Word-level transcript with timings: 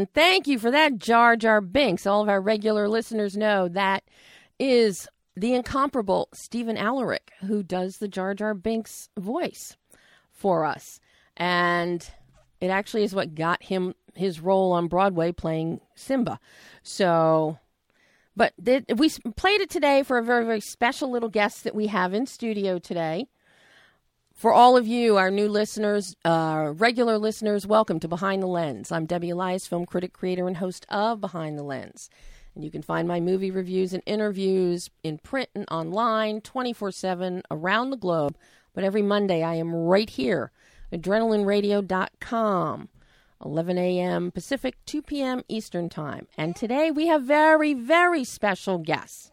And 0.00 0.10
thank 0.14 0.48
you 0.48 0.58
for 0.58 0.70
that, 0.70 0.96
Jar 0.96 1.36
Jar 1.36 1.60
Binks. 1.60 2.06
All 2.06 2.22
of 2.22 2.30
our 2.30 2.40
regular 2.40 2.88
listeners 2.88 3.36
know 3.36 3.68
that 3.68 4.02
is 4.58 5.06
the 5.36 5.52
incomparable 5.52 6.30
Stephen 6.32 6.78
Alaric, 6.78 7.32
who 7.40 7.62
does 7.62 7.98
the 7.98 8.08
Jar 8.08 8.32
Jar 8.32 8.54
Binks 8.54 9.10
voice 9.18 9.76
for 10.32 10.64
us. 10.64 11.00
And 11.36 12.10
it 12.62 12.68
actually 12.68 13.02
is 13.02 13.14
what 13.14 13.34
got 13.34 13.62
him 13.62 13.94
his 14.14 14.40
role 14.40 14.72
on 14.72 14.88
Broadway 14.88 15.32
playing 15.32 15.82
Simba. 15.94 16.40
So, 16.82 17.58
but 18.34 18.54
th- 18.64 18.84
we 18.96 19.10
played 19.36 19.60
it 19.60 19.68
today 19.68 20.02
for 20.02 20.16
a 20.16 20.24
very, 20.24 20.46
very 20.46 20.62
special 20.62 21.10
little 21.10 21.28
guest 21.28 21.62
that 21.64 21.74
we 21.74 21.88
have 21.88 22.14
in 22.14 22.24
studio 22.24 22.78
today. 22.78 23.28
For 24.40 24.54
all 24.54 24.74
of 24.78 24.86
you, 24.86 25.18
our 25.18 25.30
new 25.30 25.50
listeners, 25.50 26.16
uh, 26.24 26.72
regular 26.74 27.18
listeners, 27.18 27.66
welcome 27.66 28.00
to 28.00 28.08
Behind 28.08 28.42
the 28.42 28.46
Lens. 28.46 28.90
I'm 28.90 29.04
Debbie 29.04 29.28
Elias, 29.28 29.66
film 29.66 29.84
critic, 29.84 30.14
creator, 30.14 30.48
and 30.48 30.56
host 30.56 30.86
of 30.88 31.20
Behind 31.20 31.58
the 31.58 31.62
Lens. 31.62 32.08
And 32.54 32.64
you 32.64 32.70
can 32.70 32.80
find 32.80 33.06
my 33.06 33.20
movie 33.20 33.50
reviews 33.50 33.92
and 33.92 34.02
interviews 34.06 34.88
in 35.02 35.18
print 35.18 35.50
and 35.54 35.66
online 35.70 36.40
24 36.40 36.90
7 36.90 37.42
around 37.50 37.90
the 37.90 37.98
globe. 37.98 38.34
But 38.72 38.82
every 38.82 39.02
Monday, 39.02 39.42
I 39.42 39.56
am 39.56 39.74
right 39.74 40.08
here, 40.08 40.52
adrenalineradio.com, 40.90 42.88
11 43.44 43.76
a.m. 43.76 44.30
Pacific, 44.30 44.78
2 44.86 45.02
p.m. 45.02 45.42
Eastern 45.48 45.90
Time. 45.90 46.26
And 46.38 46.56
today 46.56 46.90
we 46.90 47.08
have 47.08 47.24
very, 47.24 47.74
very 47.74 48.24
special 48.24 48.78
guests. 48.78 49.30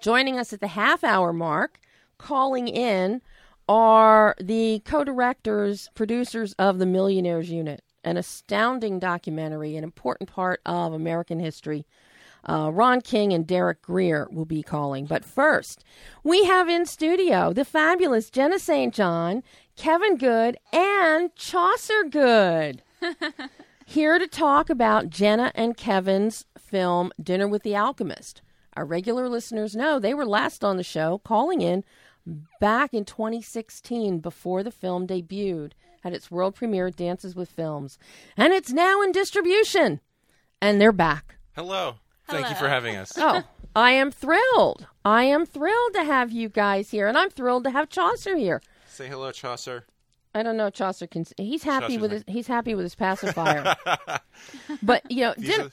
Joining 0.00 0.38
us 0.38 0.52
at 0.52 0.60
the 0.60 0.68
half 0.68 1.02
hour 1.02 1.32
mark, 1.32 1.80
calling 2.18 2.68
in, 2.68 3.20
are 3.68 4.34
the 4.40 4.82
co 4.84 5.04
directors, 5.04 5.88
producers 5.94 6.54
of 6.58 6.78
The 6.78 6.86
Millionaires 6.86 7.50
Unit, 7.50 7.82
an 8.02 8.16
astounding 8.16 8.98
documentary, 8.98 9.76
an 9.76 9.84
important 9.84 10.30
part 10.30 10.60
of 10.66 10.92
American 10.92 11.40
history. 11.40 11.86
Uh, 12.46 12.70
Ron 12.72 13.00
King 13.00 13.32
and 13.32 13.46
Darroch 13.46 13.80
Greer 13.80 14.28
will 14.30 14.44
be 14.44 14.62
calling. 14.62 15.06
But 15.06 15.24
first, 15.24 15.82
we 16.22 16.44
have 16.44 16.68
in 16.68 16.84
studio 16.84 17.52
the 17.52 17.64
fabulous 17.64 18.28
Jenna 18.28 18.58
St. 18.58 18.92
John, 18.92 19.42
Kevin 19.76 20.16
Good, 20.16 20.58
and 20.72 21.34
Chaucer 21.36 22.04
Good. 22.04 22.82
Here 23.86 24.18
to 24.18 24.26
talk 24.26 24.68
about 24.68 25.10
Jenna 25.10 25.52
and 25.54 25.76
Kevin's 25.76 26.44
film 26.58 27.12
Dinner 27.22 27.48
with 27.48 27.62
the 27.62 27.76
Alchemist. 27.76 28.42
Our 28.76 28.84
regular 28.84 29.28
listeners 29.28 29.76
know 29.76 29.98
they 29.98 30.14
were 30.14 30.26
last 30.26 30.64
on 30.64 30.76
the 30.76 30.82
show 30.82 31.18
calling 31.24 31.60
in 31.60 31.84
back 32.60 32.94
in 32.94 33.04
2016 33.04 34.20
before 34.20 34.62
the 34.62 34.70
film 34.70 35.06
debuted, 35.06 35.72
at 36.02 36.12
its 36.12 36.30
world 36.30 36.54
premiere 36.54 36.88
at 36.88 36.96
Dances 36.96 37.34
with 37.34 37.50
Films. 37.50 37.98
And 38.36 38.52
it's 38.52 38.72
now 38.72 39.00
in 39.02 39.12
distribution. 39.12 40.00
And 40.60 40.80
they're 40.80 40.92
back. 40.92 41.36
Hello. 41.56 41.96
Thank 42.28 42.48
you 42.48 42.54
for 42.56 42.68
having 42.68 42.96
us. 42.96 43.12
Oh, 43.16 43.42
I 43.76 43.92
am 43.92 44.10
thrilled. 44.10 44.86
I 45.04 45.24
am 45.24 45.44
thrilled 45.46 45.94
to 45.94 46.04
have 46.04 46.32
you 46.32 46.48
guys 46.48 46.90
here, 46.90 47.06
and 47.06 47.18
I'm 47.18 47.30
thrilled 47.30 47.64
to 47.64 47.70
have 47.70 47.88
Chaucer 47.88 48.36
here. 48.36 48.62
Say 48.88 49.08
hello, 49.08 49.30
Chaucer. 49.30 49.84
I 50.34 50.42
don't 50.42 50.56
know. 50.56 50.70
Chaucer 50.70 51.06
can. 51.06 51.24
He's 51.36 51.62
happy 51.62 51.96
Chaucer's 51.96 52.00
with 52.00 52.10
his. 52.12 52.24
He's 52.26 52.46
happy 52.46 52.74
with 52.74 52.84
his 52.84 52.94
pacifier. 52.94 53.74
but 54.82 55.10
you 55.10 55.22
know, 55.22 55.34
These 55.36 55.48
dinner, 55.48 55.64
are, 55.64 55.72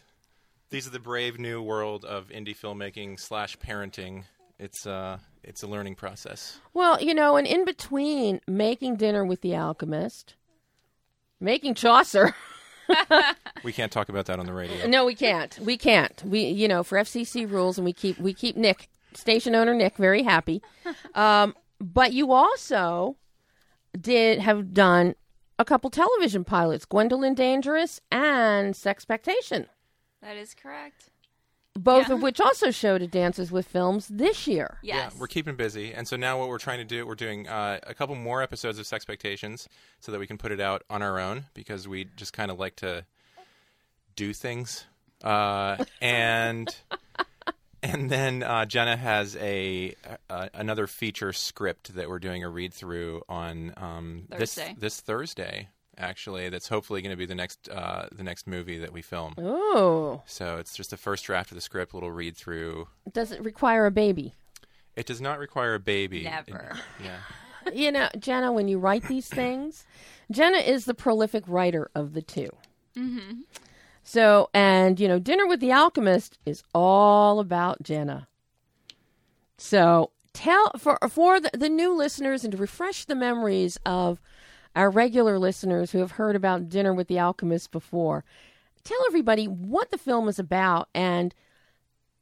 these 0.69 0.87
are 0.87 0.91
the 0.91 0.99
brave 0.99 1.39
new 1.39 1.61
world 1.61 2.05
of 2.05 2.27
indie 2.29 2.55
filmmaking 2.55 3.19
slash 3.19 3.57
parenting. 3.57 4.25
It's 4.59 4.85
uh, 4.85 5.17
it's 5.43 5.63
a 5.63 5.67
learning 5.67 5.95
process. 5.95 6.59
well, 6.73 7.01
you 7.01 7.13
know, 7.13 7.35
and 7.35 7.47
in 7.47 7.65
between 7.65 8.41
making 8.47 8.95
dinner 8.97 9.23
with 9.25 9.41
the 9.41 9.55
alchemist, 9.55 10.35
making 11.39 11.75
Chaucer. 11.75 12.35
We 13.63 13.71
can't 13.71 13.91
talk 13.91 14.09
about 14.09 14.25
that 14.25 14.37
on 14.37 14.45
the 14.45 14.53
radio. 14.53 14.85
no, 14.85 15.05
we 15.05 15.15
can't. 15.15 15.57
We 15.59 15.77
can't. 15.77 16.21
We, 16.25 16.41
you 16.47 16.67
know, 16.67 16.83
for 16.83 16.97
FCC 16.97 17.49
rules, 17.49 17.77
and 17.77 17.85
we 17.85 17.93
keep 17.93 18.17
we 18.19 18.33
keep 18.33 18.57
Nick, 18.57 18.89
station 19.13 19.55
owner 19.55 19.73
Nick, 19.73 19.95
very 19.95 20.23
happy. 20.23 20.61
Um, 21.15 21.55
but 21.79 22.11
you 22.11 22.33
also 22.33 23.15
did 23.99 24.39
have 24.39 24.73
done 24.73 25.15
a 25.57 25.63
couple 25.63 25.89
television 25.89 26.43
pilots, 26.43 26.83
Gwendolyn 26.85 27.33
Dangerous 27.33 28.01
and 28.11 28.75
Sexpectation. 28.75 29.67
That 30.21 30.35
is 30.35 30.53
correct. 30.53 31.10
Both 31.75 32.09
Yeah. 32.09 32.15
of 32.15 32.21
which 32.21 32.39
also 32.41 32.69
showed 32.71 33.01
at 33.01 33.11
Dances 33.11 33.51
with 33.51 33.67
Films 33.67 34.07
this 34.07 34.45
year. 34.47 34.77
Yes. 34.81 35.13
Yeah, 35.13 35.19
we're 35.19 35.27
keeping 35.27 35.55
busy, 35.55 35.93
and 35.93 36.07
so 36.07 36.15
now 36.17 36.37
what 36.39 36.49
we're 36.49 36.57
trying 36.59 36.79
to 36.79 36.83
do, 36.85 37.05
we're 37.05 37.15
doing 37.15 37.47
uh, 37.47 37.79
a 37.83 37.93
couple 37.93 38.15
more 38.15 38.41
episodes 38.41 38.77
of 38.79 38.85
Sexpectations, 38.85 39.67
so 39.99 40.11
that 40.11 40.19
we 40.19 40.27
can 40.27 40.37
put 40.37 40.51
it 40.51 40.59
out 40.59 40.83
on 40.89 41.01
our 41.01 41.19
own 41.19 41.45
because 41.53 41.87
we 41.87 42.05
just 42.15 42.33
kind 42.33 42.51
of 42.51 42.59
like 42.59 42.75
to 42.77 43.05
do 44.15 44.33
things, 44.33 44.85
uh, 45.23 45.83
and 46.01 46.75
and 47.83 48.09
then 48.09 48.43
uh, 48.43 48.65
Jenna 48.65 48.97
has 48.97 49.35
a, 49.37 49.95
a 50.29 50.49
another 50.53 50.87
feature 50.87 51.31
script 51.33 51.95
that 51.95 52.09
we're 52.09 52.19
doing 52.19 52.43
a 52.43 52.49
read 52.49 52.73
through 52.73 53.23
on 53.29 53.73
um, 53.77 54.27
Thursday. 54.29 54.73
this 54.73 54.79
this 54.79 55.01
Thursday. 55.01 55.69
Actually, 55.97 56.49
that's 56.49 56.67
hopefully 56.69 57.01
going 57.01 57.11
to 57.11 57.17
be 57.17 57.25
the 57.25 57.35
next 57.35 57.69
uh, 57.69 58.07
the 58.11 58.23
next 58.23 58.47
movie 58.47 58.77
that 58.79 58.93
we 58.93 59.01
film. 59.01 59.33
Oh, 59.37 60.21
So 60.25 60.57
it's 60.57 60.75
just 60.75 60.89
the 60.89 60.97
first 60.97 61.25
draft 61.25 61.51
of 61.51 61.55
the 61.55 61.61
script, 61.61 61.93
a 61.93 61.95
little 61.97 62.11
read 62.11 62.35
through. 62.37 62.87
does 63.11 63.31
it 63.31 63.43
require 63.43 63.85
a 63.85 63.91
baby? 63.91 64.33
It 64.95 65.05
does 65.05 65.21
not 65.21 65.37
require 65.39 65.73
a 65.75 65.79
baby. 65.79 66.23
Never. 66.23 66.77
Yeah. 67.03 67.17
you 67.73 67.91
know, 67.91 68.09
Jenna, 68.17 68.51
when 68.51 68.67
you 68.67 68.79
write 68.79 69.07
these 69.07 69.27
things, 69.27 69.85
Jenna 70.31 70.57
is 70.57 70.85
the 70.85 70.93
prolific 70.95 71.43
writer 71.47 71.89
of 71.93 72.13
the 72.13 72.21
2 72.21 72.49
Mm-hmm. 72.97 73.41
So, 74.03 74.49
and 74.53 74.99
you 74.99 75.07
know, 75.07 75.19
Dinner 75.19 75.45
with 75.47 75.59
the 75.59 75.71
Alchemist 75.71 76.39
is 76.45 76.63
all 76.73 77.39
about 77.39 77.83
Jenna. 77.83 78.27
So, 79.57 80.11
tell 80.33 80.71
for 80.77 80.97
for 81.09 81.39
the, 81.39 81.51
the 81.53 81.69
new 81.69 81.93
listeners 81.95 82.43
and 82.43 82.51
to 82.51 82.57
refresh 82.57 83.05
the 83.05 83.15
memories 83.15 83.77
of 83.85 84.19
our 84.75 84.89
regular 84.89 85.37
listeners 85.37 85.91
who 85.91 85.99
have 85.99 86.11
heard 86.11 86.35
about 86.35 86.69
Dinner 86.69 86.93
with 86.93 87.07
the 87.07 87.19
Alchemist 87.19 87.71
before. 87.71 88.23
Tell 88.83 88.99
everybody 89.07 89.45
what 89.45 89.91
the 89.91 89.97
film 89.97 90.27
is 90.27 90.39
about 90.39 90.89
and 90.93 91.35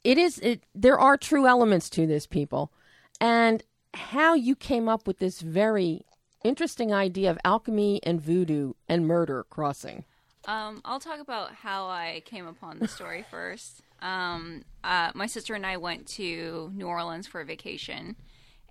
it 0.03 0.17
is 0.17 0.39
it 0.39 0.63
there 0.73 0.99
are 0.99 1.17
true 1.17 1.45
elements 1.45 1.89
to 1.91 2.07
this 2.07 2.25
people 2.25 2.71
and 3.19 3.63
how 3.93 4.33
you 4.33 4.55
came 4.55 4.87
up 4.87 5.07
with 5.07 5.19
this 5.19 5.41
very 5.41 6.05
interesting 6.43 6.93
idea 6.93 7.29
of 7.31 7.37
alchemy 7.43 7.99
and 8.03 8.21
voodoo 8.21 8.73
and 8.87 9.07
murder 9.07 9.45
crossing. 9.49 10.05
Um, 10.45 10.81
I'll 10.85 10.99
talk 10.99 11.19
about 11.19 11.53
how 11.53 11.87
I 11.87 12.21
came 12.25 12.47
upon 12.47 12.79
the 12.79 12.87
story 12.87 13.25
first. 13.31 13.81
Um, 14.01 14.63
uh, 14.83 15.11
my 15.13 15.25
sister 15.25 15.53
and 15.53 15.65
I 15.65 15.77
went 15.77 16.07
to 16.07 16.71
New 16.73 16.87
Orleans 16.87 17.27
for 17.27 17.41
a 17.41 17.45
vacation, 17.45 18.15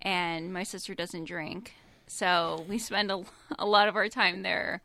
and 0.00 0.52
my 0.52 0.62
sister 0.62 0.94
doesn't 0.94 1.24
drink, 1.24 1.74
so 2.08 2.64
we 2.68 2.78
spend 2.78 3.10
a, 3.10 3.22
a 3.58 3.66
lot 3.66 3.88
of 3.88 3.96
our 3.96 4.08
time 4.08 4.42
there, 4.42 4.82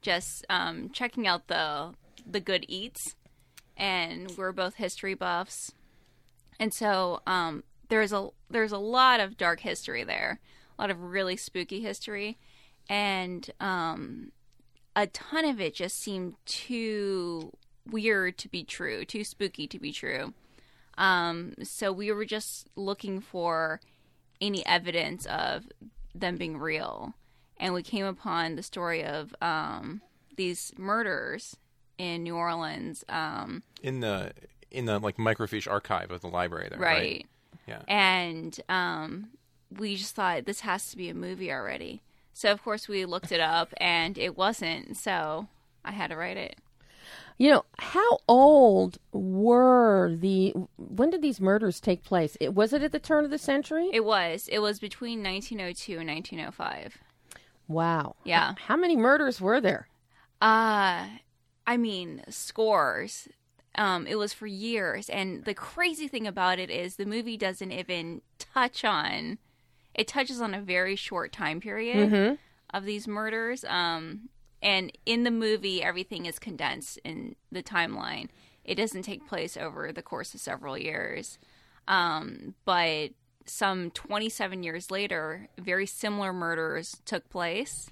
just 0.00 0.44
um, 0.50 0.90
checking 0.90 1.26
out 1.26 1.48
the 1.48 1.94
the 2.26 2.40
good 2.40 2.64
eats. 2.68 3.14
And 3.76 4.30
we're 4.36 4.52
both 4.52 4.74
history 4.74 5.14
buffs, 5.14 5.72
and 6.60 6.72
so 6.74 7.20
um, 7.26 7.64
there's 7.88 8.12
a 8.12 8.28
there's 8.50 8.72
a 8.72 8.78
lot 8.78 9.18
of 9.18 9.36
dark 9.36 9.60
history 9.60 10.04
there, 10.04 10.40
a 10.78 10.82
lot 10.82 10.90
of 10.90 11.00
really 11.00 11.36
spooky 11.36 11.80
history, 11.80 12.38
and 12.88 13.50
um, 13.60 14.30
a 14.94 15.06
ton 15.06 15.44
of 15.46 15.60
it 15.60 15.74
just 15.74 15.96
seemed 16.00 16.34
too 16.44 17.50
weird 17.90 18.38
to 18.38 18.48
be 18.48 18.62
true, 18.62 19.04
too 19.04 19.24
spooky 19.24 19.66
to 19.66 19.78
be 19.78 19.92
true. 19.92 20.34
Um, 20.98 21.54
so 21.62 21.92
we 21.92 22.12
were 22.12 22.26
just 22.26 22.68
looking 22.76 23.20
for 23.20 23.80
any 24.40 24.64
evidence 24.66 25.24
of 25.26 25.64
them 26.14 26.36
being 26.36 26.58
real, 26.58 27.14
and 27.58 27.74
we 27.74 27.82
came 27.82 28.04
upon 28.06 28.56
the 28.56 28.62
story 28.62 29.04
of 29.04 29.34
um, 29.40 30.02
these 30.36 30.72
murders 30.76 31.56
in 31.98 32.22
New 32.22 32.36
Orleans. 32.36 33.04
Um, 33.08 33.62
In 33.82 34.00
the 34.00 34.32
in 34.70 34.86
the 34.86 34.98
like 34.98 35.16
microfiche 35.16 35.70
archive 35.70 36.10
of 36.10 36.20
the 36.20 36.28
library 36.28 36.68
there. 36.70 36.78
Right. 36.78 36.98
right. 36.98 37.26
Yeah. 37.66 37.82
And 37.86 38.58
um, 38.68 39.28
we 39.78 39.96
just 39.96 40.14
thought 40.14 40.46
this 40.46 40.60
has 40.60 40.90
to 40.90 40.96
be 40.96 41.08
a 41.08 41.14
movie 41.14 41.52
already. 41.52 42.02
So 42.32 42.50
of 42.50 42.62
course 42.62 42.88
we 42.88 43.04
looked 43.04 43.32
it 43.32 43.40
up, 43.40 43.72
and 43.76 44.18
it 44.18 44.36
wasn't. 44.36 44.96
So 44.96 45.48
I 45.84 45.92
had 45.92 46.10
to 46.10 46.16
write 46.16 46.36
it. 46.36 46.56
You 47.42 47.50
know, 47.50 47.64
how 47.76 48.20
old 48.28 48.98
were 49.10 50.14
the 50.16 50.54
when 50.76 51.10
did 51.10 51.22
these 51.22 51.40
murders 51.40 51.80
take 51.80 52.04
place? 52.04 52.36
It 52.40 52.54
was 52.54 52.72
it 52.72 52.84
at 52.84 52.92
the 52.92 53.00
turn 53.00 53.24
of 53.24 53.32
the 53.32 53.36
century? 53.38 53.90
It 53.92 54.04
was. 54.04 54.46
It 54.46 54.60
was 54.60 54.78
between 54.78 55.24
1902 55.24 55.98
and 55.98 56.08
1905. 56.08 56.98
wow. 57.66 58.14
Yeah. 58.22 58.54
How 58.68 58.76
many 58.76 58.94
murders 58.94 59.40
were 59.40 59.60
there? 59.60 59.88
Uh 60.40 61.06
I 61.66 61.76
mean, 61.76 62.22
scores. 62.28 63.26
Um, 63.74 64.06
it 64.06 64.18
was 64.18 64.32
for 64.32 64.46
years, 64.46 65.10
and 65.10 65.44
the 65.44 65.54
crazy 65.54 66.06
thing 66.06 66.28
about 66.28 66.60
it 66.60 66.70
is 66.70 66.94
the 66.94 67.06
movie 67.06 67.36
doesn't 67.36 67.72
even 67.72 68.22
touch 68.38 68.84
on. 68.84 69.38
It 69.94 70.06
touches 70.06 70.40
on 70.40 70.54
a 70.54 70.60
very 70.60 70.94
short 70.94 71.32
time 71.32 71.58
period 71.58 72.38
of 72.70 72.84
these 72.84 73.08
murders. 73.08 73.64
Um, 73.64 74.28
and 74.62 74.92
in 75.04 75.24
the 75.24 75.30
movie, 75.30 75.82
everything 75.82 76.26
is 76.26 76.38
condensed 76.38 76.98
in 77.04 77.34
the 77.50 77.62
timeline. 77.62 78.28
It 78.64 78.76
doesn't 78.76 79.02
take 79.02 79.26
place 79.26 79.56
over 79.56 79.92
the 79.92 80.02
course 80.02 80.34
of 80.34 80.40
several 80.40 80.78
years. 80.78 81.38
Um, 81.88 82.54
but 82.64 83.10
some 83.44 83.90
27 83.90 84.62
years 84.62 84.90
later, 84.90 85.48
very 85.58 85.86
similar 85.86 86.32
murders 86.32 86.96
took 87.04 87.28
place. 87.28 87.90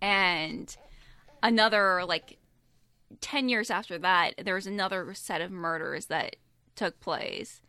And 0.00 0.74
another, 1.42 2.04
like, 2.04 2.38
10 3.20 3.48
years 3.48 3.70
after 3.70 3.98
that, 3.98 4.34
there 4.44 4.54
was 4.54 4.66
another 4.68 5.12
set 5.14 5.40
of 5.40 5.50
murders 5.50 6.06
that 6.06 6.36
took 6.76 7.00
place. 7.00 7.60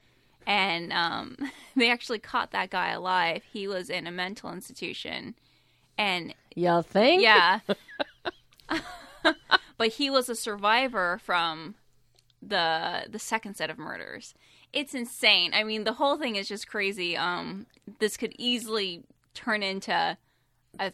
And 0.46 0.94
um, 0.94 1.36
they 1.76 1.90
actually 1.90 2.20
caught 2.20 2.52
that 2.52 2.70
guy 2.70 2.92
alive. 2.92 3.42
He 3.52 3.68
was 3.68 3.90
in 3.90 4.06
a 4.06 4.12
mental 4.12 4.52
institution. 4.52 5.34
And 5.98 6.34
y'all 6.56 6.82
think? 6.82 7.22
yeah. 7.22 7.60
but 9.78 9.88
he 9.90 10.10
was 10.10 10.30
a 10.30 10.36
survivor 10.36 11.20
from 11.24 11.76
the 12.42 13.06
the 13.10 13.20
second 13.20 13.56
set 13.56 13.70
of 13.70 13.78
murders. 13.78 14.34
It's 14.74 14.94
insane. 14.94 15.54
I 15.54 15.64
mean, 15.64 15.86
the 15.86 15.94
whole 15.94 16.18
thing 16.18 16.36
is 16.36 16.48
just 16.48 16.68
crazy. 16.68 17.16
Um 17.18 17.66
this 18.00 18.18
could 18.18 18.34
easily 18.38 19.04
turn 19.34 19.64
into 19.64 20.18
a 20.80 20.92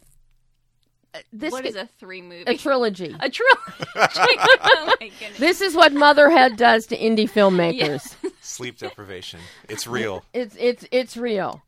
This 1.32 1.52
what 1.52 1.64
could- 1.64 1.70
is 1.72 1.76
a 1.76 1.88
three 2.00 2.22
movie? 2.22 2.44
a 2.48 2.56
trilogy. 2.58 3.16
a 3.20 3.30
trilogy. 3.30 3.60
oh 3.96 4.96
my. 5.02 5.12
This 5.38 5.62
is 5.62 5.76
what 5.76 5.94
motherhead 5.94 6.56
does 6.58 6.86
to 6.88 6.98
indie 6.98 7.30
filmmakers. 7.30 8.16
Sleep 8.42 8.78
deprivation. 8.78 9.40
It's 9.70 9.86
real. 9.88 10.24
It's 10.34 10.56
it's 10.60 10.86
it's 10.92 11.18
real. 11.18 11.62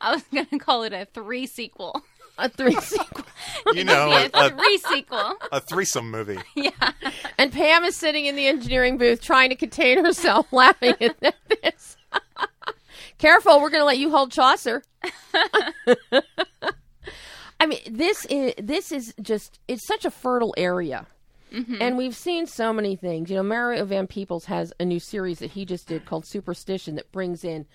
I 0.00 0.12
was 0.12 0.22
going 0.24 0.46
to 0.46 0.58
call 0.58 0.82
it 0.82 0.92
a 0.92 1.06
three 1.06 1.46
sequel. 1.46 2.02
A 2.38 2.48
three 2.48 2.74
sequel. 2.80 3.24
You 3.72 3.84
know, 3.84 4.10
a, 4.34 4.46
a, 4.46 4.50
three 4.50 4.78
sequel. 4.78 5.34
a 5.52 5.60
threesome 5.60 6.10
movie. 6.10 6.38
Yeah. 6.54 6.70
And 7.38 7.52
Pam 7.52 7.84
is 7.84 7.96
sitting 7.96 8.26
in 8.26 8.34
the 8.34 8.46
engineering 8.46 8.98
booth 8.98 9.20
trying 9.22 9.50
to 9.50 9.56
contain 9.56 10.04
herself 10.04 10.52
laughing 10.52 10.94
at 11.00 11.20
this. 11.20 11.96
Careful, 13.18 13.60
we're 13.60 13.70
going 13.70 13.80
to 13.82 13.86
let 13.86 13.98
you 13.98 14.10
hold 14.10 14.32
Chaucer. 14.32 14.82
I 17.58 17.66
mean, 17.66 17.80
this 17.90 18.26
is 18.26 18.54
this 18.58 18.92
is 18.92 19.14
just 19.20 19.60
it's 19.68 19.86
such 19.86 20.04
a 20.04 20.10
fertile 20.10 20.54
area. 20.56 21.06
Mm-hmm. 21.52 21.76
And 21.80 21.96
we've 21.96 22.16
seen 22.16 22.46
so 22.46 22.72
many 22.72 22.96
things. 22.96 23.30
You 23.30 23.36
know, 23.36 23.42
Mario 23.42 23.84
Van 23.84 24.06
Peebles 24.06 24.46
has 24.46 24.72
a 24.80 24.84
new 24.84 24.98
series 24.98 25.38
that 25.38 25.52
he 25.52 25.64
just 25.64 25.86
did 25.86 26.04
called 26.04 26.26
Superstition 26.26 26.96
that 26.96 27.10
brings 27.12 27.44
in 27.44 27.66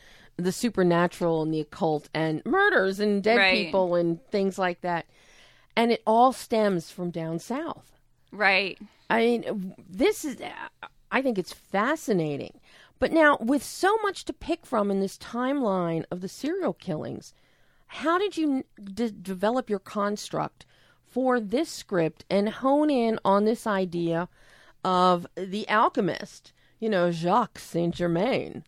the 0.44 0.52
supernatural 0.52 1.42
and 1.42 1.54
the 1.54 1.60
occult 1.62 2.10
and 2.14 2.44
murders 2.46 3.00
and 3.00 3.24
dead 3.24 3.38
Right. 3.38 3.66
people 3.66 3.96
and 3.96 4.24
things 4.30 4.58
like 4.58 4.82
that. 4.82 5.06
And 5.76 5.92
it 5.92 6.02
all 6.06 6.34
stems 6.34 6.92
from 6.92 7.12
down 7.12 7.40
south. 7.40 7.98
Right. 8.32 8.78
I 9.10 9.20
mean, 9.20 9.76
this 9.90 10.24
is, 10.26 10.38
I 11.12 11.22
think 11.22 11.38
it's 11.38 11.54
fascinating. 11.54 12.60
But 13.00 13.12
now, 13.12 13.38
with 13.40 13.64
so 13.64 13.98
much 14.04 14.26
to 14.26 14.34
pick 14.34 14.66
from 14.66 14.92
in 14.92 15.00
this 15.00 15.18
timeline 15.18 16.04
of 16.12 16.22
the 16.22 16.30
serial 16.30 16.74
killings, 16.74 17.34
how 17.88 18.18
did 18.20 18.38
you 18.38 18.64
d- 18.82 19.12
develop 19.22 19.70
your 19.70 19.80
construct 19.80 20.66
for 21.10 21.40
this 21.40 21.70
script 21.70 22.24
and 22.30 22.48
hone 22.48 22.90
in 22.90 23.20
on 23.26 23.44
this 23.46 23.66
idea 23.68 24.30
of 24.86 25.28
the 25.36 25.68
alchemist, 25.68 26.54
you 26.80 26.90
know, 26.90 27.12
Jacques 27.12 27.60
Saint 27.60 27.94
Germain, 27.96 28.64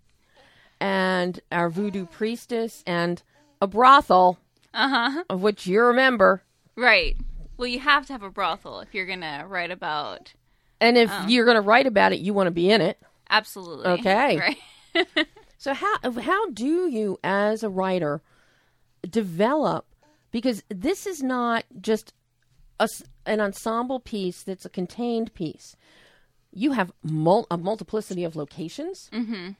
and 0.83 1.39
our 1.51 1.69
voodoo 1.69 2.05
priestess, 2.05 2.83
and 2.85 3.23
a 3.61 3.67
brothel, 3.67 4.37
Uh-huh. 4.73 5.23
of 5.29 5.41
which 5.41 5.65
you 5.65 5.81
remember. 5.81 6.43
Right. 6.75 7.15
Well, 7.55 7.67
you 7.67 7.79
have 7.79 8.05
to 8.07 8.13
have 8.13 8.23
a 8.23 8.29
brothel 8.29 8.81
if 8.81 8.93
you're 8.93 9.05
going 9.05 9.21
to 9.21 9.45
write 9.47 9.71
about 9.71 10.33
And 10.81 10.97
if 10.97 11.09
you're 11.29 11.45
going 11.45 11.55
to 11.55 11.61
write 11.61 11.87
about 11.87 12.11
it, 12.11 12.19
you 12.19 12.33
want 12.33 12.47
to 12.47 12.51
be 12.51 12.69
in 12.69 12.81
it. 12.81 12.99
absolutely. 13.29 13.85
Okay. 13.85 14.37
Right. 14.95 15.07
So 15.57 15.73
how 15.73 15.95
how 16.19 16.49
do 16.49 16.89
you 16.89 17.17
as 17.23 17.63
a 17.63 17.69
writer 17.69 18.21
develop 19.09 19.85
because 20.31 20.61
this 20.69 21.05
is 21.07 21.23
not 21.23 21.63
just 21.79 22.13
a 22.81 22.89
an 23.25 23.39
ensemble 23.39 23.99
piece 24.01 24.43
that's 24.43 24.65
a 24.65 24.69
contained 24.69 25.33
piece. 25.33 25.77
You 26.51 26.73
have 26.73 26.91
mul- 27.01 27.47
a 27.49 27.57
multiplicity 27.57 28.23
of 28.25 28.35
locations. 28.35 29.09
Mm-hmm. 29.13 29.51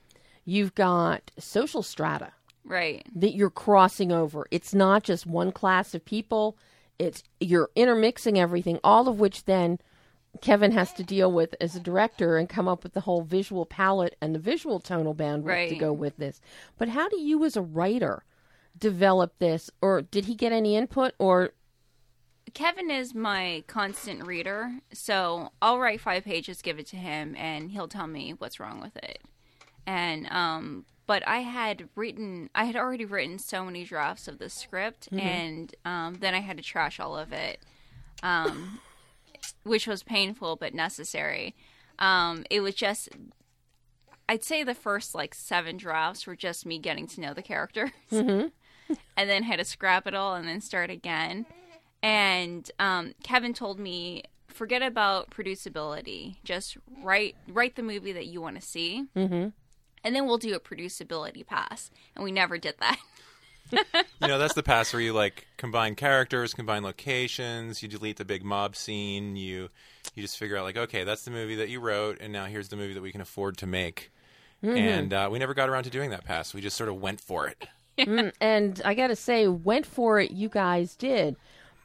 You've 0.44 0.74
got 0.74 1.30
social 1.38 1.82
strata 1.82 2.32
Right. 2.64 3.06
that 3.14 3.34
you're 3.34 3.50
crossing 3.50 4.12
over. 4.12 4.46
It's 4.50 4.74
not 4.74 5.02
just 5.02 5.26
one 5.26 5.52
class 5.52 5.94
of 5.94 6.04
people. 6.04 6.56
It's 6.98 7.22
you're 7.40 7.70
intermixing 7.74 8.38
everything, 8.38 8.78
all 8.84 9.08
of 9.08 9.18
which 9.18 9.44
then 9.44 9.78
Kevin 10.40 10.72
has 10.72 10.92
to 10.94 11.02
deal 11.04 11.30
with 11.30 11.54
as 11.60 11.76
a 11.76 11.80
director 11.80 12.36
and 12.38 12.48
come 12.48 12.68
up 12.68 12.82
with 12.82 12.92
the 12.92 13.02
whole 13.02 13.22
visual 13.22 13.66
palette 13.66 14.16
and 14.20 14.34
the 14.34 14.38
visual 14.38 14.80
tonal 14.80 15.14
bandwidth 15.14 15.68
to 15.70 15.76
go 15.76 15.92
with 15.92 16.16
this. 16.16 16.40
But 16.78 16.88
how 16.88 17.08
do 17.08 17.18
you 17.20 17.44
as 17.44 17.56
a 17.56 17.62
writer 17.62 18.24
develop 18.76 19.38
this 19.38 19.70
or 19.80 20.02
did 20.02 20.24
he 20.24 20.34
get 20.34 20.52
any 20.52 20.76
input 20.76 21.14
or 21.18 21.50
Kevin 22.52 22.90
is 22.90 23.14
my 23.14 23.64
constant 23.66 24.26
reader, 24.26 24.78
so 24.92 25.50
I'll 25.62 25.78
write 25.80 26.00
five 26.00 26.24
pages, 26.24 26.62
give 26.62 26.78
it 26.78 26.86
to 26.88 26.96
him, 26.96 27.34
and 27.36 27.70
he'll 27.72 27.88
tell 27.88 28.06
me 28.06 28.32
what's 28.32 28.60
wrong 28.60 28.80
with 28.80 28.96
it. 28.96 29.20
And 29.86 30.26
um, 30.30 30.84
but 31.06 31.26
I 31.26 31.40
had 31.40 31.88
written, 31.94 32.48
I 32.54 32.64
had 32.64 32.76
already 32.76 33.04
written 33.04 33.38
so 33.38 33.64
many 33.64 33.84
drafts 33.84 34.26
of 34.26 34.38
the 34.38 34.48
script, 34.48 35.08
and 35.12 35.74
um, 35.84 36.14
then 36.20 36.34
I 36.34 36.40
had 36.40 36.56
to 36.56 36.62
trash 36.62 36.98
all 36.98 37.16
of 37.16 37.32
it, 37.32 37.60
um, 38.22 38.80
which 39.64 39.86
was 39.86 40.02
painful 40.02 40.56
but 40.56 40.74
necessary. 40.74 41.54
Um, 41.98 42.44
it 42.50 42.60
was 42.60 42.74
just, 42.74 43.10
I'd 44.28 44.44
say 44.44 44.64
the 44.64 44.74
first 44.74 45.14
like 45.14 45.34
seven 45.34 45.76
drafts 45.76 46.26
were 46.26 46.36
just 46.36 46.64
me 46.64 46.78
getting 46.78 47.06
to 47.08 47.20
know 47.20 47.34
the 47.34 47.42
characters, 47.42 47.90
and 48.10 48.50
then 49.16 49.42
had 49.42 49.58
to 49.58 49.64
scrap 49.64 50.06
it 50.06 50.14
all 50.14 50.34
and 50.34 50.48
then 50.48 50.62
start 50.62 50.90
again. 50.90 51.44
And 52.02 52.70
um, 52.78 53.14
Kevin 53.22 53.52
told 53.52 53.78
me, 53.78 54.22
forget 54.48 54.82
about 54.82 55.30
producibility. 55.30 56.36
Just 56.44 56.78
write 57.02 57.36
write 57.48 57.76
the 57.76 57.82
movie 57.82 58.12
that 58.12 58.26
you 58.26 58.40
want 58.40 58.56
to 58.56 58.62
see, 58.62 59.06
mm-hmm. 59.14 59.48
And 60.04 60.14
then 60.14 60.26
we'll 60.26 60.38
do 60.38 60.54
a 60.54 60.60
producibility 60.60 61.44
pass. 61.44 61.90
And 62.14 62.24
we 62.24 62.30
never 62.30 62.58
did 62.58 62.74
that. 62.80 62.98
You 64.20 64.28
know, 64.28 64.38
that's 64.38 64.54
the 64.54 64.62
pass 64.62 64.92
where 64.92 65.02
you 65.02 65.12
like 65.12 65.46
combine 65.56 65.96
characters, 65.96 66.54
combine 66.54 66.84
locations, 66.84 67.82
you 67.82 67.88
delete 67.88 68.18
the 68.18 68.24
big 68.24 68.44
mob 68.44 68.76
scene, 68.76 69.36
you 69.36 69.68
you 70.14 70.22
just 70.22 70.38
figure 70.38 70.56
out 70.56 70.64
like, 70.64 70.76
okay, 70.76 71.02
that's 71.02 71.24
the 71.24 71.30
movie 71.30 71.56
that 71.56 71.70
you 71.70 71.80
wrote, 71.80 72.18
and 72.20 72.32
now 72.32 72.44
here's 72.44 72.68
the 72.68 72.76
movie 72.76 72.94
that 72.94 73.02
we 73.02 73.10
can 73.10 73.20
afford 73.22 73.56
to 73.58 73.66
make. 73.66 74.12
And 74.62 75.12
uh, 75.12 75.28
we 75.30 75.38
never 75.38 75.54
got 75.54 75.68
around 75.68 75.84
to 75.84 75.90
doing 75.90 76.10
that 76.10 76.24
pass. 76.24 76.54
We 76.54 76.60
just 76.60 76.76
sort 76.76 76.88
of 76.88 77.00
went 77.00 77.20
for 77.20 77.48
it. 77.48 77.66
and 78.40 78.80
I 78.84 78.94
got 78.94 79.08
to 79.08 79.16
say, 79.16 79.46
went 79.46 79.86
for 79.86 80.20
it. 80.20 80.30
You 80.30 80.48
guys 80.48 80.96
did 80.96 81.36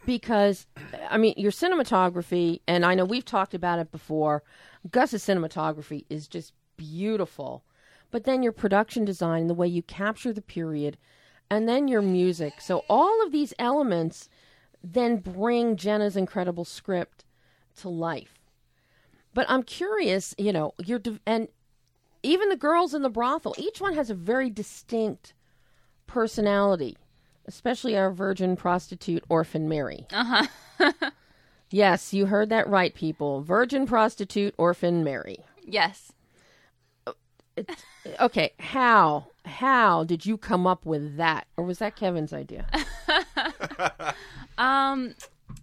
because, 0.06 0.66
I 1.10 1.18
mean, 1.18 1.34
your 1.38 1.52
cinematography, 1.52 2.62
and 2.68 2.86
I 2.86 2.96
know 2.96 3.06
we've 3.06 3.26
talked 3.26 3.54
about 3.54 3.80
it 3.80 3.92
before. 3.92 4.44
Gus's 4.90 5.24
cinematography 5.24 6.06
is 6.10 6.28
just 6.28 6.54
beautiful, 6.78 7.64
but 8.12 8.24
then 8.24 8.44
your 8.44 8.52
production 8.52 9.06
design, 9.06 9.48
the 9.48 9.54
way 9.54 9.68
you 9.68 9.82
capture 9.84 10.34
the 10.34 10.42
period, 10.42 10.98
and 11.50 11.68
then 11.68 11.88
your 11.88 12.02
music. 12.02 12.62
So 12.62 12.84
all 12.90 13.24
of 13.26 13.32
these 13.32 13.54
elements 13.60 14.30
then 14.84 15.18
bring 15.18 15.76
Jenna's 15.76 16.16
incredible 16.16 16.66
script 16.66 17.26
to 17.78 17.90
life. 17.90 18.36
But 19.34 19.46
I'm 19.50 19.64
curious, 19.64 20.34
you 20.38 20.52
know, 20.52 20.74
you're 20.84 21.00
de- 21.00 21.20
and 21.26 21.48
even 22.24 22.50
the 22.50 22.58
girls 22.58 22.94
in 22.94 23.02
the 23.02 23.10
brothel, 23.10 23.56
each 23.58 23.80
one 23.80 23.94
has 23.96 24.10
a 24.10 24.16
very 24.16 24.50
distinct 24.50 25.34
personality, 26.08 26.98
especially 27.46 27.96
our 27.98 28.12
virgin 28.12 28.56
prostitute 28.56 29.24
orphan 29.30 29.70
Mary. 29.70 30.08
Uh 30.12 30.46
huh. 30.80 30.92
yes, 31.72 32.14
you 32.14 32.26
heard 32.26 32.50
that 32.50 32.68
right, 32.68 32.94
people. 32.94 33.42
Virgin 33.42 33.86
prostitute 33.86 34.54
orphan 34.58 35.04
Mary. 35.04 35.40
Yes. 35.64 36.12
Okay, 38.20 38.54
how 38.60 39.28
how 39.46 40.04
did 40.04 40.26
you 40.26 40.38
come 40.38 40.66
up 40.68 40.86
with 40.86 41.18
that, 41.18 41.48
or 41.58 41.64
was 41.64 41.80
that 41.80 41.96
Kevin's 41.96 42.34
idea? 42.34 42.66
Um, 44.60 45.16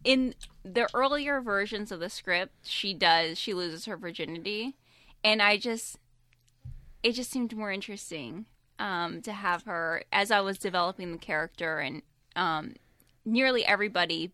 in 0.05 0.35
the 0.65 0.89
earlier 0.95 1.41
versions 1.43 1.93
of 1.93 2.01
the 2.01 2.09
script, 2.09 2.55
she 2.63 2.95
does 2.95 3.39
she 3.39 3.53
loses 3.53 3.85
her 3.85 3.97
virginity, 3.97 4.75
and 5.23 5.43
I 5.43 5.59
just 5.59 5.99
it 7.03 7.13
just 7.13 7.31
seemed 7.31 7.55
more 7.55 7.71
interesting 7.71 8.47
um, 8.79 9.21
to 9.23 9.33
have 9.33 9.65
her 9.65 10.03
as 10.11 10.31
I 10.31 10.41
was 10.41 10.59
developing 10.59 11.13
the 11.13 11.19
character, 11.19 11.79
and 11.79 12.03
um, 12.35 12.75
nearly 13.25 13.67
everybody 13.67 14.33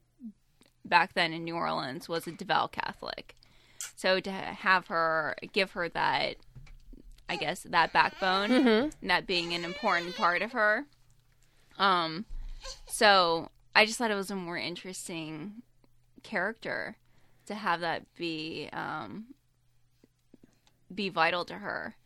back 0.85 1.15
then 1.15 1.33
in 1.33 1.43
New 1.43 1.57
Orleans 1.57 2.09
was 2.09 2.29
a 2.29 2.33
devout 2.33 2.71
Catholic, 2.71 3.35
so 3.97 4.21
to 4.21 4.31
have 4.31 4.87
her 4.87 5.35
give 5.53 5.73
her 5.73 5.89
that. 5.89 6.37
I 7.33 7.37
guess 7.37 7.63
that 7.63 7.95
backbone, 7.95 8.53
and 8.53 8.93
that 9.11 9.27
being 9.27 9.55
an 9.55 9.65
important 9.65 10.15
part 10.17 10.43
of 10.43 10.53
her. 10.53 10.85
Um, 11.79 12.27
so 12.87 13.49
I 13.75 13.87
just 13.87 13.99
thought 13.99 14.11
it 14.11 14.15
was 14.17 14.31
a 14.31 14.37
more 14.37 14.59
interesting 14.59 15.63
character 16.23 16.97
to 17.47 17.55
have 17.55 17.81
that 17.81 18.03
be 18.17 18.69
um, 18.73 19.29
be 20.95 21.09
vital 21.09 21.47
to 21.47 21.55
her. 21.55 21.97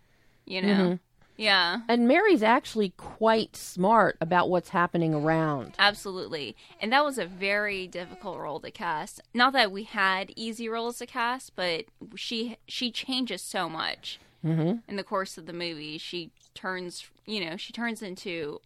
You 0.45 0.63
know, 0.63 0.99
yeah, 1.37 1.81
And 1.89 2.07
Mary's 2.07 2.45
actually 2.45 2.91
quite 2.91 3.57
smart 3.57 4.17
about 4.21 4.49
what's 4.49 4.69
happening 4.69 5.13
around. 5.13 5.75
absolutely. 5.77 6.55
And 6.81 6.93
that 6.93 7.05
was 7.05 7.19
a 7.19 7.27
very 7.27 7.89
difficult 7.89 8.39
role 8.39 8.61
to 8.61 8.71
cast. 8.71 9.21
Not 9.35 9.53
that 9.55 9.73
we 9.73 9.83
had 9.83 10.33
easy 10.37 10.69
roles 10.69 10.99
to 10.99 11.07
cast, 11.07 11.57
but 11.57 11.87
she 12.15 12.59
she 12.69 12.93
changes 12.93 13.43
so 13.43 13.69
much 13.69 14.21
in 14.45 14.83
the 14.97 15.03
course 15.05 15.37
of 15.39 15.47
the 15.47 15.53
movie. 15.53 15.99
She 15.99 16.31
turns, 16.55 17.05
you 17.27 17.45
know, 17.45 17.57
she 17.57 17.73
turns 17.73 18.03
into 18.03 18.61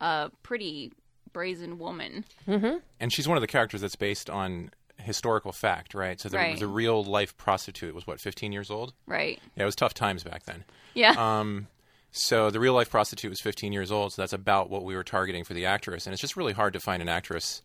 a 0.00 0.30
pretty 0.42 0.92
brazen 1.32 1.78
woman. 1.78 2.24
and 2.46 3.12
she's 3.12 3.26
one 3.28 3.36
of 3.36 3.40
the 3.42 3.46
characters 3.46 3.80
that's 3.80 3.96
based 3.96 4.30
on 4.30 4.70
historical 4.98 5.52
fact, 5.52 5.92
right? 5.94 6.20
So 6.20 6.28
the, 6.28 6.36
Right. 6.36 6.58
the 6.58 6.66
real 6.68 7.02
life 7.04 7.36
prostitute 7.36 7.94
was 7.94 8.06
what 8.06 8.20
15 8.20 8.52
years 8.52 8.70
old. 8.70 8.94
Right. 9.06 9.40
Yeah, 9.56 9.64
it 9.64 9.66
was 9.66 9.74
tough 9.76 9.92
times 9.94 10.22
back 10.24 10.44
then. 10.44 10.64
Yeah. 10.94 11.14
Um, 11.18 11.66
so 12.12 12.48
the 12.50 12.60
real 12.60 12.74
life 12.74 12.88
prostitute 12.90 13.28
was 13.30 13.40
15 13.40 13.72
years 13.72 13.90
old. 13.90 14.12
So 14.12 14.22
that's 14.22 14.32
about 14.32 14.70
what 14.70 14.84
we 14.84 14.94
were 14.94 15.02
targeting 15.04 15.42
for 15.44 15.52
the 15.52 15.66
actress, 15.66 16.06
and 16.06 16.12
it's 16.12 16.20
just 16.20 16.36
really 16.36 16.52
hard 16.52 16.72
to 16.74 16.80
find 16.80 17.02
an 17.02 17.08
actress 17.08 17.60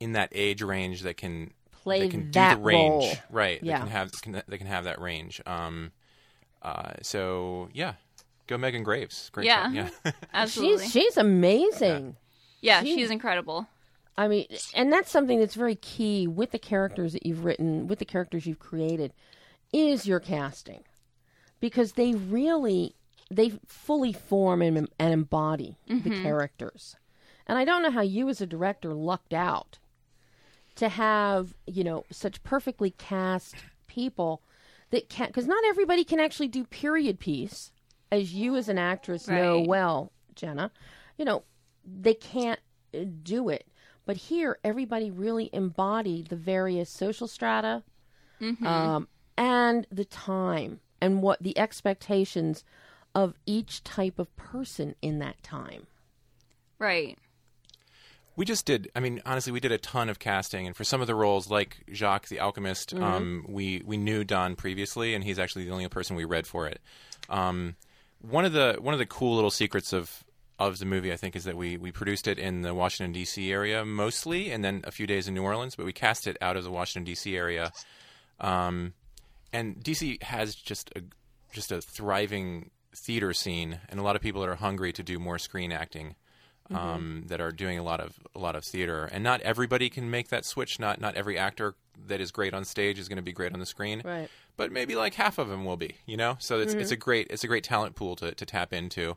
in 0.00 0.12
that 0.12 0.28
age 0.32 0.62
range 0.62 1.02
that 1.02 1.16
can 1.16 1.52
Play 1.82 2.02
that 2.02 2.10
can 2.12 2.30
that 2.30 2.54
do 2.54 2.60
the 2.60 2.64
range, 2.64 2.90
role. 3.04 3.12
right? 3.30 3.60
Yeah. 3.60 3.78
That 3.78 3.82
can 3.82 3.90
have 3.90 4.12
can, 4.22 4.32
that 4.32 4.58
can 4.58 4.66
have 4.68 4.84
that 4.84 5.00
range. 5.00 5.40
Um, 5.46 5.90
uh, 6.62 6.92
so 7.02 7.68
yeah, 7.72 7.94
go 8.46 8.56
Megan 8.58 8.82
Graves. 8.82 9.30
Great. 9.32 9.46
Yeah. 9.46 9.64
job. 9.72 9.90
yeah. 10.04 10.12
Absolutely. 10.34 10.84
She's 10.84 10.92
she's 10.92 11.16
amazing. 11.16 12.16
yeah, 12.60 12.82
she- 12.82 12.94
she's 12.94 13.10
incredible. 13.10 13.66
I 14.16 14.28
mean, 14.28 14.46
and 14.74 14.92
that's 14.92 15.10
something 15.10 15.38
that's 15.40 15.54
very 15.54 15.74
key 15.74 16.26
with 16.26 16.50
the 16.50 16.58
characters 16.58 17.14
that 17.14 17.24
you've 17.24 17.46
written, 17.46 17.86
with 17.86 17.98
the 17.98 18.04
characters 18.04 18.44
you've 18.46 18.58
created, 18.58 19.14
is 19.72 20.06
your 20.06 20.20
casting, 20.20 20.84
because 21.60 21.92
they 21.92 22.12
really 22.12 22.94
they 23.30 23.54
fully 23.66 24.12
form 24.12 24.60
and, 24.60 24.86
and 24.98 25.12
embody 25.14 25.78
the 25.88 26.20
characters. 26.22 26.94
And 27.46 27.56
I 27.56 27.64
don't 27.64 27.82
know 27.82 27.90
how 27.90 28.02
you, 28.02 28.28
as 28.28 28.42
a 28.42 28.46
director, 28.46 28.92
lucked 28.92 29.32
out 29.32 29.78
to 30.76 30.90
have 30.90 31.54
you 31.66 31.82
know 31.82 32.04
such 32.10 32.42
perfectly 32.42 32.90
cast 32.90 33.54
people 33.88 34.42
that 34.92 35.08
can, 35.08 35.26
because 35.26 35.46
not 35.46 35.64
everybody 35.66 36.04
can 36.04 36.20
actually 36.20 36.48
do 36.48 36.64
period 36.64 37.18
piece, 37.18 37.72
as 38.12 38.32
you 38.32 38.54
as 38.56 38.68
an 38.68 38.78
actress 38.78 39.26
know 39.26 39.64
well, 39.66 40.12
Jenna. 40.36 40.70
You 41.18 41.24
know, 41.24 41.42
they 41.84 42.14
can't 42.14 42.60
uh, 42.94 43.00
do 43.22 43.48
it. 43.48 43.66
But 44.04 44.16
here, 44.16 44.58
everybody 44.62 45.10
really 45.10 45.48
embodied 45.52 46.28
the 46.28 46.36
various 46.36 46.90
social 46.90 47.26
strata 47.26 47.82
um, 48.66 49.08
and 49.36 49.86
the 49.90 50.04
time 50.04 50.80
and 51.00 51.22
what 51.22 51.42
the 51.42 51.56
expectations 51.56 52.64
of 53.14 53.34
each 53.46 53.84
type 53.84 54.18
of 54.18 54.34
person 54.36 54.94
in 55.02 55.18
that 55.20 55.42
time. 55.42 55.86
Right. 56.78 57.16
We 58.34 58.44
just 58.44 58.64
did. 58.64 58.90
I 58.96 59.00
mean, 59.00 59.20
honestly, 59.26 59.52
we 59.52 59.60
did 59.60 59.72
a 59.72 59.78
ton 59.78 60.08
of 60.08 60.18
casting, 60.18 60.66
and 60.66 60.74
for 60.74 60.84
some 60.84 61.00
of 61.00 61.06
the 61.06 61.14
roles, 61.14 61.50
like 61.50 61.84
Jacques 61.92 62.28
the 62.28 62.40
Alchemist, 62.40 62.94
um, 62.94 63.44
we 63.48 63.82
we 63.84 63.96
knew 63.98 64.24
Don 64.24 64.56
previously, 64.56 65.14
and 65.14 65.22
he's 65.22 65.38
actually 65.38 65.66
the 65.66 65.70
only 65.70 65.86
person 65.88 66.16
we 66.16 66.24
read 66.24 66.46
for 66.46 66.66
it. 66.66 66.80
Um, 67.28 67.76
one 68.22 68.44
of 68.44 68.52
the 68.52 68.78
one 68.80 68.94
of 68.94 68.98
the 68.98 69.06
cool 69.06 69.34
little 69.34 69.50
secrets 69.50 69.92
of 69.92 70.24
of 70.58 70.78
the 70.78 70.86
movie, 70.86 71.12
I 71.12 71.16
think, 71.16 71.36
is 71.36 71.44
that 71.44 71.56
we 71.56 71.76
we 71.76 71.92
produced 71.92 72.26
it 72.26 72.38
in 72.38 72.62
the 72.62 72.74
Washington 72.74 73.12
D.C. 73.12 73.52
area 73.52 73.84
mostly, 73.84 74.50
and 74.50 74.64
then 74.64 74.82
a 74.84 74.90
few 74.90 75.06
days 75.06 75.28
in 75.28 75.34
New 75.34 75.42
Orleans, 75.42 75.76
but 75.76 75.84
we 75.84 75.92
cast 75.92 76.26
it 76.26 76.36
out 76.40 76.56
of 76.56 76.64
the 76.64 76.70
Washington 76.70 77.04
D.C. 77.04 77.36
area. 77.36 77.72
Um, 78.40 78.94
and 79.52 79.76
DC 79.76 80.22
has 80.22 80.54
just 80.54 80.90
a 80.96 81.02
just 81.52 81.70
a 81.70 81.80
thriving 81.80 82.70
theater 82.94 83.32
scene, 83.32 83.80
and 83.88 84.00
a 84.00 84.02
lot 84.02 84.16
of 84.16 84.22
people 84.22 84.40
that 84.40 84.48
are 84.48 84.56
hungry 84.56 84.92
to 84.92 85.02
do 85.02 85.18
more 85.18 85.38
screen 85.38 85.72
acting. 85.72 86.14
Um, 86.74 87.24
that 87.28 87.40
are 87.40 87.52
doing 87.52 87.78
a 87.78 87.82
lot 87.82 88.00
of 88.00 88.14
a 88.34 88.38
lot 88.38 88.56
of 88.56 88.64
theater, 88.64 89.04
and 89.12 89.22
not 89.22 89.40
everybody 89.42 89.90
can 89.90 90.10
make 90.10 90.28
that 90.28 90.44
switch. 90.44 90.78
Not 90.80 91.00
not 91.00 91.14
every 91.14 91.36
actor 91.38 91.74
that 92.06 92.20
is 92.20 92.30
great 92.30 92.54
on 92.54 92.64
stage 92.64 92.98
is 92.98 93.08
going 93.08 93.16
to 93.16 93.22
be 93.22 93.32
great 93.32 93.52
on 93.52 93.60
the 93.60 93.66
screen, 93.66 94.02
Right. 94.04 94.28
but 94.56 94.72
maybe 94.72 94.94
like 94.96 95.14
half 95.14 95.38
of 95.38 95.48
them 95.48 95.64
will 95.64 95.76
be. 95.76 95.96
You 96.06 96.16
know, 96.16 96.36
so 96.40 96.58
it's 96.60 96.74
it's 96.74 96.90
a 96.90 96.96
great 96.96 97.26
it's 97.30 97.44
a 97.44 97.48
great 97.48 97.64
talent 97.64 97.94
pool 97.94 98.16
to 98.16 98.32
to 98.34 98.46
tap 98.46 98.72
into. 98.72 99.16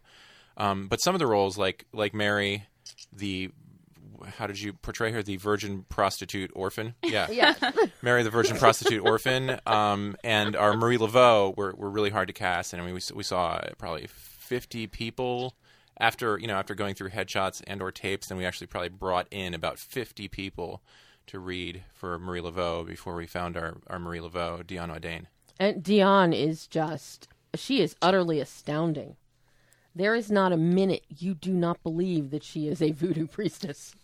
Um, 0.57 0.87
but 0.87 1.01
some 1.01 1.15
of 1.15 1.19
the 1.19 1.27
roles, 1.27 1.57
like 1.57 1.85
like 1.93 2.13
Mary, 2.13 2.65
the 3.11 3.51
how 4.37 4.47
did 4.47 4.59
you 4.59 4.73
portray 4.73 5.11
her? 5.11 5.21
The 5.21 5.37
virgin 5.37 5.85
prostitute 5.89 6.51
orphan. 6.55 6.95
Yeah, 7.03 7.29
Yeah. 7.29 7.53
Mary 8.01 8.23
the 8.23 8.29
Virgin 8.29 8.57
Prostitute 8.57 9.03
Orphan, 9.05 9.59
um, 9.67 10.15
and 10.23 10.55
our 10.55 10.75
Marie 10.75 10.97
Laveau 10.97 11.55
were, 11.55 11.73
were 11.75 11.89
really 11.89 12.09
hard 12.09 12.27
to 12.29 12.33
cast, 12.33 12.71
and 12.73 12.81
I 12.81 12.85
mean 12.85 12.95
we, 12.95 13.01
we 13.13 13.23
saw 13.23 13.59
probably 13.77 14.07
fifty 14.09 14.87
people 14.87 15.55
after 15.97 16.37
you 16.39 16.47
know 16.47 16.55
after 16.55 16.75
going 16.75 16.95
through 16.95 17.09
headshots 17.09 17.61
and 17.67 17.81
or 17.81 17.91
tapes, 17.91 18.29
and 18.29 18.37
we 18.37 18.45
actually 18.45 18.67
probably 18.67 18.89
brought 18.89 19.27
in 19.31 19.53
about 19.53 19.79
fifty 19.79 20.27
people 20.27 20.81
to 21.27 21.39
read 21.39 21.83
for 21.93 22.19
Marie 22.19 22.41
Laveau 22.41 22.85
before 22.85 23.15
we 23.15 23.25
found 23.25 23.57
our, 23.57 23.77
our 23.87 23.99
Marie 23.99 24.19
Laveau, 24.19 24.65
Dion 24.65 24.89
Audain. 24.89 25.25
And 25.59 25.81
Dion 25.81 26.33
is 26.33 26.67
just, 26.67 27.27
she 27.55 27.81
is 27.81 27.95
utterly 28.01 28.39
astounding. 28.39 29.15
There 29.95 30.15
is 30.15 30.29
not 30.29 30.51
a 30.51 30.57
minute 30.57 31.05
you 31.09 31.33
do 31.33 31.53
not 31.53 31.81
believe 31.81 32.31
that 32.31 32.43
she 32.43 32.67
is 32.67 32.81
a 32.81 32.91
voodoo 32.91 33.27
priestess. 33.31 33.95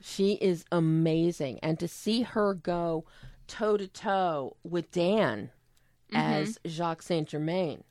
She 0.00 0.32
is 0.34 0.64
amazing. 0.72 1.60
And 1.62 1.78
to 1.78 1.86
see 1.86 2.22
her 2.22 2.54
go 2.54 3.04
toe 3.46 3.76
to 3.76 3.86
toe 3.86 4.56
with 4.64 4.90
Dan 4.90 5.50
mm-hmm. 6.10 6.16
as 6.16 6.58
Jacques 6.66 7.02
Saint 7.02 7.28
Germain, 7.28 7.84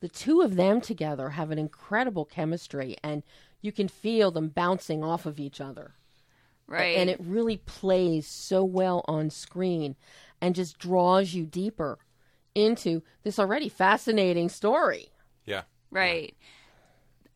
the 0.00 0.08
two 0.08 0.40
of 0.40 0.56
them 0.56 0.80
together 0.80 1.30
have 1.30 1.50
an 1.50 1.58
incredible 1.58 2.24
chemistry, 2.24 2.96
and 3.02 3.22
you 3.60 3.72
can 3.72 3.88
feel 3.88 4.30
them 4.30 4.48
bouncing 4.48 5.02
off 5.02 5.26
of 5.26 5.40
each 5.40 5.60
other 5.60 5.94
Right. 6.66 6.96
and 6.96 7.08
it 7.08 7.18
really 7.20 7.56
plays 7.56 8.26
so 8.26 8.62
well 8.62 9.04
on 9.08 9.30
screen 9.30 9.96
and 10.40 10.54
just 10.54 10.78
draws 10.78 11.32
you 11.34 11.44
deeper 11.46 11.98
into 12.54 13.02
this 13.22 13.38
already 13.38 13.68
fascinating 13.68 14.48
story. 14.48 15.08
Yeah, 15.46 15.62
Right. 15.90 16.36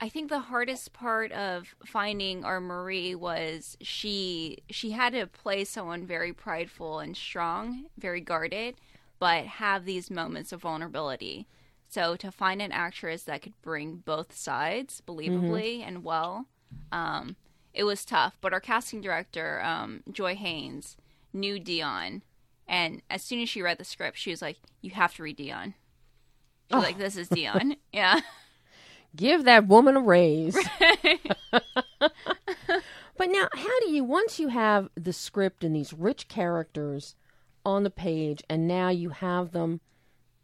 I 0.01 0.09
think 0.09 0.29
the 0.29 0.41
hardest 0.41 0.93
part 0.93 1.31
of 1.33 1.75
finding 1.87 2.45
our 2.45 2.61
Marie 2.61 3.15
was 3.15 3.77
she 3.81 4.59
she 4.69 4.91
had 4.91 5.13
to 5.13 5.27
play 5.29 5.65
someone 5.65 6.05
very 6.07 6.33
prideful 6.33 6.99
and 6.99 7.17
strong, 7.17 7.87
very 7.97 8.21
guarded, 8.21 8.75
but 9.21 9.47
have 9.47 9.85
these 9.85 10.11
moments 10.11 10.51
of 10.53 10.61
vulnerability. 10.61 11.47
So 11.93 12.17
to 12.17 12.33
find 12.33 12.63
an 12.63 12.73
actress 12.73 13.25
that 13.25 13.43
could 13.43 13.53
bring 13.61 13.97
both 13.97 14.35
sides 14.35 15.03
believably 15.07 15.87
and 15.87 16.03
well, 16.03 16.47
um, 16.91 17.37
it 17.75 17.85
was 17.85 18.07
tough. 18.07 18.39
But 18.41 18.55
our 18.55 18.61
casting 18.61 19.03
director, 19.03 19.61
um, 19.63 20.03
Joy 20.11 20.35
Haynes, 20.35 20.97
knew 21.35 21.59
Dion, 21.59 22.23
and 22.67 23.03
as 23.11 23.21
soon 23.21 23.43
as 23.43 23.51
she 23.51 23.61
read 23.61 23.77
the 23.77 23.85
script, 23.85 24.17
she 24.17 24.31
was 24.31 24.41
like, 24.41 24.57
"You 24.81 24.93
have 24.93 25.15
to 25.17 25.23
read 25.23 25.37
Dion." 25.37 25.75
She's 26.71 26.83
like, 26.83 26.97
"This 26.97 27.19
is 27.19 27.29
Dion." 27.29 27.77
yeah. 27.93 28.21
Give 29.15 29.45
that 29.45 29.69
woman 29.69 29.95
a 29.95 30.01
raise. 30.01 30.57
but 31.51 32.11
now, 33.19 33.49
how 33.53 33.81
do 33.81 33.91
you, 33.91 34.03
once 34.03 34.41
you 34.41 34.49
have 34.49 34.89
the 34.95 35.13
script 35.13 35.63
and 35.63 35.77
these 35.77 35.93
rich 35.93 36.27
characters 36.29 37.17
on 37.67 37.83
the 37.83 37.91
page, 37.91 38.43
and 38.49 38.67
now 38.67 38.89
you 38.89 39.11
have 39.11 39.53
them 39.53 39.81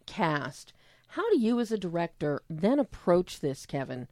cast, 0.04 0.74
how 1.08 1.28
do 1.30 1.38
you, 1.38 1.58
as 1.60 1.72
a 1.72 1.78
director, 1.78 2.42
then 2.48 2.78
approach 2.78 3.40
this, 3.40 3.66
Kevin? 3.66 4.08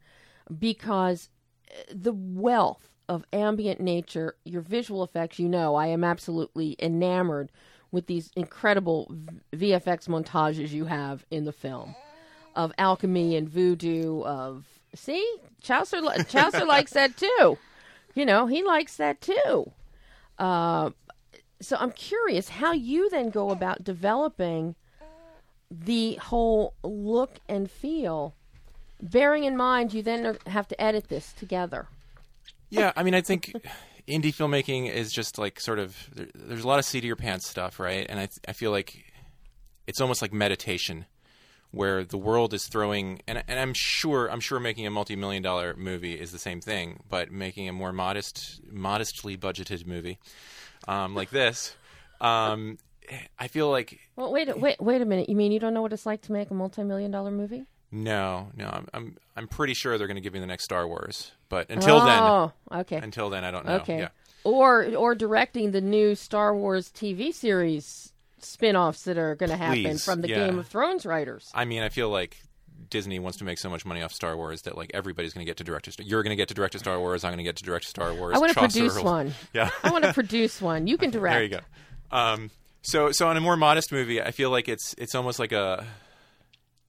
Because 0.57 1.29
uh, 1.69 1.83
the 1.93 2.13
wealth 2.13 2.89
of 3.07 3.25
ambient 3.31 3.79
nature, 3.79 4.35
your 4.43 4.61
visual 4.61 5.03
effects, 5.03 5.39
you 5.39 5.47
know, 5.47 5.75
I 5.75 5.87
am 5.87 6.03
absolutely 6.03 6.75
enamored 6.79 7.51
with 7.91 8.07
these 8.07 8.31
incredible 8.35 9.13
VFX 9.53 10.07
montages 10.07 10.71
you 10.71 10.85
have 10.85 11.25
in 11.31 11.45
the 11.45 11.53
film 11.53 11.95
of 12.55 12.73
alchemy 12.77 13.35
and 13.35 13.47
voodoo 13.47 14.23
of 14.23 14.65
see 14.95 15.37
Chaucer 15.61 16.01
Chaucer 16.27 16.65
likes 16.65 16.91
that 16.93 17.15
too. 17.15 17.57
You 18.15 18.25
know, 18.25 18.47
he 18.47 18.63
likes 18.63 18.97
that 18.97 19.21
too. 19.21 19.71
Uh, 20.39 20.89
so 21.61 21.77
I'm 21.79 21.91
curious 21.91 22.49
how 22.49 22.73
you 22.73 23.09
then 23.09 23.29
go 23.29 23.51
about 23.51 23.83
developing 23.83 24.75
the 25.69 26.15
whole 26.15 26.73
look 26.83 27.39
and 27.47 27.69
feel, 27.69 28.33
bearing 29.01 29.43
in 29.43 29.57
mind 29.57 29.93
you 29.93 30.01
then 30.01 30.37
have 30.47 30.67
to 30.67 30.81
edit 30.81 31.09
this 31.09 31.33
together. 31.33 31.87
Yeah, 32.69 32.91
I 32.95 33.03
mean, 33.03 33.13
I 33.13 33.21
think 33.21 33.53
indie 34.07 34.33
filmmaking 34.33 34.91
is 34.91 35.11
just 35.11 35.37
like 35.37 35.59
sort 35.59 35.79
of 35.79 35.95
there, 36.13 36.27
there's 36.35 36.63
a 36.63 36.67
lot 36.67 36.79
of 36.79 36.85
seat 36.85 36.99
of 36.99 37.05
your 37.05 37.15
pants 37.15 37.47
stuff, 37.47 37.79
right? 37.79 38.05
And 38.09 38.19
I 38.19 38.27
I 38.47 38.53
feel 38.53 38.71
like 38.71 39.05
it's 39.85 40.01
almost 40.01 40.21
like 40.21 40.33
meditation, 40.33 41.05
where 41.71 42.03
the 42.03 42.17
world 42.17 42.53
is 42.53 42.67
throwing 42.67 43.21
and 43.27 43.43
and 43.47 43.59
I'm 43.59 43.73
sure 43.75 44.27
I'm 44.31 44.39
sure 44.39 44.59
making 44.59 44.85
a 44.87 44.91
multi-million 44.91 45.43
dollar 45.43 45.75
movie 45.75 46.13
is 46.19 46.31
the 46.31 46.39
same 46.39 46.61
thing, 46.61 47.03
but 47.09 47.31
making 47.31 47.69
a 47.69 47.73
more 47.73 47.93
modest, 47.93 48.61
modestly 48.71 49.37
budgeted 49.37 49.85
movie 49.85 50.17
um, 50.87 51.15
like 51.15 51.29
this. 51.29 51.75
um, 52.21 52.77
I 53.39 53.47
feel 53.47 53.69
like 53.69 53.99
Well, 54.15 54.31
wait, 54.31 54.49
a- 54.49 54.55
wait, 54.57 54.79
wait 54.81 55.01
a 55.01 55.05
minute. 55.05 55.29
You 55.29 55.35
mean 55.35 55.51
you 55.51 55.59
don't 55.59 55.73
know 55.73 55.81
what 55.81 55.93
it's 55.93 56.05
like 56.05 56.21
to 56.23 56.31
make 56.31 56.51
a 56.51 56.53
multi-million 56.53 57.11
dollar 57.11 57.31
movie? 57.31 57.65
no, 57.91 58.49
no. 58.55 58.67
I'm 58.67 58.87
I'm, 58.93 59.17
I'm 59.35 59.47
pretty 59.47 59.73
sure 59.73 59.97
they're 59.97 60.07
going 60.07 60.15
to 60.15 60.21
give 60.21 60.33
me 60.33 60.39
the 60.39 60.45
next 60.47 60.65
Star 60.65 60.87
Wars, 60.87 61.31
but 61.49 61.69
until 61.69 61.99
then, 62.03 62.19
oh, 62.21 62.51
okay, 62.71 62.97
until 62.97 63.29
then, 63.29 63.43
I 63.45 63.51
don't 63.51 63.65
know. 63.65 63.75
okay. 63.77 63.99
Yeah. 63.99 64.09
Or 64.43 64.85
or 64.95 65.15
directing 65.15 65.71
the 65.71 65.81
new 65.81 66.15
Star 66.15 66.55
Wars 66.55 66.89
TV 66.89 67.33
series 67.33 68.11
spin-offs 68.39 69.03
that 69.03 69.17
are 69.17 69.35
going 69.35 69.49
to 69.49 69.57
happen 69.57 69.97
from 69.97 70.21
the 70.21 70.29
yeah. 70.29 70.45
Game 70.45 70.59
of 70.59 70.67
Thrones 70.67 71.05
writers. 71.05 71.49
I 71.55 71.65
mean, 71.65 71.81
I 71.81 71.89
feel 71.89 72.09
like 72.09 72.37
Disney 72.89 73.19
wants 73.19 73.39
to 73.39 73.43
make 73.43 73.57
so 73.57 73.69
much 73.69 73.85
money 73.85 74.01
off 74.01 74.13
Star 74.13 74.37
Wars 74.37 74.61
that 74.63 74.77
like 74.77 74.91
everybody's 74.93 75.33
going 75.33 75.45
to 75.45 75.49
get 75.49 75.57
to 75.57 75.63
direct. 75.63 75.87
A, 75.87 76.03
you're 76.03 76.23
going 76.23 76.31
to 76.31 76.35
get 76.35 76.47
to 76.49 76.53
direct 76.53 76.75
a 76.75 76.79
Star 76.79 76.99
Wars. 76.99 77.23
I'm 77.23 77.29
going 77.31 77.39
to 77.39 77.43
get 77.43 77.55
to 77.57 77.63
direct 77.63 77.85
a 77.85 77.89
Star 77.89 78.13
Wars. 78.13 78.35
I 78.35 78.39
want 78.39 78.53
to 78.53 78.59
produce 78.59 78.95
will- 78.95 79.03
one. 79.05 79.33
Yeah. 79.53 79.69
I 79.83 79.91
want 79.91 80.03
to 80.03 80.13
produce 80.13 80.61
one. 80.61 80.87
You 80.87 80.97
can 80.97 81.09
direct. 81.09 81.33
There 81.35 81.43
you 81.43 81.49
go. 81.49 81.59
Um, 82.15 82.51
so 82.87 83.11
so 83.11 83.27
on 83.27 83.35
a 83.35 83.41
more 83.41 83.57
modest 83.57 83.91
movie, 83.91 84.21
I 84.21 84.31
feel 84.31 84.49
like 84.49 84.69
it's 84.69 84.95
it's 84.97 85.13
almost 85.13 85.39
like 85.39 85.51
a 85.51 85.85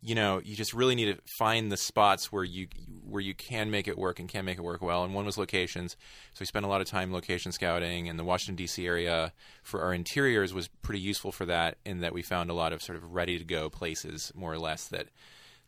you 0.01 0.15
know 0.15 0.41
you 0.45 0.55
just 0.55 0.73
really 0.73 0.95
need 0.95 1.17
to 1.17 1.21
find 1.39 1.73
the 1.73 1.77
spots 1.77 2.31
where 2.31 2.45
you 2.45 2.69
where 3.05 3.21
you 3.21 3.35
can 3.35 3.69
make 3.69 3.89
it 3.89 3.99
work 3.99 4.21
and 4.21 4.29
can 4.29 4.45
make 4.45 4.59
it 4.59 4.63
work 4.63 4.81
well. 4.81 5.03
And 5.03 5.13
one 5.13 5.25
was 5.25 5.37
locations, 5.37 5.97
so 6.35 6.41
we 6.41 6.47
spent 6.47 6.65
a 6.65 6.69
lot 6.69 6.81
of 6.81 6.87
time 6.87 7.13
location 7.13 7.51
scouting, 7.51 8.09
and 8.09 8.17
the 8.17 8.23
Washington 8.23 8.55
D.C. 8.55 8.87
area 8.87 9.33
for 9.65 9.83
our 9.83 9.93
interiors 9.93 10.55
was 10.55 10.69
pretty 10.69 11.01
useful 11.01 11.33
for 11.33 11.45
that. 11.47 11.79
In 11.85 11.99
that 12.01 12.13
we 12.13 12.23
found 12.23 12.49
a 12.49 12.55
lot 12.55 12.73
of 12.73 12.81
sort 12.81 12.97
of 12.97 13.13
ready 13.13 13.37
to 13.37 13.45
go 13.45 13.69
places, 13.69 14.33
more 14.37 14.53
or 14.53 14.59
less 14.59 14.87
that 14.89 15.09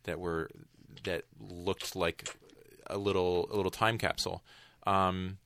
that 0.03 0.17
were 0.17 0.49
that 1.03 1.25
looked 1.41 1.93
like 1.93 2.37
a 2.87 2.97
little 2.97 3.49
a 3.51 3.55
little 3.57 3.71
time 3.71 3.97
capsule. 3.97 4.43
Um, 4.87 5.39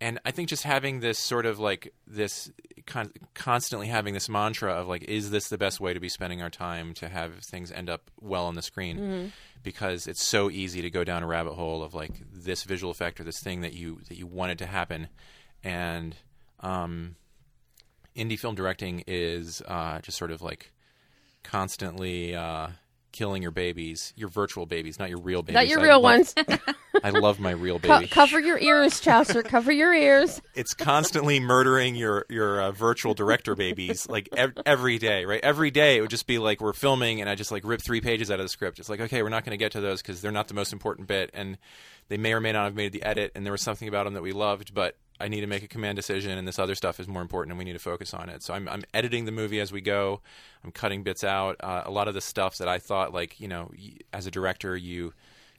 and 0.00 0.18
I 0.24 0.30
think 0.30 0.48
just 0.48 0.62
having 0.62 1.00
this 1.00 1.18
sort 1.18 1.46
of 1.46 1.58
like 1.58 1.92
this 2.06 2.50
con- 2.86 3.12
constantly 3.34 3.88
having 3.88 4.14
this 4.14 4.28
mantra 4.28 4.72
of 4.72 4.88
like, 4.88 5.02
is 5.04 5.30
this 5.30 5.48
the 5.48 5.58
best 5.58 5.80
way 5.80 5.92
to 5.92 6.00
be 6.00 6.08
spending 6.08 6.42
our 6.42 6.50
time 6.50 6.94
to 6.94 7.08
have 7.08 7.34
things 7.44 7.70
end 7.72 7.90
up 7.90 8.10
well 8.20 8.46
on 8.46 8.54
the 8.54 8.62
screen? 8.62 8.98
Because 9.62 10.06
it's 10.06 10.22
so 10.22 10.50
easy 10.50 10.82
to 10.82 10.90
go 10.90 11.04
down 11.04 11.22
a 11.22 11.26
rabbit 11.26 11.54
hole 11.54 11.82
of 11.82 11.94
like 11.94 12.12
this 12.32 12.62
visual 12.64 12.90
effect 12.90 13.20
or 13.20 13.24
this 13.24 13.40
thing 13.40 13.60
that 13.62 13.74
you 13.74 14.00
that 14.08 14.16
you 14.16 14.26
wanted 14.26 14.58
to 14.58 14.66
happen, 14.66 15.08
and 15.64 16.16
um, 16.60 17.16
indie 18.16 18.38
film 18.38 18.54
directing 18.54 19.02
is 19.06 19.62
uh, 19.66 20.00
just 20.00 20.16
sort 20.16 20.30
of 20.30 20.42
like 20.42 20.72
constantly 21.42 22.34
uh, 22.34 22.68
killing 23.12 23.42
your 23.42 23.50
babies, 23.50 24.12
your 24.16 24.28
virtual 24.28 24.66
babies, 24.66 24.98
not 24.98 25.08
your 25.08 25.20
real 25.20 25.42
babies. 25.42 25.54
Not 25.54 25.68
your 25.68 25.80
I 25.80 25.82
real 25.84 26.00
love- 26.00 26.02
ones. 26.02 26.34
I 27.04 27.10
love 27.10 27.38
my 27.38 27.52
real 27.52 27.78
Co- 27.80 27.98
baby. 27.98 28.08
cover 28.08 28.40
your 28.40 28.58
ears, 28.58 28.98
Chaucer. 29.00 29.42
Cover 29.42 29.70
your 29.70 29.94
ears. 29.94 30.42
it's 30.54 30.74
constantly 30.74 31.38
murdering 31.40 31.94
your 31.94 32.26
your 32.28 32.60
uh, 32.60 32.72
virtual 32.72 33.14
director 33.14 33.54
babies 33.54 34.08
like 34.08 34.28
ev- 34.36 34.56
every 34.66 34.98
day 34.98 35.24
right 35.24 35.40
every 35.44 35.70
day 35.70 35.96
it 35.96 36.00
would 36.00 36.10
just 36.10 36.26
be 36.26 36.38
like 36.38 36.60
we're 36.60 36.72
filming 36.72 37.20
and 37.20 37.30
i 37.30 37.34
just 37.36 37.52
like 37.52 37.62
rip 37.64 37.80
three 37.80 38.00
pages 38.00 38.30
out 38.30 38.40
of 38.40 38.44
the 38.44 38.48
script 38.48 38.78
it's 38.80 38.88
like 38.88 39.00
okay 39.00 39.22
we're 39.22 39.28
not 39.28 39.44
going 39.44 39.52
to 39.56 39.62
get 39.62 39.72
to 39.72 39.80
those 39.80 40.02
because 40.02 40.20
they're 40.20 40.32
not 40.32 40.48
the 40.48 40.54
most 40.54 40.72
important 40.72 41.06
bit 41.06 41.30
and 41.34 41.56
they 42.08 42.16
may 42.16 42.32
or 42.32 42.40
may 42.40 42.50
not 42.52 42.64
have 42.64 42.74
made 42.74 42.92
the 42.92 43.02
edit 43.04 43.30
and 43.34 43.44
there 43.46 43.52
was 43.52 43.62
something 43.62 43.86
about 43.88 44.04
them 44.04 44.14
that 44.14 44.22
we 44.22 44.32
loved 44.32 44.74
but 44.74 44.96
i 45.20 45.28
need 45.28 45.40
to 45.40 45.46
make 45.46 45.62
a 45.62 45.68
command 45.68 45.96
decision 45.96 46.36
and 46.36 46.46
this 46.46 46.58
other 46.58 46.74
stuff 46.74 47.00
is 47.00 47.08
more 47.08 47.22
important 47.22 47.52
and 47.52 47.58
we 47.58 47.64
need 47.64 47.72
to 47.72 47.78
focus 47.78 48.14
on 48.14 48.28
it. 48.28 48.42
So 48.42 48.54
i'm, 48.54 48.68
I'm 48.68 48.84
editing 48.94 49.24
the 49.24 49.32
movie 49.32 49.60
as 49.60 49.72
we 49.72 49.80
go. 49.80 50.20
I'm 50.64 50.72
cutting 50.72 51.02
bits 51.02 51.24
out. 51.24 51.56
Uh, 51.60 51.82
a 51.84 51.90
lot 51.90 52.08
of 52.08 52.14
the 52.14 52.20
stuff 52.20 52.56
that 52.58 52.68
i 52.68 52.78
thought 52.78 53.12
like 53.12 53.40
you 53.40 53.48
know 53.48 53.70
as 54.12 54.26
a 54.26 54.30
director 54.30 54.76
you 54.76 55.12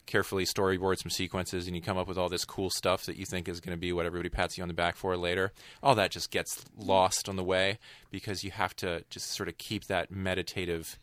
carefully 0.10 0.44
storyboard 0.44 0.98
some 0.98 1.12
sequences 1.12 1.68
and 1.68 1.76
you 1.76 1.82
come 1.84 1.96
up 1.96 2.08
with 2.08 2.18
all 2.18 2.30
this 2.30 2.44
cool 2.44 2.72
stuff 2.72 3.06
that 3.06 3.16
you 3.16 3.26
think 3.26 3.48
is 3.48 3.62
going 3.62 3.78
to 3.78 3.80
be 3.80 3.94
what 3.94 4.08
everybody 4.08 4.28
pats 4.28 4.58
you 4.58 4.64
on 4.64 4.68
the 4.68 4.74
back 4.74 4.96
for 4.96 5.16
later 5.16 5.54
all 5.84 5.94
that 5.94 6.10
just 6.10 6.32
gets 6.32 6.66
lost 6.76 7.30
on 7.30 7.36
the 7.36 7.44
way 7.44 7.78
because 8.10 8.44
you 8.44 8.50
have 8.50 8.76
to 8.76 9.04
just 9.12 9.30
sort 9.32 9.48
of 9.48 9.56
keep 9.60 9.86
that 9.86 10.10
meditative 10.10 10.98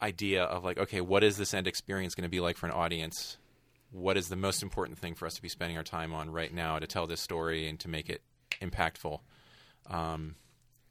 idea 0.00 0.42
of 0.42 0.64
like 0.64 0.78
okay 0.78 1.02
what 1.02 1.22
is 1.22 1.36
this 1.36 1.52
end 1.52 1.66
experience 1.66 2.14
going 2.14 2.22
to 2.22 2.30
be 2.30 2.40
like 2.40 2.56
for 2.56 2.64
an 2.64 2.72
audience 2.72 3.36
what 3.90 4.16
is 4.16 4.28
the 4.28 4.36
most 4.36 4.62
important 4.62 4.98
thing 4.98 5.14
for 5.14 5.26
us 5.26 5.34
to 5.34 5.42
be 5.42 5.48
spending 5.48 5.76
our 5.76 5.82
time 5.82 6.12
on 6.12 6.30
right 6.30 6.52
now 6.52 6.78
to 6.78 6.86
tell 6.86 7.06
this 7.06 7.20
story 7.20 7.68
and 7.68 7.78
to 7.80 7.88
make 7.88 8.08
it 8.08 8.22
impactful 8.60 9.20
um, 9.88 10.34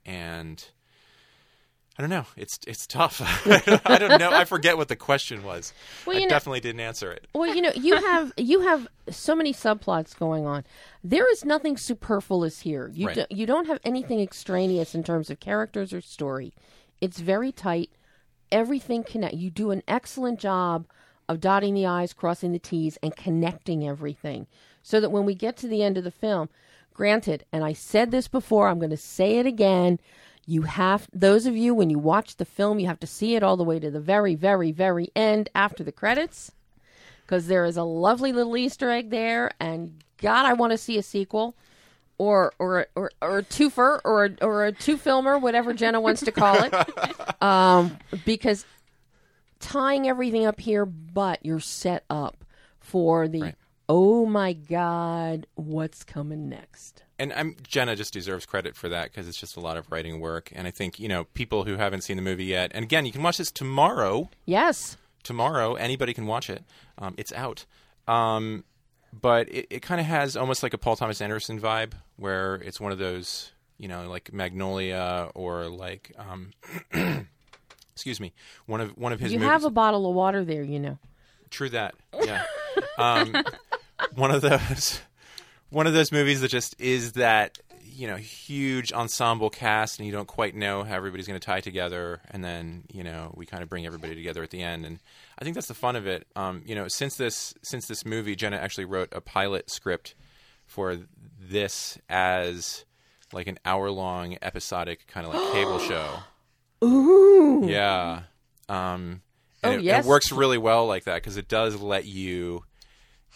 and 0.06 0.66
I 1.98 2.02
don't 2.02 2.12
know. 2.12 2.26
It's 2.38 2.58
it's 2.66 2.88
tough. 2.88 3.20
I 3.86 3.98
don't 3.98 4.20
know. 4.20 4.32
I 4.32 4.46
forget 4.46 4.78
what 4.78 4.88
the 4.88 4.96
question 4.96 5.44
was. 5.44 5.74
Well, 6.06 6.16
I 6.16 6.20
you 6.22 6.26
know- 6.28 6.30
definitely 6.30 6.62
didn't 6.62 6.80
answer 6.80 7.12
it. 7.12 7.28
Well, 7.34 7.54
you 7.54 7.62
know, 7.62 7.72
you 7.76 7.98
have 7.98 8.32
you 8.38 8.62
have 8.62 8.88
so 9.10 9.36
many 9.36 9.54
subplots 9.54 10.18
going 10.18 10.46
on. 10.46 10.64
There 11.04 11.30
is 11.30 11.44
nothing 11.44 11.76
superfluous 11.76 12.62
here. 12.62 12.90
You 12.94 13.08
Right. 13.08 13.16
do, 13.18 13.26
you 13.30 13.46
don't 13.46 13.68
have 13.68 13.82
anything 13.84 14.22
extraneous 14.22 14.96
in 14.96 15.04
terms 15.04 15.30
of 15.30 15.42
characters 15.42 15.92
or 15.92 16.00
story. 16.00 16.54
It's 17.02 17.20
very 17.20 17.52
tight. 17.52 17.90
Everything 18.50 19.04
connect. 19.04 19.34
You 19.34 19.50
do 19.50 19.72
an 19.72 19.84
excellent 19.86 20.40
job 20.40 20.86
of 21.30 21.40
dotting 21.40 21.74
the 21.74 21.86
i's, 21.86 22.12
crossing 22.12 22.52
the 22.52 22.60
t's, 22.60 22.98
and 23.02 23.16
connecting 23.16 23.88
everything, 23.88 24.48
so 24.84 25.00
that 25.00 25.12
when 25.12 25.26
we 25.26 25.34
get 25.34 25.56
to 25.58 25.68
the 25.68 25.82
end 25.82 25.98
of 25.98 26.04
the 26.04 26.12
film, 26.12 26.50
granted, 26.94 27.46
and 27.54 27.64
I 27.64 27.72
said 27.72 28.12
this 28.12 28.28
before, 28.28 28.68
I'm 28.68 28.80
going 28.80 28.90
to 28.90 28.98
say 28.98 29.38
it 29.38 29.46
again. 29.46 30.00
You 30.46 30.64
have 30.64 31.08
those 31.14 31.46
of 31.46 31.56
you 31.56 31.74
when 31.74 31.90
you 31.90 32.00
watch 32.00 32.36
the 32.36 32.44
film, 32.44 32.80
you 32.80 32.88
have 32.88 33.00
to 33.00 33.08
see 33.08 33.36
it 33.36 33.44
all 33.44 33.56
the 33.56 33.64
way 33.64 33.80
to 33.80 33.90
the 33.90 34.02
very, 34.02 34.36
very, 34.36 34.74
very 34.74 35.10
end 35.16 35.48
after 35.56 35.84
the 35.84 35.92
credits 35.94 36.52
because 37.30 37.46
there 37.46 37.64
is 37.66 37.78
a 37.78 37.84
lovely 37.84 38.34
little 38.34 38.58
Easter 38.58 38.90
egg 38.90 39.12
there, 39.12 39.52
and 39.60 40.04
God, 40.18 40.48
I 40.48 40.54
want 40.54 40.72
to 40.72 40.80
see 40.80 40.98
a 40.98 41.04
sequel, 41.04 41.56
or 42.18 42.52
or 42.58 42.88
or, 42.96 43.12
or 43.22 43.38
a 43.38 43.44
twofer, 43.44 44.02
or 44.04 44.26
a, 44.26 44.32
or 44.42 44.66
a 44.66 44.72
two 44.72 44.98
filmer, 44.98 45.38
whatever 45.38 45.72
Jenna 45.72 46.02
wants 46.02 46.22
to 46.22 46.32
call 46.32 46.56
it, 46.64 47.42
um, 47.44 47.96
because 48.26 48.66
tying 49.60 50.08
everything 50.08 50.46
up 50.46 50.60
here, 50.60 50.86
but 50.86 51.40
you're 51.46 51.60
set 51.60 52.04
up 52.10 52.44
for 52.80 53.28
the 53.28 53.42
Right. 53.42 53.56
oh 53.88 54.26
my 54.26 54.54
God, 54.54 55.48
what's 55.56 56.04
coming 56.04 56.48
next? 56.50 57.04
And 57.18 57.34
I'm, 57.34 57.56
Jenna 57.64 57.96
just 57.98 58.14
deserves 58.14 58.46
credit 58.46 58.76
for 58.76 58.88
that 58.90 59.12
because 59.12 59.28
it's 59.28 59.38
just 59.38 59.58
a 59.58 59.60
lot 59.60 59.76
of 59.76 59.92
writing 59.92 60.20
work. 60.22 60.52
And 60.56 60.68
I 60.68 60.72
think 60.72 61.00
you 61.00 61.08
know 61.10 61.26
people 61.34 61.66
who 61.66 61.76
haven't 61.76 62.02
seen 62.02 62.16
the 62.16 62.24
movie 62.24 62.46
yet. 62.46 62.72
And 62.74 62.84
again, 62.84 63.06
you 63.06 63.12
can 63.12 63.22
watch 63.24 63.38
this 63.38 63.52
tomorrow. 63.52 64.30
Yes, 64.46 64.98
Tomorrow, 65.22 65.74
anybody 65.76 66.14
can 66.14 66.26
watch 66.28 66.50
it. 66.50 66.64
Um, 66.98 67.14
it's 67.18 67.34
out. 67.34 67.66
Um, 68.08 68.64
but 69.12 69.50
it, 69.50 69.68
it 69.70 69.82
kind 69.82 70.00
of 70.00 70.08
has 70.08 70.38
almost 70.38 70.64
like 70.64 70.74
a 70.74 70.78
Paul 70.78 70.96
Thomas 70.96 71.20
Anderson 71.20 71.60
vibe, 71.60 71.92
where 72.16 72.56
it's 72.56 72.80
one 72.80 72.94
of 72.94 73.00
those, 73.00 73.52
you 73.78 73.90
know, 73.90 74.08
like 74.10 74.32
Magnolia 74.32 75.30
or 75.36 75.68
like, 75.68 76.14
um, 76.18 76.52
excuse 78.00 78.20
me, 78.20 78.34
one 78.66 78.82
of 78.82 78.98
one 78.98 79.12
of 79.14 79.20
his 79.20 79.32
you 79.32 79.40
movies. 79.40 79.52
have 79.52 79.66
a 79.66 79.70
bottle 79.70 80.10
of 80.10 80.16
water 80.16 80.44
there, 80.46 80.64
you 80.64 80.80
know. 80.80 80.98
True 81.50 81.70
that. 81.70 81.96
Yeah. 82.24 82.44
um, 82.98 83.36
one 84.16 84.32
of 84.32 84.42
those 84.42 85.00
one 85.70 85.86
of 85.88 85.94
those 85.94 86.12
movies 86.12 86.42
that 86.42 86.50
just 86.50 86.80
is 86.80 87.14
that 87.14 87.58
you 87.84 88.08
know 88.08 88.16
huge 88.16 88.94
ensemble 88.94 89.50
cast 89.50 90.00
and 90.00 90.06
you 90.06 90.12
don't 90.14 90.28
quite 90.28 90.56
know 90.56 90.84
how 90.84 90.96
everybody's 90.96 91.28
going 91.28 91.40
to 91.40 91.46
tie 91.46 91.60
together 91.60 92.22
and 92.32 92.44
then 92.44 92.84
you 92.94 93.04
know 93.04 93.34
we 93.36 93.46
kind 93.46 93.62
of 93.62 93.68
bring 93.68 93.86
everybody 93.86 94.16
together 94.16 94.42
at 94.42 94.52
the 94.52 94.62
end 94.62 94.86
and 94.86 95.00
I 95.38 95.44
think 95.44 95.56
that's 95.56 95.68
the 95.68 95.74
fun 95.74 95.96
of 95.96 96.06
it. 96.08 96.28
Um, 96.36 96.64
you 96.66 96.76
know, 96.76 96.88
since 96.88 97.16
this 97.16 97.54
since 97.62 97.88
this 97.88 98.06
movie, 98.06 98.36
Jenna 98.36 98.58
actually 98.58 98.86
wrote 98.86 99.10
a 99.12 99.22
pilot 99.22 99.70
script 99.70 100.16
for 100.66 100.98
this 101.40 101.98
as 102.10 102.86
like 103.32 103.48
an 103.48 103.58
hour 103.66 103.90
long 103.90 104.38
episodic 104.42 105.08
kind 105.08 105.26
of 105.26 105.34
like 105.34 105.52
cable 105.54 105.80
show. 105.88 106.10
Ooh, 106.84 107.64
Yeah. 107.68 108.22
Um, 108.68 109.22
and 109.64 109.74
Oh, 109.76 109.78
it, 109.78 109.82
yes. 109.84 110.06
it 110.06 110.08
works 110.08 110.32
really 110.32 110.58
well 110.58 110.86
like 110.88 111.04
that 111.06 111.16
because 111.16 111.36
it 111.38 111.48
does 111.48 111.82
let 111.82 112.06
you, 112.06 112.64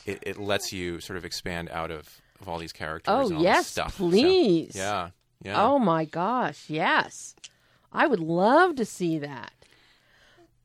it, 0.05 0.19
it 0.21 0.37
lets 0.39 0.71
you 0.71 0.99
sort 1.01 1.17
of 1.17 1.25
expand 1.25 1.69
out 1.71 1.91
of, 1.91 2.07
of 2.39 2.47
all 2.47 2.57
these 2.59 2.71
characters. 2.71 3.11
Oh, 3.13 3.25
and 3.27 3.37
all 3.37 3.43
yes, 3.43 3.59
this 3.59 3.67
stuff. 3.67 3.97
So, 3.97 4.09
please. 4.09 4.73
yeah. 4.75 5.09
Yeah. 5.43 5.61
Oh 5.61 5.77
my 5.79 6.05
gosh, 6.05 6.69
yes. 6.69 7.35
I 7.91 8.07
would 8.07 8.21
love 8.21 8.75
to 8.77 8.85
see 8.85 9.19
that. 9.19 9.51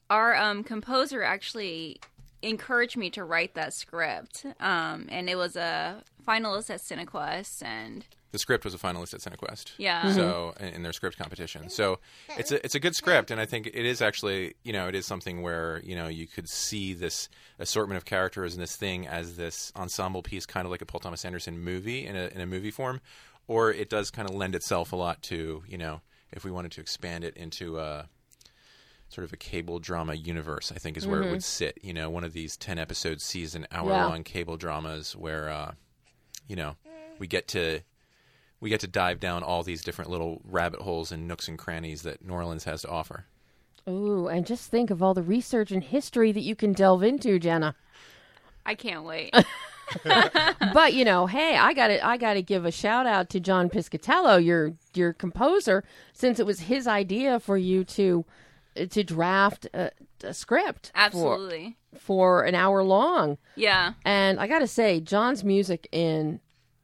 Our 0.08 0.36
um, 0.36 0.62
composer 0.62 1.22
actually 1.22 1.98
encouraged 2.42 2.96
me 2.96 3.10
to 3.10 3.24
write 3.24 3.54
that 3.54 3.74
script, 3.74 4.46
um, 4.60 5.06
and 5.10 5.28
it 5.28 5.36
was 5.36 5.56
a 5.56 6.04
finalist 6.26 6.70
at 6.70 6.80
CineQuest, 6.80 7.62
and 7.64 8.06
The 8.30 8.38
script 8.38 8.64
was 8.64 8.74
a 8.74 8.78
finalist 8.78 9.14
at 9.14 9.20
CineQuest. 9.20 9.72
Yeah. 9.78 10.12
So 10.12 10.52
in, 10.60 10.82
their 10.82 10.92
script 10.92 11.16
competition, 11.16 11.70
so 11.70 11.98
it's 12.36 12.52
a 12.52 12.62
it's 12.64 12.74
a 12.74 12.80
good 12.80 12.94
script, 12.94 13.30
and 13.30 13.40
I 13.40 13.46
think 13.46 13.66
it 13.66 13.86
is 13.86 14.02
actually 14.02 14.54
you 14.64 14.72
know 14.72 14.86
it 14.86 14.94
is 14.94 15.06
something 15.06 15.40
where 15.42 15.80
you 15.82 15.96
know 15.96 16.08
you 16.08 16.26
could 16.26 16.48
see 16.48 16.92
this 16.92 17.28
assortment 17.58 17.96
of 17.96 18.04
characters 18.04 18.52
and 18.54 18.62
this 18.62 18.76
thing 18.76 19.06
as 19.06 19.36
this 19.36 19.72
ensemble 19.76 20.22
piece, 20.22 20.44
kind 20.44 20.66
of 20.66 20.70
like 20.70 20.82
a 20.82 20.86
Paul 20.86 21.00
Thomas 21.00 21.24
Anderson 21.24 21.58
movie 21.58 22.06
in 22.06 22.16
a 22.16 22.26
in 22.34 22.40
a 22.40 22.46
movie 22.46 22.70
form, 22.70 23.00
or 23.46 23.72
it 23.72 23.88
does 23.88 24.10
kind 24.10 24.28
of 24.28 24.34
lend 24.34 24.54
itself 24.54 24.92
a 24.92 24.96
lot 24.96 25.22
to 25.22 25.62
you 25.66 25.78
know 25.78 26.02
if 26.30 26.44
we 26.44 26.50
wanted 26.50 26.72
to 26.72 26.80
expand 26.80 27.24
it 27.24 27.36
into 27.36 27.78
a 27.78 28.08
sort 29.08 29.24
of 29.24 29.32
a 29.32 29.36
cable 29.36 29.78
drama 29.78 30.14
universe, 30.14 30.70
I 30.70 30.78
think 30.78 30.96
is 30.96 31.06
where 31.06 31.22
it 31.22 31.30
would 31.30 31.44
sit. 31.44 31.78
You 31.82 31.94
know, 31.94 32.10
one 32.10 32.24
of 32.24 32.32
these 32.32 32.56
ten 32.56 32.78
episode 32.78 33.20
season 33.20 33.66
hour 33.72 33.90
long 33.90 34.22
cable 34.22 34.56
dramas 34.56 35.16
where 35.16 35.48
uh, 35.48 35.72
you 36.46 36.56
know 36.56 36.76
we 37.18 37.26
get 37.26 37.48
to 37.48 37.80
we 38.60 38.70
get 38.70 38.80
to 38.80 38.86
dive 38.86 39.20
down 39.20 39.42
all 39.42 39.62
these 39.62 39.82
different 39.82 40.10
little 40.10 40.40
rabbit 40.44 40.80
holes 40.80 41.12
and 41.12 41.28
nooks 41.28 41.48
and 41.48 41.58
crannies 41.58 42.02
that 42.02 42.24
New 42.24 42.32
Orleans 42.32 42.64
has 42.64 42.82
to 42.82 42.88
offer. 42.88 43.26
Ooh, 43.88 44.28
and 44.28 44.46
just 44.46 44.70
think 44.70 44.90
of 44.90 45.02
all 45.02 45.14
the 45.14 45.22
research 45.22 45.70
and 45.70 45.82
history 45.82 46.32
that 46.32 46.42
you 46.42 46.54
can 46.54 46.72
delve 46.72 47.02
into, 47.02 47.38
Jenna. 47.38 47.74
I 48.66 48.74
can't 48.74 49.04
wait. 49.04 49.34
but 50.74 50.92
you 50.92 51.04
know, 51.04 51.26
hey, 51.26 51.56
I 51.56 51.72
got 51.72 51.88
to 51.88 52.04
I 52.04 52.16
got 52.16 52.34
to 52.34 52.42
give 52.42 52.64
a 52.64 52.70
shout 52.70 53.06
out 53.06 53.30
to 53.30 53.40
John 53.40 53.70
Piscatello, 53.70 54.44
your 54.44 54.74
your 54.94 55.12
composer, 55.12 55.84
since 56.12 56.38
it 56.38 56.46
was 56.46 56.60
his 56.60 56.86
idea 56.86 57.40
for 57.40 57.56
you 57.56 57.84
to 57.84 58.24
uh, 58.76 58.86
to 58.86 59.02
draft 59.02 59.66
a, 59.72 59.90
a 60.22 60.34
script 60.34 60.88
for, 60.94 61.00
Absolutely. 61.00 61.76
for 61.98 62.42
an 62.44 62.54
hour 62.54 62.82
long. 62.82 63.38
Yeah. 63.56 63.94
And 64.04 64.38
I 64.38 64.46
got 64.46 64.58
to 64.60 64.66
say, 64.66 65.00
John's 65.00 65.42
music 65.42 65.88
in 65.92 66.40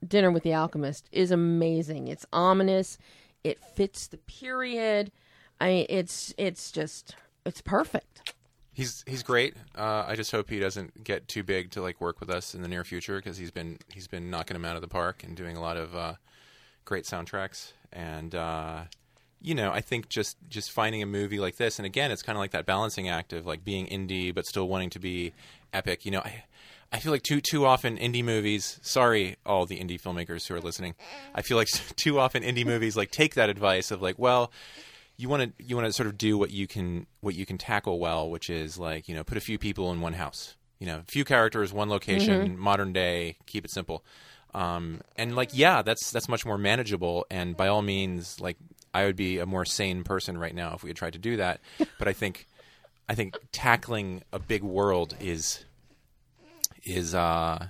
Dinner 0.06 0.30
with 0.30 0.42
the 0.42 0.54
Alchemist 0.54 1.08
is 1.12 1.30
amazing. 1.30 2.08
It's 2.08 2.26
ominous. 2.32 2.98
It 3.42 3.58
fits 3.62 4.06
the 4.06 4.18
period. 4.18 5.12
I 5.60 5.68
mean, 5.68 5.86
it's 5.88 6.34
it's 6.36 6.72
just 6.72 7.16
it's 7.44 7.60
perfect. 7.60 8.34
He's 8.72 9.04
he's 9.06 9.22
great. 9.22 9.54
Uh, 9.76 10.04
I 10.06 10.16
just 10.16 10.32
hope 10.32 10.50
he 10.50 10.58
doesn't 10.58 11.04
get 11.04 11.28
too 11.28 11.42
big 11.42 11.70
to 11.72 11.82
like 11.82 12.00
work 12.00 12.20
with 12.20 12.30
us 12.30 12.54
in 12.54 12.62
the 12.62 12.68
near 12.68 12.84
future 12.84 13.16
because 13.16 13.36
he's 13.36 13.50
been 13.50 13.78
he's 13.92 14.08
been 14.08 14.30
knocking 14.30 14.56
him 14.56 14.64
out 14.64 14.76
of 14.76 14.82
the 14.82 14.88
park 14.88 15.22
and 15.22 15.36
doing 15.36 15.56
a 15.56 15.60
lot 15.60 15.76
of 15.76 15.94
uh, 15.94 16.14
great 16.84 17.04
soundtracks. 17.04 17.72
And 17.92 18.34
uh, 18.34 18.82
you 19.40 19.54
know, 19.54 19.70
I 19.70 19.80
think 19.80 20.08
just 20.08 20.36
just 20.48 20.72
finding 20.72 21.02
a 21.02 21.06
movie 21.06 21.38
like 21.38 21.56
this, 21.56 21.78
and 21.78 21.86
again, 21.86 22.10
it's 22.10 22.22
kind 22.22 22.36
of 22.36 22.40
like 22.40 22.50
that 22.50 22.66
balancing 22.66 23.08
act 23.08 23.32
of 23.32 23.46
like 23.46 23.64
being 23.64 23.86
indie 23.86 24.34
but 24.34 24.46
still 24.46 24.66
wanting 24.66 24.90
to 24.90 24.98
be 24.98 25.32
epic. 25.72 26.04
You 26.04 26.10
know, 26.10 26.20
I 26.20 26.44
I 26.94 26.98
feel 27.00 27.12
like 27.12 27.22
too 27.22 27.40
too 27.40 27.66
often 27.66 27.98
indie 27.98 28.24
movies. 28.24 28.78
Sorry, 28.83 29.37
all 29.44 29.66
the 29.66 29.78
indie 29.80 30.00
filmmakers 30.00 30.46
who 30.46 30.54
are 30.54 30.61
listening. 30.61 30.94
I 31.35 31.42
feel 31.42 31.57
like 31.57 31.68
too 31.96 32.18
often 32.18 32.42
indie 32.42 32.64
movies 32.64 32.96
like 32.96 33.11
take 33.11 33.35
that 33.35 33.50
advice 33.50 33.90
of 33.90 34.00
like, 34.00 34.18
well 34.18 34.52
you 35.16 35.28
want 35.28 35.57
to 35.59 35.64
you 35.64 35.76
want 35.76 35.87
to 35.87 35.92
sort 35.92 36.09
of 36.09 36.18
do 36.18 36.37
what 36.37 36.50
you 36.50 36.66
can 36.66 37.07
what 37.20 37.35
you 37.35 37.46
can 37.46 37.59
tackle 37.59 37.98
well, 37.98 38.30
which 38.30 38.50
is 38.50 38.78
like 38.78 39.09
you 39.09 39.14
know 39.14 39.24
put 39.24 39.38
a 39.38 39.40
few 39.40 39.59
people 39.59 39.92
in 39.92 40.00
one 40.00 40.14
house, 40.14 40.57
you 40.78 40.87
know, 40.87 40.98
a 40.98 41.02
few 41.11 41.24
characters, 41.24 41.72
one 41.72 41.88
location, 41.88 42.59
modern 42.59 42.92
day, 42.92 43.37
keep 43.46 43.64
it 43.64 43.70
simple, 43.70 44.04
um, 44.54 45.00
and 45.16 45.37
like 45.37 45.50
yeah, 45.52 45.83
that's 45.83 46.11
that's 46.11 46.28
much 46.28 46.44
more 46.44 46.59
manageable. 46.59 47.26
And 47.30 47.57
by 47.57 47.68
all 47.68 47.83
means, 47.83 48.40
like 48.40 48.57
I 48.92 49.04
would 49.04 49.16
be 49.16 49.38
a 49.38 49.46
more 49.46 49.64
sane 49.64 50.02
person 50.04 50.37
right 50.37 50.54
now 50.54 50.74
if 50.74 50.83
we 50.83 50.90
had 50.90 50.96
tried 50.96 51.12
to 51.12 51.18
do 51.18 51.37
that. 51.37 51.61
but 51.98 52.09
I 52.09 52.12
think 52.12 52.46
I 53.09 53.14
think 53.14 53.37
tackling 53.52 54.22
a 54.33 54.38
big 54.38 54.62
world 54.62 55.16
is 55.20 55.64
is 56.84 57.14
uh 57.14 57.68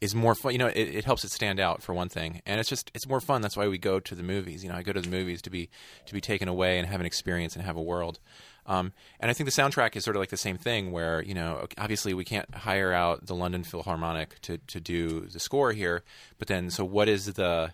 is 0.00 0.14
more 0.14 0.34
fun. 0.34 0.52
You 0.52 0.58
know, 0.58 0.66
it, 0.66 0.94
it 0.96 1.04
helps 1.04 1.24
it 1.24 1.30
stand 1.30 1.58
out 1.58 1.82
for 1.82 1.94
one 1.94 2.08
thing, 2.08 2.42
and 2.44 2.60
it's 2.60 2.68
just 2.68 2.90
it's 2.94 3.08
more 3.08 3.20
fun. 3.20 3.40
That's 3.42 3.56
why 3.56 3.68
we 3.68 3.78
go 3.78 4.00
to 4.00 4.14
the 4.14 4.22
movies. 4.22 4.62
You 4.62 4.70
know, 4.70 4.76
I 4.76 4.82
go 4.82 4.92
to 4.92 5.00
the 5.00 5.08
movies 5.08 5.40
to 5.42 5.50
be 5.50 5.70
to 6.06 6.12
be 6.12 6.20
taken 6.20 6.48
away 6.48 6.78
and 6.78 6.86
have 6.86 7.00
an 7.00 7.06
experience 7.06 7.56
and 7.56 7.64
have 7.64 7.76
a 7.76 7.82
world. 7.82 8.20
Um, 8.66 8.92
and 9.20 9.30
I 9.30 9.34
think 9.34 9.48
the 9.48 9.62
soundtrack 9.62 9.94
is 9.94 10.04
sort 10.04 10.16
of 10.16 10.20
like 10.20 10.30
the 10.30 10.36
same 10.36 10.56
thing, 10.56 10.92
where 10.92 11.22
you 11.22 11.34
know, 11.34 11.66
obviously 11.78 12.14
we 12.14 12.24
can't 12.24 12.52
hire 12.54 12.92
out 12.92 13.26
the 13.26 13.34
London 13.34 13.64
Philharmonic 13.64 14.40
to 14.42 14.58
to 14.58 14.80
do 14.80 15.20
the 15.20 15.40
score 15.40 15.72
here, 15.72 16.02
but 16.38 16.48
then 16.48 16.70
so 16.70 16.84
what 16.84 17.08
is 17.08 17.26
the 17.26 17.72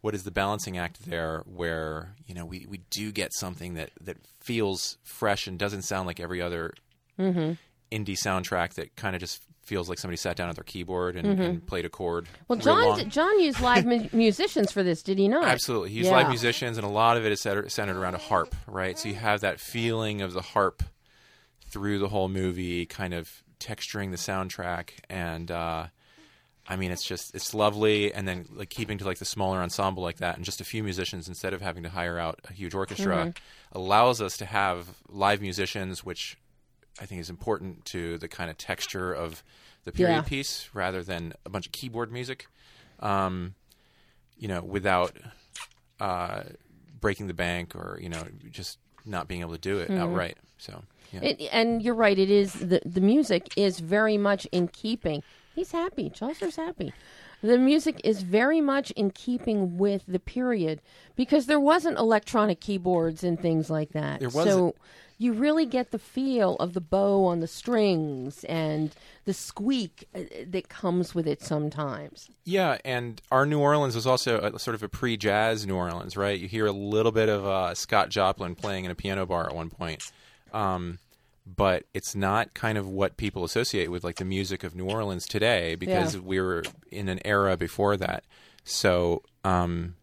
what 0.00 0.14
is 0.14 0.24
the 0.24 0.30
balancing 0.30 0.76
act 0.76 1.06
there 1.06 1.42
where 1.46 2.14
you 2.26 2.34
know 2.34 2.44
we, 2.44 2.66
we 2.68 2.80
do 2.90 3.10
get 3.10 3.32
something 3.32 3.72
that, 3.72 3.90
that 4.02 4.18
feels 4.38 4.98
fresh 5.02 5.46
and 5.46 5.58
doesn't 5.58 5.80
sound 5.80 6.06
like 6.06 6.20
every 6.20 6.42
other 6.42 6.74
indie 7.90 8.18
soundtrack 8.22 8.74
that 8.74 8.94
kind 8.96 9.16
of 9.16 9.20
just 9.20 9.40
feels 9.64 9.88
like 9.88 9.98
somebody 9.98 10.16
sat 10.16 10.36
down 10.36 10.48
at 10.48 10.54
their 10.54 10.64
keyboard 10.64 11.16
and, 11.16 11.40
and 11.40 11.66
played 11.66 11.84
a 11.84 11.88
chord. 11.88 12.26
Well, 12.48 12.58
John. 12.58 13.08
John 13.10 13.40
used 13.40 13.60
live 13.60 13.84
mu- 13.86 14.08
musicians 14.12 14.70
for 14.70 14.82
this, 14.82 15.02
did 15.02 15.18
he 15.18 15.26
not? 15.28 15.44
Absolutely. 15.44 15.90
He 15.90 15.98
used 15.98 16.10
Yeah. 16.10 16.16
live 16.18 16.28
musicians, 16.28 16.76
and 16.78 16.86
a 16.86 16.90
lot 16.90 17.16
of 17.16 17.24
it 17.24 17.32
is 17.32 17.40
centered, 17.40 17.96
around 17.96 18.14
a 18.14 18.18
harp, 18.18 18.54
right? 18.66 18.98
So 18.98 19.08
you 19.08 19.14
have 19.16 19.40
that 19.40 19.60
feeling 19.60 20.22
of 20.22 20.32
the 20.32 20.42
harp 20.42 20.82
through 21.70 21.98
the 21.98 22.08
whole 22.08 22.28
movie, 22.28 22.86
kind 22.86 23.14
of 23.14 23.42
texturing 23.58 24.10
the 24.10 24.16
soundtrack. 24.16 24.90
And, 25.08 25.50
uh, 25.50 25.86
I 26.68 26.76
mean, 26.76 26.90
it's 26.92 27.04
just, 27.04 27.34
it's 27.34 27.52
lovely. 27.54 28.12
And 28.12 28.28
then, 28.28 28.46
like, 28.52 28.70
keeping 28.70 28.98
to, 28.98 29.04
like, 29.04 29.18
the 29.18 29.24
smaller 29.24 29.58
ensemble 29.58 30.02
like 30.02 30.18
that 30.18 30.36
and 30.36 30.44
just 30.44 30.60
a 30.60 30.64
few 30.64 30.82
musicians 30.82 31.28
instead 31.28 31.52
of 31.52 31.60
having 31.62 31.82
to 31.82 31.88
hire 31.88 32.18
out 32.18 32.40
a 32.48 32.52
huge 32.52 32.74
orchestra 32.74 33.34
allows 33.72 34.20
us 34.22 34.36
to 34.36 34.46
have 34.46 34.88
live 35.08 35.40
musicians, 35.40 36.04
which 36.04 36.36
I 37.00 37.06
think 37.06 37.20
is 37.20 37.30
important 37.30 37.84
to 37.86 38.18
the 38.18 38.28
kind 38.28 38.50
of 38.50 38.56
texture 38.58 39.12
of 39.12 39.42
the 39.84 39.92
period 39.92 40.14
Yeah. 40.14 40.22
piece 40.22 40.68
rather 40.72 41.02
than 41.02 41.32
a 41.44 41.50
bunch 41.50 41.66
of 41.66 41.72
keyboard 41.72 42.12
music. 42.12 42.46
Um, 43.00 43.54
you 44.38 44.48
know, 44.48 44.62
without 44.62 45.12
uh, 46.00 46.42
breaking 47.00 47.26
the 47.26 47.34
bank 47.34 47.74
or 47.74 47.98
you 48.00 48.08
know 48.08 48.22
just 48.50 48.78
not 49.04 49.28
being 49.28 49.40
able 49.42 49.52
to 49.52 49.58
do 49.58 49.78
it 49.78 49.90
outright. 49.90 50.38
So 50.58 50.82
yeah. 51.12 51.20
It, 51.22 51.48
and 51.52 51.82
you're 51.82 51.94
right. 51.94 52.18
It 52.18 52.30
is 52.30 52.52
the 52.54 52.80
the 52.84 53.00
music 53.00 53.48
is 53.56 53.80
very 53.80 54.16
much 54.18 54.46
in 54.52 54.68
keeping. 54.68 55.22
He's 55.54 55.72
happy. 55.72 56.10
Chaucer's 56.10 56.56
happy. 56.56 56.92
The 57.42 57.58
music 57.58 58.00
is 58.02 58.22
very 58.22 58.60
much 58.62 58.90
in 58.92 59.10
keeping 59.10 59.76
with 59.76 60.02
the 60.08 60.18
period 60.18 60.80
because 61.14 61.44
there 61.46 61.60
wasn't 61.60 61.98
electronic 61.98 62.58
keyboards 62.60 63.22
and 63.22 63.38
things 63.38 63.68
like 63.68 63.90
that. 63.92 64.20
There 64.20 64.30
So 64.30 64.36
wasn't. 64.38 64.76
You 65.18 65.32
really 65.32 65.66
get 65.66 65.90
the 65.90 65.98
feel 65.98 66.56
of 66.56 66.72
the 66.74 66.80
bow 66.80 67.24
on 67.26 67.40
the 67.40 67.46
strings 67.46 68.44
and 68.44 68.94
the 69.24 69.32
squeak 69.34 70.08
uh, 70.14 70.20
that 70.48 70.68
comes 70.68 71.14
with 71.14 71.26
it 71.26 71.42
sometimes. 71.42 72.28
Yeah, 72.44 72.78
and 72.84 73.20
our 73.30 73.46
New 73.46 73.60
Orleans 73.60 73.94
was 73.94 74.06
also 74.06 74.38
a, 74.40 74.58
sort 74.58 74.74
of 74.74 74.82
a 74.82 74.88
pre-jazz 74.88 75.66
New 75.66 75.76
Orleans, 75.76 76.16
right? 76.16 76.38
You 76.38 76.48
hear 76.48 76.66
a 76.66 76.72
little 76.72 77.12
bit 77.12 77.28
of 77.28 77.46
uh, 77.46 77.74
Scott 77.74 78.08
Joplin 78.10 78.54
playing 78.54 78.84
in 78.84 78.90
a 78.90 78.94
piano 78.94 79.24
bar 79.26 79.46
at 79.48 79.54
one 79.54 79.70
point, 79.70 80.10
um, 80.52 80.98
but 81.46 81.84
it's 81.94 82.14
not 82.14 82.54
kind 82.54 82.78
of 82.78 82.88
what 82.88 83.16
people 83.16 83.44
associate 83.44 83.90
with 83.90 84.02
like 84.04 84.16
the 84.16 84.24
music 84.24 84.64
of 84.64 84.74
New 84.74 84.86
Orleans 84.88 85.26
today 85.26 85.74
because 85.74 86.14
Yeah. 86.14 86.20
we 86.22 86.40
were 86.40 86.64
in 86.90 87.08
an 87.08 87.20
era 87.24 87.56
before 87.56 87.96
that. 87.98 88.24
So, 88.64 89.22
um, 89.44 89.94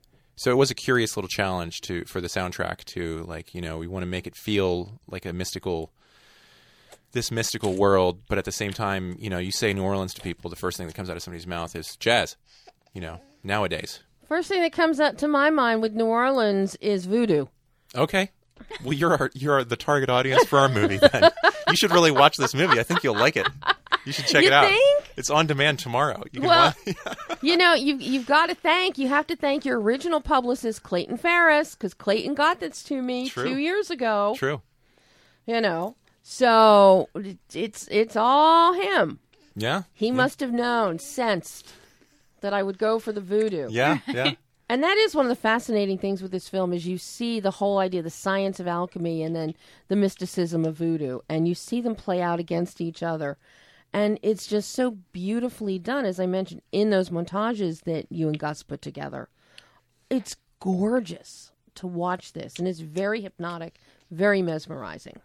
so 0.41 0.49
it 0.49 0.55
was 0.55 0.71
a 0.71 0.75
curious 0.75 1.15
little 1.15 1.29
challenge 1.29 1.81
to 1.81 2.03
for 2.05 2.19
the 2.19 2.27
soundtrack 2.27 2.83
to 2.85 3.23
like 3.27 3.53
you 3.53 3.61
know 3.61 3.77
we 3.77 3.87
want 3.87 4.01
to 4.01 4.07
make 4.07 4.25
it 4.25 4.35
feel 4.35 4.99
like 5.07 5.25
a 5.25 5.33
mystical 5.33 5.91
this 7.11 7.29
mystical 7.29 7.75
world, 7.75 8.21
but 8.27 8.37
at 8.37 8.45
the 8.45 8.51
same 8.51 8.71
time, 8.71 9.15
you 9.19 9.29
know, 9.29 9.37
you 9.37 9.51
say 9.51 9.73
New 9.73 9.83
Orleans 9.83 10.13
to 10.13 10.21
people, 10.21 10.49
the 10.49 10.55
first 10.55 10.77
thing 10.77 10.87
that 10.87 10.95
comes 10.95 11.09
out 11.09 11.17
of 11.17 11.21
somebody's 11.21 11.45
mouth 11.45 11.75
is 11.75 11.95
jazz. 11.97 12.37
You 12.93 13.01
know, 13.01 13.19
nowadays. 13.43 13.99
First 14.27 14.47
thing 14.47 14.61
that 14.61 14.71
comes 14.73 14.99
up 14.99 15.17
to 15.17 15.27
my 15.27 15.49
mind 15.49 15.81
with 15.81 15.93
New 15.93 16.05
Orleans 16.05 16.75
is 16.77 17.05
voodoo. 17.05 17.47
Okay. 17.95 18.31
Well, 18.83 18.93
you're 18.93 19.15
our, 19.15 19.31
you're 19.33 19.63
the 19.63 19.75
target 19.75 20.09
audience 20.09 20.45
for 20.45 20.59
our 20.59 20.69
movie. 20.69 20.97
Then 20.97 21.29
you 21.67 21.75
should 21.75 21.91
really 21.91 22.11
watch 22.11 22.37
this 22.37 22.53
movie. 22.53 22.79
I 22.79 22.83
think 22.83 23.03
you'll 23.03 23.17
like 23.17 23.35
it. 23.35 23.47
You 24.05 24.11
should 24.11 24.25
check 24.25 24.41
You 24.41 24.47
it 24.47 24.53
out. 24.53 24.67
think? 24.67 25.11
It's 25.17 25.29
on 25.29 25.47
demand 25.47 25.79
tomorrow. 25.79 26.23
You 26.31 26.41
Well, 26.41 26.73
you 27.41 27.57
know, 27.57 27.73
you 27.73 27.95
you've 27.97 28.25
got 28.25 28.47
to 28.47 28.55
thank 28.55 28.97
you 28.97 29.07
have 29.07 29.27
to 29.27 29.35
thank 29.35 29.65
your 29.65 29.79
original 29.79 30.21
publicist 30.21 30.83
Clayton 30.83 31.17
Ferris 31.17 31.75
because 31.75 31.93
Clayton 31.93 32.33
got 32.33 32.59
this 32.59 32.83
to 32.83 33.01
me 33.01 33.29
True. 33.29 33.43
two 33.49 33.57
years 33.57 33.89
ago. 33.91 34.33
True. 34.37 34.61
You 35.45 35.61
know, 35.61 35.95
so 36.23 37.09
it's 37.53 37.87
it's 37.89 38.15
all 38.15 38.73
him. 38.73 39.19
Yeah. 39.55 39.83
He 39.93 40.11
must 40.11 40.39
have 40.39 40.51
known, 40.53 40.97
sensed 40.99 41.73
that 42.41 42.53
I 42.53 42.63
would 42.63 42.77
go 42.77 42.99
for 42.99 43.11
the 43.11 43.21
voodoo. 43.21 43.67
Yeah. 43.69 43.99
Yeah. 44.07 44.31
And 44.69 44.81
that 44.83 44.95
is 44.95 45.13
one 45.13 45.25
of 45.25 45.29
the 45.29 45.35
fascinating 45.35 45.97
things 45.97 46.21
with 46.21 46.31
this 46.31 46.47
film 46.47 46.71
is 46.71 46.87
you 46.87 46.97
see 46.97 47.41
the 47.41 47.51
whole 47.51 47.77
idea, 47.79 48.01
the 48.01 48.09
science 48.09 48.57
of 48.57 48.67
alchemy, 48.69 49.21
and 49.21 49.35
then 49.35 49.53
the 49.89 49.97
mysticism 49.97 50.63
of 50.63 50.75
voodoo, 50.77 51.19
and 51.27 51.45
you 51.45 51.53
see 51.53 51.81
them 51.81 51.93
play 51.93 52.21
out 52.21 52.39
against 52.39 52.79
each 52.79 53.03
other, 53.03 53.37
and 53.93 54.19
it's 54.21 54.47
just 54.47 54.71
so 54.71 54.91
beautifully 55.11 55.77
done, 55.79 56.05
as 56.05 56.19
I 56.19 56.25
mentioned 56.25 56.61
in 56.71 56.89
those 56.89 57.09
montages 57.09 57.83
that 57.83 58.11
you 58.11 58.27
and 58.27 58.39
Gus 58.39 58.63
put 58.63 58.81
together. 58.81 59.29
It's 60.09 60.35
gorgeous 60.59 61.51
to 61.75 61.87
watch 61.87 62.33
this, 62.33 62.57
and 62.57 62.67
it's 62.67 62.79
very 62.79 63.21
hypnotic, 63.21 63.79
very 64.09 64.41
mesmerizing. 64.41 65.19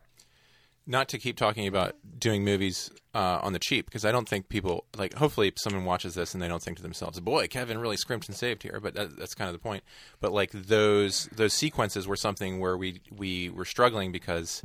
not 0.88 1.08
to 1.08 1.18
keep 1.18 1.36
talking 1.36 1.66
about 1.66 1.96
doing 2.20 2.44
movies 2.44 2.90
uh, 3.12 3.40
on 3.42 3.52
the 3.52 3.58
cheap 3.58 3.86
because 3.86 4.04
I 4.04 4.12
don't 4.12 4.28
think 4.28 4.48
people 4.48 4.84
like. 4.96 5.14
Hopefully, 5.14 5.52
someone 5.56 5.84
watches 5.84 6.14
this 6.14 6.32
and 6.32 6.40
they 6.40 6.46
don't 6.46 6.62
think 6.62 6.76
to 6.76 6.82
themselves, 6.84 7.18
"Boy, 7.18 7.48
Kevin 7.48 7.78
really 7.78 7.96
scrimped 7.96 8.28
and 8.28 8.36
saved 8.36 8.62
here." 8.62 8.78
But 8.80 8.94
that, 8.94 9.16
that's 9.16 9.34
kind 9.34 9.48
of 9.48 9.52
the 9.52 9.58
point. 9.58 9.82
But 10.20 10.30
like 10.32 10.52
those 10.52 11.28
those 11.34 11.52
sequences 11.52 12.06
were 12.06 12.14
something 12.14 12.60
where 12.60 12.76
we 12.76 13.00
we 13.10 13.50
were 13.50 13.64
struggling 13.64 14.12
because, 14.12 14.62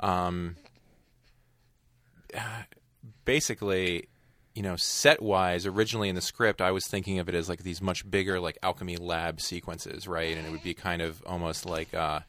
um, 0.00 0.56
basically. 3.24 4.08
You 4.54 4.62
know, 4.62 4.76
set 4.76 5.20
wise, 5.20 5.66
originally 5.66 6.08
in 6.08 6.14
the 6.14 6.22
script, 6.22 6.62
I 6.62 6.70
was 6.70 6.86
thinking 6.86 7.18
of 7.18 7.28
it 7.28 7.34
as 7.34 7.46
like 7.46 7.62
these 7.62 7.82
much 7.82 8.10
bigger, 8.10 8.40
like 8.40 8.56
alchemy 8.62 8.96
lab 8.96 9.38
sequences, 9.38 10.08
right? 10.08 10.34
And 10.34 10.46
it 10.46 10.50
would 10.50 10.62
be 10.62 10.72
kind 10.72 11.02
of 11.02 11.22
almost 11.26 11.66
like 11.66 11.92
uh, 11.92 12.20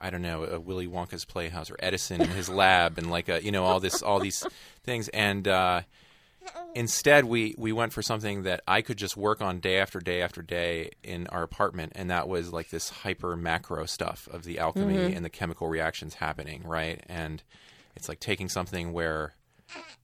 I 0.00 0.08
don't 0.08 0.22
know, 0.22 0.44
a 0.44 0.58
Willy 0.58 0.86
Wonka's 0.86 1.26
playhouse 1.26 1.70
or 1.70 1.76
Edison 1.78 2.22
in 2.22 2.30
his 2.30 2.48
lab 2.48 2.96
and 2.96 3.10
like 3.10 3.28
a, 3.28 3.44
you 3.44 3.52
know 3.52 3.64
all 3.64 3.80
this 3.80 4.02
all 4.02 4.18
these 4.18 4.46
things 4.82 5.08
and 5.08 5.46
uh, 5.46 5.82
instead 6.74 7.26
we 7.26 7.54
we 7.58 7.70
went 7.70 7.92
for 7.92 8.00
something 8.00 8.44
that 8.44 8.62
I 8.66 8.80
could 8.80 8.96
just 8.96 9.14
work 9.16 9.42
on 9.42 9.60
day 9.60 9.78
after 9.78 10.00
day 10.00 10.22
after 10.22 10.40
day 10.40 10.90
in 11.02 11.26
our 11.26 11.42
apartment, 11.42 11.92
and 11.96 12.10
that 12.10 12.28
was 12.28 12.50
like 12.50 12.70
this 12.70 12.88
hyper 12.88 13.36
macro 13.36 13.84
stuff 13.84 14.26
of 14.32 14.44
the 14.44 14.58
alchemy 14.58 15.12
and 15.12 15.22
the 15.22 15.30
chemical 15.30 15.68
reactions 15.68 16.14
happening, 16.14 16.62
right? 16.64 17.04
And 17.06 17.42
it's 18.00 18.08
like 18.08 18.18
taking 18.18 18.48
something 18.48 18.92
where 18.92 19.34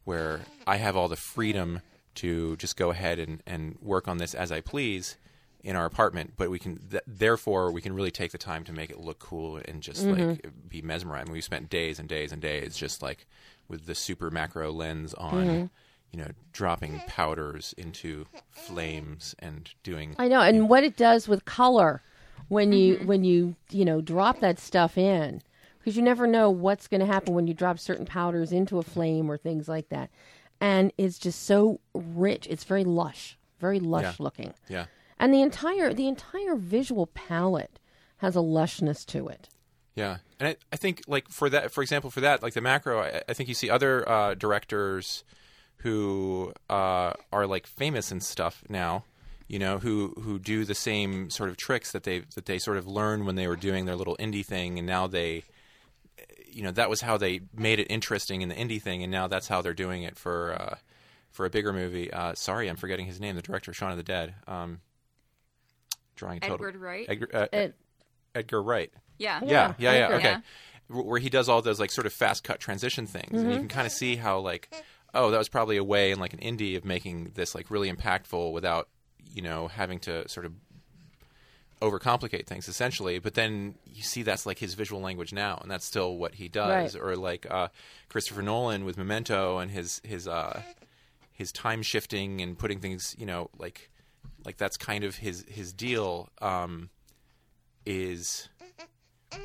where 0.04 0.42
I 0.66 0.76
have 0.76 0.96
all 0.96 1.08
the 1.08 1.16
freedom 1.16 1.80
to 2.16 2.56
just 2.56 2.76
go 2.76 2.90
ahead 2.90 3.18
and, 3.18 3.42
and 3.46 3.76
work 3.80 4.06
on 4.06 4.18
this 4.18 4.34
as 4.34 4.52
I 4.52 4.60
please 4.60 5.16
in 5.64 5.74
our 5.74 5.86
apartment, 5.86 6.34
but 6.36 6.50
we 6.50 6.58
can 6.58 6.76
th- 6.90 7.02
therefore 7.06 7.72
we 7.72 7.80
can 7.80 7.94
really 7.94 8.10
take 8.10 8.32
the 8.32 8.38
time 8.38 8.64
to 8.64 8.72
make 8.72 8.90
it 8.90 9.00
look 9.00 9.18
cool 9.18 9.58
and 9.64 9.82
just 9.82 10.04
like 10.04 10.18
mm-hmm. 10.18 10.50
be 10.68 10.82
mesmerized. 10.82 11.30
We 11.30 11.40
spent 11.40 11.70
days 11.70 11.98
and 11.98 12.08
days 12.08 12.32
and 12.32 12.40
days 12.40 12.76
just 12.76 13.02
like 13.02 13.26
with 13.66 13.86
the 13.86 13.94
super 13.94 14.30
macro 14.30 14.70
lens 14.70 15.12
on, 15.14 15.46
mm-hmm. 15.46 15.66
you 16.12 16.18
know, 16.22 16.30
dropping 16.52 17.00
powders 17.08 17.74
into 17.78 18.26
flames 18.52 19.34
and 19.38 19.70
doing. 19.82 20.14
I 20.18 20.28
know, 20.28 20.42
and 20.42 20.68
what 20.68 20.84
it 20.84 20.96
does 20.96 21.26
with 21.26 21.46
color 21.46 22.02
when 22.48 22.72
you 22.72 22.96
mm-hmm. 22.96 23.06
when 23.06 23.24
you 23.24 23.56
you 23.70 23.86
know 23.86 24.00
drop 24.02 24.40
that 24.40 24.58
stuff 24.60 24.96
in, 24.98 25.42
because 25.86 25.96
you 25.96 26.02
never 26.02 26.26
know 26.26 26.50
what's 26.50 26.88
going 26.88 26.98
to 27.00 27.06
happen 27.06 27.32
when 27.32 27.46
you 27.46 27.54
drop 27.54 27.78
certain 27.78 28.04
powders 28.06 28.50
into 28.50 28.76
a 28.76 28.82
flame 28.82 29.30
or 29.30 29.36
things 29.36 29.68
like 29.68 29.88
that, 29.90 30.10
and 30.60 30.92
it's 30.98 31.16
just 31.16 31.44
so 31.44 31.78
rich. 31.94 32.48
It's 32.50 32.64
very 32.64 32.82
lush, 32.82 33.38
very 33.60 33.78
lush 33.78 34.02
Yeah. 34.02 34.14
looking, 34.18 34.52
yeah, 34.68 34.86
and 35.16 35.32
the 35.32 35.40
entire 35.42 35.94
the 35.94 36.08
entire 36.08 36.56
visual 36.56 37.06
palette 37.06 37.78
has 38.16 38.34
a 38.34 38.40
lushness 38.40 39.06
to 39.06 39.28
it. 39.28 39.48
Yeah, 39.94 40.16
and 40.40 40.48
I, 40.48 40.56
I 40.72 40.76
think 40.76 41.02
like 41.06 41.28
for 41.28 41.48
that, 41.50 41.70
for 41.70 41.82
example, 41.82 42.10
for 42.10 42.20
that, 42.20 42.42
like 42.42 42.54
the 42.54 42.60
macro, 42.60 43.00
I, 43.02 43.22
I 43.28 43.32
think 43.32 43.48
you 43.48 43.54
see 43.54 43.70
other 43.70 44.06
uh, 44.08 44.34
directors 44.34 45.22
who 45.78 46.52
uh, 46.68 47.12
are 47.32 47.46
like 47.46 47.64
famous 47.68 48.10
and 48.10 48.20
stuff 48.24 48.64
now, 48.68 49.04
you 49.46 49.60
know, 49.60 49.78
who 49.78 50.14
who 50.20 50.40
do 50.40 50.64
the 50.64 50.74
same 50.74 51.30
sort 51.30 51.48
of 51.48 51.56
tricks 51.56 51.92
that 51.92 52.02
they 52.02 52.24
that 52.34 52.46
they 52.46 52.58
sort 52.58 52.76
of 52.76 52.88
learned 52.88 53.24
when 53.24 53.36
they 53.36 53.46
were 53.46 53.54
doing 53.56 53.86
their 53.86 53.94
little 53.94 54.16
indie 54.16 54.44
thing, 54.44 54.78
and 54.78 54.86
now 54.86 55.06
they, 55.06 55.44
you 56.56 56.62
know, 56.62 56.70
that 56.72 56.88
was 56.88 57.02
how 57.02 57.16
they 57.18 57.40
made 57.54 57.78
it 57.78 57.84
interesting 57.90 58.40
in 58.42 58.48
the 58.48 58.54
indie 58.54 58.80
thing, 58.80 59.02
and 59.02 59.12
now 59.12 59.26
that's 59.28 59.46
how 59.46 59.60
they're 59.62 59.74
doing 59.74 60.02
it 60.04 60.16
for 60.16 60.54
uh, 60.58 60.76
for 61.30 61.44
a 61.46 61.50
bigger 61.50 61.72
movie. 61.72 62.10
Uh, 62.12 62.34
sorry, 62.34 62.68
I'm 62.68 62.76
forgetting 62.76 63.04
his 63.06 63.20
name. 63.20 63.36
The 63.36 63.42
director, 63.42 63.72
Shaun 63.74 63.90
of 63.90 63.96
the 63.98 64.02
Dead. 64.02 64.34
Um, 64.46 64.80
drawing 66.16 66.38
a 66.38 66.40
total. 66.40 66.54
Edward 66.54 66.76
Wright. 66.76 67.06
Edgar, 67.08 67.28
uh, 67.32 67.46
It, 67.52 67.74
Edgar 68.34 68.62
Wright. 68.62 68.90
yeah. 69.18 69.40
Yeah, 69.44 69.74
yeah, 69.78 69.92
yeah. 69.92 70.04
Edgar. 70.06 70.14
Okay. 70.16 70.28
Yeah. 70.28 70.40
Where 70.88 71.18
he 71.20 71.28
does 71.28 71.48
all 71.48 71.62
those 71.62 71.80
like 71.80 71.90
sort 71.90 72.06
of 72.06 72.12
fast 72.12 72.44
cut 72.44 72.60
transition 72.60 73.06
things, 73.06 73.28
and 73.32 73.40
Mm-hmm. 73.42 73.50
you 73.50 73.58
can 73.58 73.68
kind 73.68 73.86
of 73.86 73.92
see 73.92 74.16
how 74.16 74.38
like, 74.38 74.72
oh, 75.14 75.30
that 75.30 75.38
was 75.38 75.48
probably 75.48 75.76
a 75.76 75.84
way 75.84 76.10
in 76.12 76.18
like 76.20 76.32
an 76.32 76.38
indie 76.40 76.76
of 76.76 76.84
making 76.84 77.32
this 77.34 77.54
like 77.54 77.70
really 77.70 77.92
impactful 77.92 78.52
without 78.52 78.88
you 79.34 79.42
know 79.42 79.66
having 79.68 79.98
to 80.00 80.28
sort 80.28 80.46
of 80.46 80.52
overcomplicate 81.82 82.46
things 82.46 82.68
essentially. 82.68 83.18
But 83.18 83.34
then 83.34 83.74
you 83.86 84.02
see 84.02 84.22
that's 84.22 84.46
like 84.46 84.58
his 84.58 84.74
visual 84.74 85.00
language 85.00 85.32
now, 85.32 85.58
and 85.62 85.70
that's 85.70 85.84
still 85.84 86.16
what 86.16 86.34
he 86.34 86.48
does. 86.48 86.94
Right. 86.94 87.02
Or 87.02 87.16
like 87.16 87.46
uh, 87.50 87.68
Christopher 88.08 88.42
Nolan 88.42 88.84
with 88.84 88.96
Memento 88.96 89.58
and 89.58 89.70
his 89.70 90.00
his 90.04 90.26
uh, 90.26 90.62
his 91.32 91.52
time 91.52 91.82
shifting 91.82 92.40
and 92.40 92.58
putting 92.58 92.80
things, 92.80 93.14
you 93.18 93.26
know, 93.26 93.50
like 93.58 93.90
like 94.44 94.56
that's 94.56 94.76
kind 94.76 95.04
of 95.04 95.16
his 95.16 95.44
his 95.48 95.72
deal. 95.72 96.30
Um, 96.40 96.90
is 97.86 98.48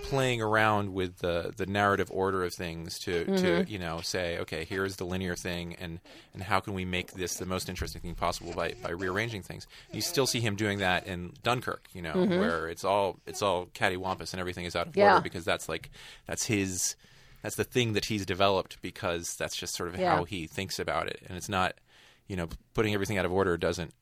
playing 0.03 0.41
around 0.41 0.93
with 0.93 1.17
the 1.19 1.53
the 1.57 1.65
narrative 1.65 2.09
order 2.11 2.43
of 2.43 2.53
things 2.53 2.99
to 2.99 3.25
to 3.25 3.31
mm-hmm. 3.31 3.71
you 3.71 3.79
know 3.79 3.99
say 4.01 4.37
okay 4.37 4.63
here's 4.63 4.97
the 4.97 5.03
linear 5.03 5.35
thing 5.35 5.75
and 5.79 5.99
and 6.33 6.43
how 6.43 6.59
can 6.59 6.73
we 6.73 6.85
make 6.85 7.13
this 7.13 7.35
the 7.35 7.45
most 7.45 7.67
interesting 7.67 7.99
thing 8.01 8.13
possible 8.13 8.53
by 8.53 8.75
by 8.83 8.91
rearranging 8.91 9.41
things 9.41 9.65
you 9.91 10.01
still 10.01 10.27
see 10.27 10.39
him 10.39 10.55
doing 10.55 10.79
that 10.79 11.07
in 11.07 11.33
Dunkirk 11.41 11.87
you 11.93 12.01
know 12.01 12.13
mm-hmm. 12.13 12.39
where 12.39 12.67
it's 12.67 12.83
all 12.85 13.19
it's 13.25 13.41
all 13.41 13.65
cattywampus 13.73 14.33
and 14.33 14.39
everything 14.39 14.65
is 14.65 14.75
out 14.75 14.87
of 14.87 14.95
Yeah. 14.95 15.13
order 15.13 15.23
because 15.23 15.45
that's 15.45 15.67
like 15.67 15.89
that's 16.27 16.45
his 16.45 16.95
that's 17.41 17.55
the 17.55 17.63
thing 17.63 17.93
that 17.93 18.05
he's 18.05 18.25
developed 18.25 18.79
because 18.83 19.35
that's 19.35 19.55
just 19.55 19.75
sort 19.75 19.89
of 19.89 19.99
Yeah. 19.99 20.15
how 20.15 20.25
he 20.25 20.45
thinks 20.45 20.77
about 20.77 21.07
it 21.07 21.21
and 21.27 21.37
it's 21.37 21.49
not 21.49 21.73
you 22.27 22.35
know 22.35 22.49
putting 22.75 22.93
everything 22.93 23.17
out 23.17 23.25
of 23.25 23.33
order 23.33 23.57
doesn't 23.57 23.93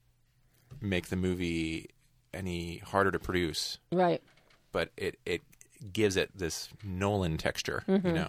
make 0.81 1.07
the 1.07 1.15
movie 1.15 1.89
any 2.33 2.79
harder 2.79 3.11
to 3.11 3.19
produce 3.19 3.79
right. 3.93 4.21
but 4.73 4.91
it 4.97 5.17
it 5.25 5.41
gives 5.93 6.15
it 6.17 6.29
this 6.35 6.69
Nolan 6.83 7.37
texture, 7.37 7.83
Mm-hmm. 7.87 8.07
you 8.07 8.13
know. 8.13 8.27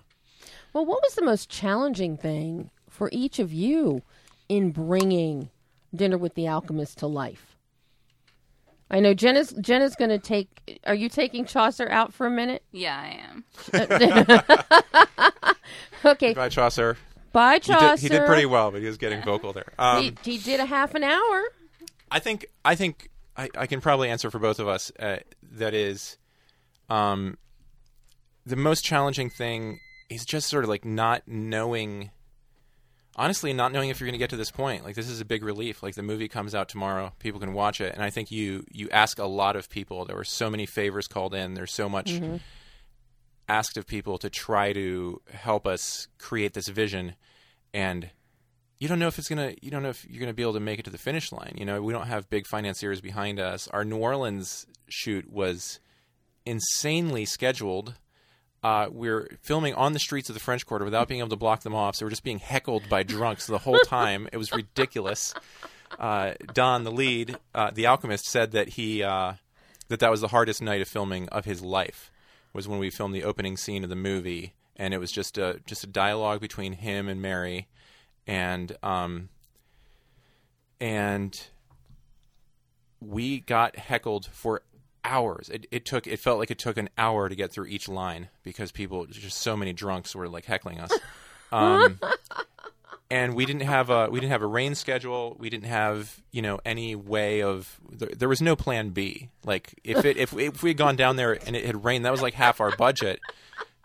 Well, 0.73 0.87
what 0.87 1.03
was 1.03 1.15
the 1.17 1.25
most 1.25 1.49
challenging 1.51 2.17
thing 2.17 2.71
for 2.89 3.09
each 3.13 3.39
of 3.41 3.53
you 3.53 4.03
in 4.49 4.71
bringing 4.71 5.51
Dinner 5.95 6.17
with 6.17 6.35
the 6.35 6.47
Alchemist 6.47 6.99
to 6.99 7.07
life? 7.09 7.57
I 8.93 8.99
know 9.01 9.15
Jenna's 9.15 9.53
Jenna's 9.61 9.95
going 9.95 10.11
to 10.11 10.19
take. 10.19 10.81
Are 10.85 10.95
you 10.95 11.09
taking 11.09 11.45
Chaucer 11.45 11.89
out 11.91 12.13
for 12.13 12.27
a 12.27 12.31
minute? 12.31 12.63
Yeah, 12.73 12.97
I 12.99 13.21
am. 13.25 13.45
Okay, 16.05 16.33
Bye, 16.33 16.49
Chaucer. 16.49 16.97
bye, 17.33 17.55
He 17.55 17.61
Chaucer. 17.61 17.97
did, 17.97 18.01
he 18.01 18.09
did 18.09 18.27
pretty 18.27 18.47
well, 18.47 18.71
but 18.71 18.81
he 18.81 18.87
was 18.87 18.97
getting 18.97 19.23
vocal 19.23 19.53
there. 19.53 19.67
Um, 19.79 20.03
He, 20.03 20.15
he 20.33 20.39
did 20.39 20.59
a 20.61 20.65
half 20.65 20.95
an 20.95 21.05
hour. 21.05 21.43
I 22.11 22.19
think 22.21 22.47
I 22.65 22.75
think 22.75 23.11
I, 23.37 23.51
I 23.57 23.67
can 23.67 23.81
probably 23.83 24.09
answer 24.09 24.31
for 24.31 24.39
both 24.39 24.59
of 24.61 24.67
us. 24.67 24.91
Uh, 24.99 25.19
that 25.53 25.75
is, 25.75 26.17
um, 26.91 27.39
the 28.45 28.57
most 28.57 28.85
challenging 28.85 29.31
thing 29.31 29.81
is 30.09 30.25
just 30.25 30.49
sort 30.49 30.65
of 30.65 30.71
like 30.71 30.85
not 30.85 31.23
knowing. 31.27 32.11
Honestly, 33.17 33.53
not 33.53 33.73
knowing 33.73 33.91
if 33.91 34.01
you're 34.01 34.07
going 34.07 34.15
to 34.15 34.19
get 34.19 34.31
to 34.31 34.37
this 34.37 34.51
point, 34.51 34.85
like 34.85 34.95
this 34.95 35.09
is 35.09 35.21
a 35.21 35.25
big 35.25 35.43
relief. 35.45 35.83
Like 35.83 35.95
the 35.95 36.03
movie 36.03 36.29
comes 36.29 36.55
out 36.55 36.69
tomorrow, 36.69 37.13
people 37.19 37.41
can 37.41 37.53
watch 37.53 37.81
it, 37.81 37.95
and 37.95 38.03
I 38.03 38.11
think 38.11 38.31
you 38.31 38.65
you 38.71 38.89
ask 38.91 39.19
a 39.19 39.27
lot 39.27 39.57
of 39.57 39.69
people. 39.69 40.05
There 40.05 40.17
were 40.17 40.25
so 40.25 40.49
many 40.51 40.67
favors 40.67 41.09
called 41.09 41.35
in. 41.35 41.55
There's 41.55 41.73
so 41.73 41.89
much 41.89 42.11
asked 43.49 43.77
of 43.77 43.87
people 43.87 44.17
to 44.19 44.31
try 44.31 44.73
to 44.73 45.21
help 45.33 45.67
us 45.67 46.09
create 46.19 46.55
this 46.55 46.69
vision, 46.69 47.17
and 47.75 48.11
you 48.79 48.89
don't 48.89 48.99
know 48.99 49.09
if 49.09 49.19
it's 49.19 49.29
gonna 49.29 49.55
you 49.61 49.71
don't 49.71 49.83
know 49.83 49.91
if 49.91 50.09
you're 50.09 50.21
gonna 50.21 50.33
be 50.33 50.43
able 50.43 50.55
to 50.55 50.61
make 50.61 50.79
it 50.79 50.85
to 50.85 50.91
the 50.91 50.99
finish 50.99 51.31
line 51.33 51.55
you 51.59 51.65
know 51.67 51.83
we 51.83 51.93
don't 51.93 52.07
have 52.07 52.31
big 52.31 52.47
financiers 52.47 53.01
behind 53.01 53.39
us 53.39 53.69
our 53.69 53.85
new 53.85 53.99
orleans 53.99 54.67
shoot 54.89 55.31
was 55.31 55.81
insanely 56.47 57.25
scheduled. 57.25 57.95
Uh, 58.63 58.89
we're 58.91 59.39
filming 59.41 59.75
on 59.75 59.93
the 59.95 59.99
streets 59.99 60.29
of 60.29 60.35
the 60.35 60.41
french 60.41 60.67
quarter 60.67 60.85
without 60.85 61.09
being 61.09 61.21
able 61.21 61.31
to 61.31 61.37
block 61.37 61.63
them 61.63 61.75
off 61.75 61.97
so 61.97 62.05
we're 62.05 62.11
just 62.11 62.23
being 62.23 62.39
heckled 62.39 62.87
by 62.91 63.03
drunks 63.03 63.47
the 63.47 63.59
whole 63.59 63.79
time. 63.87 64.29
It 64.33 64.37
was 64.37 64.53
ridiculous. 64.53 65.35
Uh, 65.99 66.35
don 66.53 66.85
the 66.85 66.93
lead 66.93 67.37
uh, 67.55 67.71
the 67.73 67.87
alchemist 67.87 68.25
said 68.27 68.53
that 68.53 68.71
he 68.71 69.03
uh, 69.03 69.33
that 69.89 70.01
that 70.01 70.11
was 70.11 70.21
the 70.21 70.29
hardest 70.29 70.63
night 70.63 70.81
of 70.81 70.89
filming 70.89 71.29
of 71.31 71.45
his 71.45 71.63
life 71.63 72.13
was 72.53 72.69
when 72.69 72.79
we 72.79 72.91
filmed 72.91 73.15
the 73.15 73.25
opening 73.25 73.57
scene 73.57 73.83
of 73.83 73.91
the 73.91 73.97
movie 73.97 74.55
and 74.77 74.95
it 74.95 74.99
was 74.99 75.11
just 75.11 75.37
a 75.37 75.61
just 75.67 75.83
a 75.83 75.89
dialogue 75.89 76.41
between 76.41 76.75
him 76.75 77.09
and 77.09 77.21
mary 77.21 77.67
and 78.27 78.77
um 78.83 79.29
and 80.81 81.49
we 83.01 83.41
got 83.41 83.77
heckled 83.77 84.27
for 84.27 84.63
hours. 85.05 85.49
It, 85.49 85.67
it 85.71 85.85
took 85.85 86.07
it 86.07 86.19
felt 86.19 86.39
like 86.39 86.51
it 86.51 86.59
took 86.59 86.77
an 86.77 86.89
hour 86.99 87.29
to 87.29 87.35
get 87.35 87.53
through 87.53 87.67
each 87.67 87.89
line 87.89 88.29
because 88.43 88.73
people 88.73 89.07
just 89.07 89.39
so 89.39 89.57
many 89.57 89.73
drunks 89.73 90.15
were 90.15 90.29
like 90.29 90.45
heckling 90.45 90.81
us. 90.81 90.93
Um, 91.53 91.99
and 93.11 93.35
we 93.35 93.45
didn't 93.45 93.63
have 93.63 93.91
a 93.91 94.09
we 94.09 94.21
didn't 94.21 94.31
have 94.31 94.43
a 94.43 94.47
rain 94.47 94.75
schedule. 94.77 95.37
We 95.39 95.51
didn't 95.51 95.67
have 95.67 96.21
you 96.31 96.43
know 96.43 96.61
any 96.65 96.95
way 96.95 97.43
of 97.43 97.81
there, 97.91 98.09
there 98.17 98.29
was 98.29 98.41
no 98.41 98.55
plan 98.55 98.91
B. 98.91 99.31
Like 99.45 99.75
if 99.83 100.05
it 100.05 100.17
if 100.17 100.33
if 100.39 100.63
we 100.63 100.71
had 100.71 100.77
gone 100.77 100.97
down 100.97 101.17
there 101.17 101.37
and 101.45 101.57
it 101.57 101.65
had 101.65 101.85
rained, 101.85 102.05
that 102.05 102.13
was 102.13 102.23
like 102.23 102.35
half 102.35 102.61
our 102.61 102.75
budget 102.77 103.19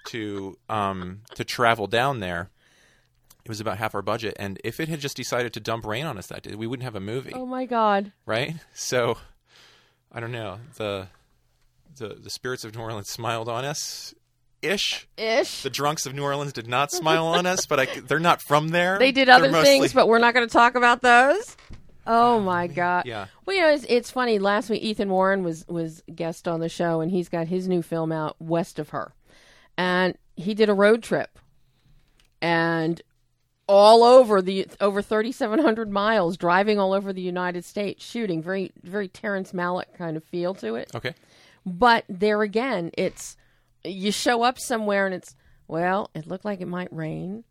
to 0.08 0.58
um 0.70 1.22
to 1.34 1.44
travel 1.44 1.88
down 1.88 2.20
there. 2.20 2.52
It 3.44 3.50
was 3.50 3.60
about 3.60 3.78
half 3.78 3.94
our 3.94 4.02
budget, 4.02 4.36
and 4.40 4.60
if 4.64 4.80
it 4.80 4.88
had 4.90 5.00
just 5.00 5.16
decided 5.18 5.54
to 5.54 5.60
dump 5.60 5.86
rain 5.86 6.06
on 6.06 6.18
us 6.18 6.28
that 6.28 6.44
day, 6.44 6.56
we 6.56 6.66
wouldn't 6.66 6.84
have 6.84 6.96
a 6.96 7.00
movie 7.00 7.32
Oh 7.34 7.46
my 7.46 7.66
God! 7.66 8.12
right? 8.26 8.56
So 8.74 9.18
I 10.16 10.22
don't 10.22 10.32
know. 10.32 10.60
The 10.78 11.08
the 11.98 12.16
the 12.16 12.30
spirits 12.30 12.64
of 12.64 12.74
New 12.74 12.82
Orleans 12.82 13.10
smiled 13.10 13.50
on 13.50 13.66
us 13.66 14.16
ish. 14.62 15.08
Ish. 15.18 15.62
The 15.62 15.70
drunks 15.70 16.06
of 16.06 16.16
New 16.16 16.24
Orleans 16.24 16.54
did 16.54 16.68
not 16.68 16.92
smile 16.92 17.28
on 17.28 17.46
us, 17.46 17.66
but 17.66 17.80
I, 17.82 17.86
they're 18.00 18.20
not 18.20 18.42
from 18.42 18.70
there. 18.70 18.98
They 18.98 19.12
did 19.12 19.30
other 19.30 19.52
mostly- 19.52 19.80
things, 19.80 19.94
but 19.94 20.08
we're 20.08 20.20
not 20.20 20.34
going 20.34 20.48
to 20.48 20.52
talk 20.52 20.76
about 20.76 21.02
those. 21.02 21.58
Oh, 22.08 22.36
oh 22.36 22.40
my 22.40 22.68
god! 22.68 23.06
Yeah. 23.06 23.28
Well, 23.46 23.56
you 23.56 23.62
know, 23.62 23.70
it's, 23.70 23.86
it's 23.90 24.12
funny. 24.12 24.40
Last 24.40 24.70
week, 24.70 24.82
Ethan 24.82 25.10
Warren 25.10 25.44
was 25.44 25.68
was 25.68 26.02
guest 26.14 26.48
on 26.48 26.60
the 26.60 26.70
show, 26.70 27.02
and 27.02 27.12
he's 27.12 27.30
got 27.30 27.48
his 27.48 27.68
new 27.68 27.82
film 27.82 28.12
out, 28.12 28.36
West 28.40 28.80
of 28.80 28.90
Her, 28.90 29.14
and 29.78 30.18
he 30.36 30.54
did 30.54 30.70
a 30.70 30.74
road 30.74 31.04
trip, 31.04 31.40
and 32.42 33.02
all 33.68 34.04
over 34.04 34.42
the 34.42 34.68
over 34.80 35.02
thirty 35.02 35.32
seven 35.32 35.60
hundred 35.60 35.90
miles, 35.90 36.38
driving 36.38 36.80
all 36.80 36.94
over 36.94 37.12
the 37.12 37.22
United 37.22 37.66
States, 37.66 38.06
shooting. 38.06 38.42
Very 38.42 38.72
very 38.84 39.08
Terrence 39.08 39.52
Malick 39.52 39.94
kind 39.98 40.18
of 40.18 40.24
feel 40.24 40.54
to 40.56 40.76
it. 40.76 40.92
Okay. 40.94 41.14
But 41.66 42.06
there 42.08 42.42
again, 42.42 42.92
it's 42.98 43.38
you 43.84 44.12
show 44.12 44.44
up 44.44 44.60
somewhere 44.60 45.06
and 45.06 45.16
it's 45.16 45.36
well, 45.68 46.12
it 46.14 46.28
looked 46.28 46.46
like 46.46 46.62
it 46.62 46.68
might 46.68 46.94
rain. 46.94 47.44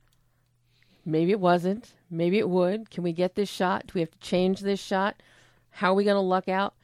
Maybe 1.05 1.33
it 1.33 1.41
wasn't. 1.41 1.93
Maybe 2.11 2.39
it 2.39 2.49
would. 2.49 2.91
Can 2.91 3.03
we 3.03 3.13
get 3.13 3.35
this 3.35 3.51
shot? 3.51 3.89
Do 3.89 3.93
we 3.95 4.01
have 4.01 4.11
to 4.13 4.19
change 4.19 4.61
this 4.61 4.81
shot? 4.81 5.23
How 5.71 5.93
are 5.93 5.95
we 5.95 6.05
going 6.05 6.15
to 6.15 6.21
luck 6.21 6.49
out? 6.49 6.75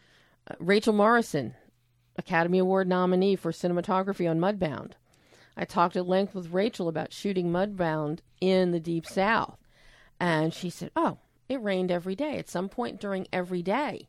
Uh, 0.51 0.55
Rachel 0.59 0.93
Morrison, 0.93 1.55
Academy 2.17 2.59
Award 2.59 2.89
nominee 2.89 3.37
for 3.37 3.53
cinematography 3.53 4.29
on 4.29 4.41
Mudbound. 4.41 4.93
I 5.61 5.67
talked 5.67 5.95
at 5.95 6.09
length 6.09 6.35
with 6.35 6.53
Rachel 6.53 6.89
about 6.89 7.13
shooting 7.13 7.53
Mudbound 7.53 8.21
in 8.41 8.71
the 8.71 8.81
Deep 8.81 9.05
South. 9.05 9.59
And 10.19 10.55
she 10.55 10.71
said, 10.71 10.91
Oh, 10.97 11.19
it 11.51 11.63
rained 11.63 11.91
every 11.91 12.17
day 12.17 12.39
at 12.39 12.49
some 12.49 12.71
point 12.71 12.99
during 12.99 13.29
every 13.31 13.61
day. 13.61 14.09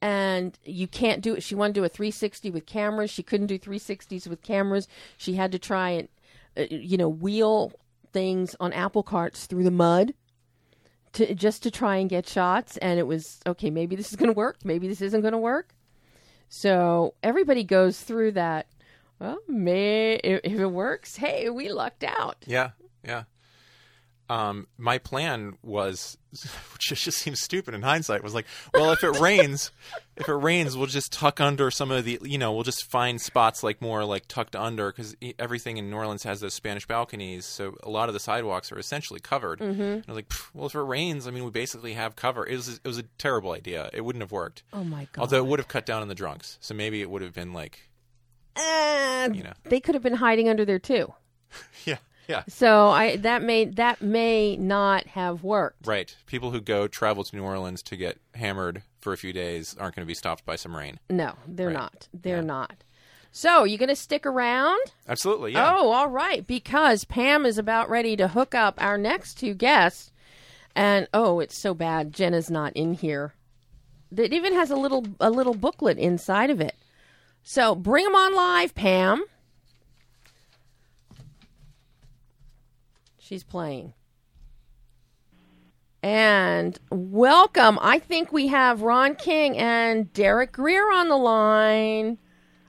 And 0.00 0.58
you 0.64 0.88
can't 0.88 1.22
do 1.22 1.34
it. 1.34 1.44
She 1.44 1.54
wanted 1.54 1.74
to 1.74 1.80
do 1.80 1.84
a 1.84 1.88
360 1.88 2.50
with 2.50 2.66
cameras. 2.66 3.12
She 3.12 3.22
couldn't 3.22 3.46
do 3.46 3.60
360s 3.60 4.26
with 4.26 4.42
cameras. 4.42 4.88
She 5.16 5.34
had 5.34 5.52
to 5.52 5.58
try 5.60 5.90
and, 5.90 6.08
uh, 6.56 6.64
you 6.68 6.96
know, 6.96 7.08
wheel 7.08 7.72
things 8.12 8.56
on 8.58 8.72
apple 8.72 9.04
carts 9.04 9.46
through 9.46 9.62
the 9.62 9.70
mud 9.70 10.14
to 11.12 11.32
just 11.36 11.62
to 11.62 11.70
try 11.70 11.96
and 11.96 12.10
get 12.10 12.28
shots. 12.28 12.76
And 12.78 12.98
it 12.98 13.06
was 13.06 13.38
okay. 13.46 13.70
Maybe 13.70 13.94
this 13.94 14.10
is 14.10 14.16
going 14.16 14.30
to 14.30 14.36
work. 14.36 14.64
Maybe 14.64 14.88
this 14.88 15.00
isn't 15.00 15.20
going 15.20 15.30
to 15.30 15.38
work. 15.38 15.76
So 16.48 17.14
everybody 17.22 17.62
goes 17.62 18.00
through 18.00 18.32
that. 18.32 18.66
Well, 19.22 19.38
may 19.46 20.14
if 20.14 20.40
if 20.42 20.58
it 20.58 20.66
works, 20.66 21.14
hey, 21.16 21.48
we 21.48 21.70
lucked 21.70 22.02
out. 22.02 22.38
Yeah, 22.44 22.70
yeah. 23.04 23.24
Um, 24.28 24.66
my 24.78 24.98
plan 24.98 25.58
was, 25.62 26.16
which 26.32 27.04
just 27.04 27.18
seems 27.18 27.40
stupid 27.40 27.74
in 27.74 27.82
hindsight, 27.82 28.24
was 28.24 28.34
like, 28.34 28.46
well, 28.74 28.90
if 28.90 29.04
it 29.04 29.20
rains, 29.20 29.70
if 30.16 30.28
it 30.28 30.32
rains, 30.32 30.76
we'll 30.76 30.86
just 30.86 31.12
tuck 31.12 31.40
under 31.40 31.70
some 31.70 31.92
of 31.92 32.04
the, 32.04 32.18
you 32.22 32.38
know, 32.38 32.52
we'll 32.52 32.62
just 32.64 32.90
find 32.90 33.20
spots 33.20 33.62
like 33.62 33.80
more 33.80 34.04
like 34.04 34.26
tucked 34.26 34.56
under 34.56 34.90
because 34.90 35.14
everything 35.38 35.76
in 35.76 35.88
New 35.88 35.96
Orleans 35.96 36.24
has 36.24 36.40
those 36.40 36.54
Spanish 36.54 36.86
balconies, 36.88 37.44
so 37.44 37.76
a 37.84 37.90
lot 37.90 38.08
of 38.08 38.14
the 38.14 38.20
sidewalks 38.20 38.72
are 38.72 38.78
essentially 38.78 39.20
covered. 39.20 39.60
Mm-hmm. 39.60 39.82
And 39.82 40.04
I 40.08 40.10
was 40.10 40.16
like, 40.16 40.32
well, 40.52 40.66
if 40.66 40.74
it 40.74 40.80
rains, 40.80 41.28
I 41.28 41.30
mean, 41.30 41.44
we 41.44 41.50
basically 41.50 41.92
have 41.92 42.16
cover. 42.16 42.44
It 42.44 42.56
was 42.56 42.68
it 42.68 42.88
was 42.88 42.98
a 42.98 43.04
terrible 43.18 43.52
idea. 43.52 43.88
It 43.92 44.00
wouldn't 44.00 44.22
have 44.22 44.32
worked. 44.32 44.64
Oh 44.72 44.82
my 44.82 45.06
god! 45.12 45.22
Although 45.22 45.38
it 45.38 45.46
would 45.46 45.60
have 45.60 45.68
cut 45.68 45.86
down 45.86 46.02
on 46.02 46.08
the 46.08 46.16
drunks, 46.16 46.58
so 46.60 46.74
maybe 46.74 47.02
it 47.02 47.10
would 47.10 47.22
have 47.22 47.34
been 47.34 47.52
like, 47.52 47.90
And 48.56 49.36
you 49.36 49.42
know. 49.42 49.52
they 49.64 49.80
could 49.80 49.94
have 49.94 50.02
been 50.02 50.14
hiding 50.14 50.48
under 50.48 50.64
there 50.64 50.78
too. 50.78 51.12
yeah, 51.84 51.98
yeah. 52.28 52.42
So 52.48 52.88
I 52.88 53.16
that 53.16 53.42
may 53.42 53.64
that 53.66 54.02
may 54.02 54.56
not 54.56 55.06
have 55.08 55.42
worked. 55.42 55.86
Right. 55.86 56.14
People 56.26 56.50
who 56.50 56.60
go 56.60 56.86
travel 56.88 57.24
to 57.24 57.36
New 57.36 57.42
Orleans 57.42 57.82
to 57.84 57.96
get 57.96 58.18
hammered 58.34 58.82
for 59.00 59.12
a 59.12 59.16
few 59.16 59.32
days 59.32 59.76
aren't 59.78 59.94
going 59.96 60.04
to 60.04 60.10
be 60.10 60.14
stopped 60.14 60.44
by 60.44 60.56
some 60.56 60.76
rain. 60.76 60.98
No, 61.10 61.34
they're 61.46 61.68
Right. 61.68 61.74
not. 61.74 62.08
They're 62.14 62.36
Yeah. 62.36 62.42
not. 62.42 62.84
So 63.34 63.64
you 63.64 63.78
going 63.78 63.88
to 63.88 63.96
stick 63.96 64.26
around? 64.26 64.78
Absolutely. 65.08 65.52
Yeah. 65.52 65.74
Oh, 65.78 65.90
all 65.90 66.08
right. 66.08 66.46
Because 66.46 67.04
Pam 67.04 67.46
is 67.46 67.56
about 67.56 67.88
ready 67.88 68.14
to 68.16 68.28
hook 68.28 68.54
up 68.54 68.74
our 68.82 68.98
next 68.98 69.34
two 69.38 69.54
guests, 69.54 70.12
and 70.76 71.08
oh, 71.14 71.40
it's 71.40 71.56
so 71.56 71.72
bad. 71.72 72.12
Jenna's 72.12 72.50
not 72.50 72.74
in 72.74 72.92
here. 72.92 73.32
It 74.14 74.34
even 74.34 74.52
has 74.52 74.70
a 74.70 74.76
little 74.76 75.06
a 75.18 75.30
little 75.30 75.54
booklet 75.54 75.96
inside 75.98 76.50
of 76.50 76.60
it. 76.60 76.74
So 77.42 77.74
bring 77.74 78.04
them 78.04 78.14
on 78.14 78.34
live, 78.34 78.74
Pam. 78.74 79.24
She's 83.18 83.44
playing. 83.44 83.94
And 86.02 86.78
welcome. 86.90 87.78
I 87.80 87.98
think 88.00 88.32
we 88.32 88.48
have 88.48 88.82
Ron 88.82 89.14
King 89.14 89.56
and 89.56 90.12
Darroch 90.12 90.50
Greer 90.52 90.92
on 90.92 91.08
the 91.08 91.16
line. 91.16 92.18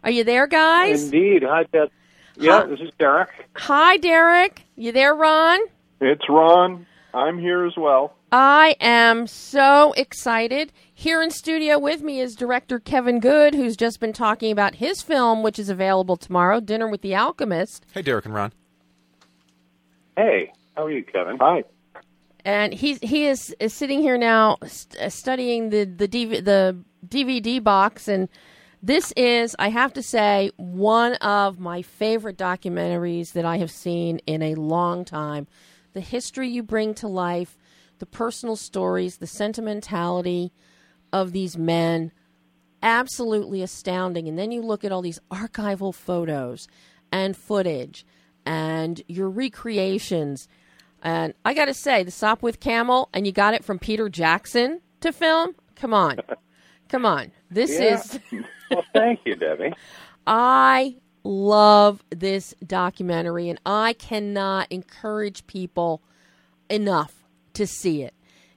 Are 0.04 0.12
you 0.12 0.24
there, 0.24 0.46
guys? 0.48 1.06
Indeed. 1.06 1.44
Hi, 1.44 1.64
Deb. 1.72 1.90
Yeah, 2.36 2.62
Huh? 2.62 2.68
this 2.68 2.80
is 2.80 2.92
Darroch. 3.00 3.28
Hi, 3.56 3.98
Darroch. 3.98 4.58
You 4.76 4.92
there, 4.92 5.16
Ron? 5.16 5.60
It's 6.02 6.28
Ron. 6.30 6.86
I'm 7.14 7.40
here 7.40 7.66
as 7.66 7.74
well. 7.78 8.16
I 8.32 8.76
am 8.80 9.28
so 9.28 9.94
excited. 9.94 10.72
Here 11.04 11.22
in 11.22 11.32
studio 11.32 11.78
with 11.80 12.02
me 12.02 12.22
is 12.22 12.34
director 12.34 12.80
Kevin 12.80 13.20
Good, 13.20 13.56
who's 13.56 13.76
just 13.76 14.00
been 14.00 14.14
talking 14.14 14.54
about 14.54 14.76
his 14.76 15.02
film, 15.02 15.44
which 15.44 15.60
is 15.60 15.68
available 15.68 16.16
tomorrow, 16.16 16.62
Dinner 16.62 16.88
with 16.88 17.02
the 17.02 17.14
Alchemist. 17.14 17.86
Hey, 17.94 18.02
Darroch 18.02 18.24
and 18.24 18.34
Ron. 18.34 18.54
Hey, 20.16 20.54
how 20.78 20.86
are 20.86 20.92
you, 20.92 21.04
Kevin? 21.04 21.38
Hi. 21.42 21.66
And 22.46 22.74
he's 22.74 23.00
he 23.02 23.26
is, 23.26 23.54
is 23.60 23.74
sitting 23.74 24.00
here 24.00 24.18
now 24.18 24.60
st- 24.66 25.04
uh, 25.04 25.10
studying 25.10 25.72
the 25.72 25.84
the, 25.84 26.08
DV, 26.08 26.46
the 26.46 26.78
DVD 27.06 27.62
box, 27.62 28.08
and 28.08 28.30
this 28.82 29.12
is, 29.18 29.58
I 29.60 29.72
have 29.72 29.92
to 29.96 30.02
say, 30.02 30.52
one 30.56 31.16
of 31.16 31.60
my 31.60 31.82
favorite 31.82 32.38
documentaries 32.38 33.34
that 33.34 33.44
I 33.44 33.58
have 33.58 33.72
seen 33.72 34.20
in 34.20 34.42
a 34.42 34.56
long 34.56 35.04
time. 35.04 35.48
The 35.92 36.00
history 36.00 36.48
you 36.48 36.64
bring 36.64 36.94
to 36.94 37.10
life, 37.10 37.58
the 38.00 38.06
personal 38.06 38.56
stories, 38.56 39.18
the 39.18 39.28
sentimentality 39.28 40.54
of 41.14 41.32
these 41.32 41.58
men, 41.58 42.12
absolutely 42.82 43.62
astounding. 43.62 44.28
And 44.28 44.38
then 44.38 44.52
you 44.52 44.62
look 44.62 44.84
at 44.84 44.92
all 44.92 45.02
these 45.02 45.20
archival 45.32 45.94
photos 45.96 46.68
and 47.12 47.38
footage 47.38 48.06
and 48.46 49.02
your 49.08 49.30
recreations. 49.30 50.48
And 51.02 51.34
I 51.46 51.54
got 51.54 51.66
to 51.66 51.74
say, 51.74 52.04
the 52.04 52.12
Sopwith 52.12 52.60
Camel, 52.60 53.08
and 53.14 53.26
you 53.26 53.32
got 53.32 53.54
it 53.54 53.64
from 53.64 53.80
Peter 53.80 54.10
Jackson 54.10 54.82
to 55.00 55.14
film. 55.14 55.56
Come 55.76 55.94
on. 55.94 56.18
Come 56.90 57.06
on. 57.06 57.32
This 57.50 57.80
Yeah. 57.80 57.96
is. 57.96 58.20
well, 58.72 58.84
thank 58.94 59.22
you, 59.26 59.36
Debbie. 59.36 59.74
I 60.28 60.96
love 61.24 62.04
this 62.10 62.54
documentary, 62.66 63.50
and 63.50 63.60
I 63.66 63.94
cannot 63.94 64.68
encourage 64.72 65.46
people 65.48 66.02
enough 66.70 67.24
to 67.54 67.68
see 67.68 68.02
it. 68.04 68.14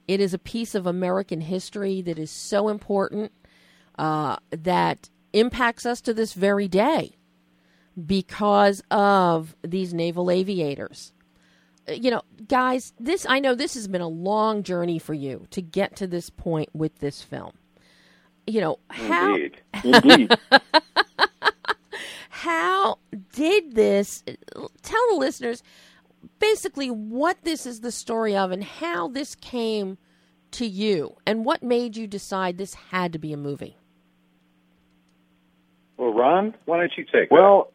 It 0.07 0.19
is 0.19 0.33
a 0.33 0.39
piece 0.39 0.73
of 0.75 0.85
American 0.87 1.41
history 1.41 2.01
that 2.01 2.17
is 2.17 2.31
so 2.31 2.69
important 2.69 3.31
uh, 3.97 4.37
that 4.51 5.09
impacts 5.33 5.85
us 5.85 6.01
to 6.01 6.13
this 6.13 6.33
very 6.33 6.67
day 6.67 7.11
because 8.05 8.81
of 8.91 9.55
these 9.63 9.93
naval 9.93 10.29
aviators. 10.31 11.13
Uh, 11.87 11.93
You 11.93 12.11
know, 12.11 12.21
guys, 12.47 12.93
this 12.99 13.25
I 13.27 13.39
know 13.39 13.55
this 13.55 13.73
has 13.73 13.87
been 13.87 14.01
a 14.01 14.07
long 14.07 14.63
journey 14.63 14.99
for 14.99 15.13
you 15.13 15.47
to 15.51 15.61
get 15.61 15.95
to 15.97 16.07
this 16.07 16.29
point 16.29 16.69
with 16.73 16.99
this 16.99 17.21
film. 17.21 17.53
You 18.45 18.61
know, 18.61 18.79
how 18.89 19.35
Indeed. 19.35 19.61
Indeed. 19.83 20.37
how 22.29 22.99
did 23.33 23.75
this 23.75 24.23
tell 24.81 25.07
the 25.09 25.15
listeners 25.17 25.63
basically 26.39 26.89
what 26.89 27.37
this 27.43 27.65
is 27.65 27.81
the 27.81 27.91
story 27.91 28.35
of 28.35 28.51
and 28.51 28.63
how 28.63 29.07
this 29.07 29.35
came 29.35 29.97
to 30.51 30.65
you 30.65 31.15
and 31.25 31.45
what 31.45 31.61
made 31.61 31.97
you 31.97 32.07
decide 32.07 32.57
this 32.57 32.73
had 32.73 33.13
to 33.13 33.19
be 33.19 33.33
a 33.33 33.37
movie 33.37 33.77
well, 35.97 36.13
Ron, 36.13 36.53
why 36.65 36.77
don't 36.77 36.91
you 36.95 37.05
take 37.05 37.31
Well, 37.31 37.73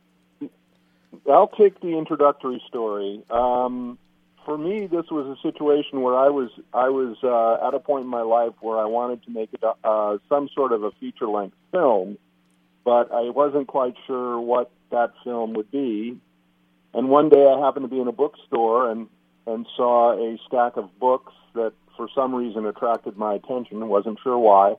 I'll 1.31 1.49
take 1.49 1.81
the 1.81 1.99
introductory 1.99 2.63
story. 2.69 3.23
Um, 3.31 3.99
for 4.45 4.57
me, 4.57 4.87
this 4.87 5.07
was 5.11 5.39
a 5.39 5.41
situation 5.43 6.01
where 6.01 6.17
I 6.17 6.29
was 6.29 6.51
I 6.73 6.89
was 6.89 7.17
uh, 7.23 7.67
at 7.67 7.75
a 7.75 7.81
point 7.81 8.05
in 8.05 8.11
my 8.11 8.23
life 8.23 8.55
where 8.61 8.79
I 8.79 8.87
wanted 8.87 9.23
to 9.25 9.31
make 9.31 9.51
a, 9.63 9.87
uh, 9.87 10.19
some 10.29 10.49
sort 10.55 10.73
of 10.73 10.83
a 10.83 10.91
feature 10.93 11.29
length 11.29 11.57
film, 11.71 12.19
but 12.85 13.13
I 13.13 13.31
wasn't 13.31 13.69
quite 13.69 13.95
sure 14.07 14.41
what 14.41 14.71
that 14.91 15.13
film 15.25 15.55
would 15.55 15.71
be. 15.71 16.19
And 16.95 17.09
one 17.09 17.29
day, 17.29 17.47
I 17.47 17.59
happened 17.65 17.85
to 17.85 17.89
be 17.89 18.01
in 18.01 18.09
a 18.09 18.13
bookstore 18.13 18.91
and 18.91 19.09
and 19.47 19.67
saw 19.77 20.13
a 20.13 20.39
stack 20.47 20.77
of 20.77 20.99
books 21.01 21.33
that, 21.55 21.73
for 21.97 22.09
some 22.15 22.35
reason, 22.35 22.65
attracted 22.65 23.17
my 23.17 23.35
attention. 23.35 23.89
wasn't 23.89 24.19
sure 24.23 24.39
why. 24.39 24.77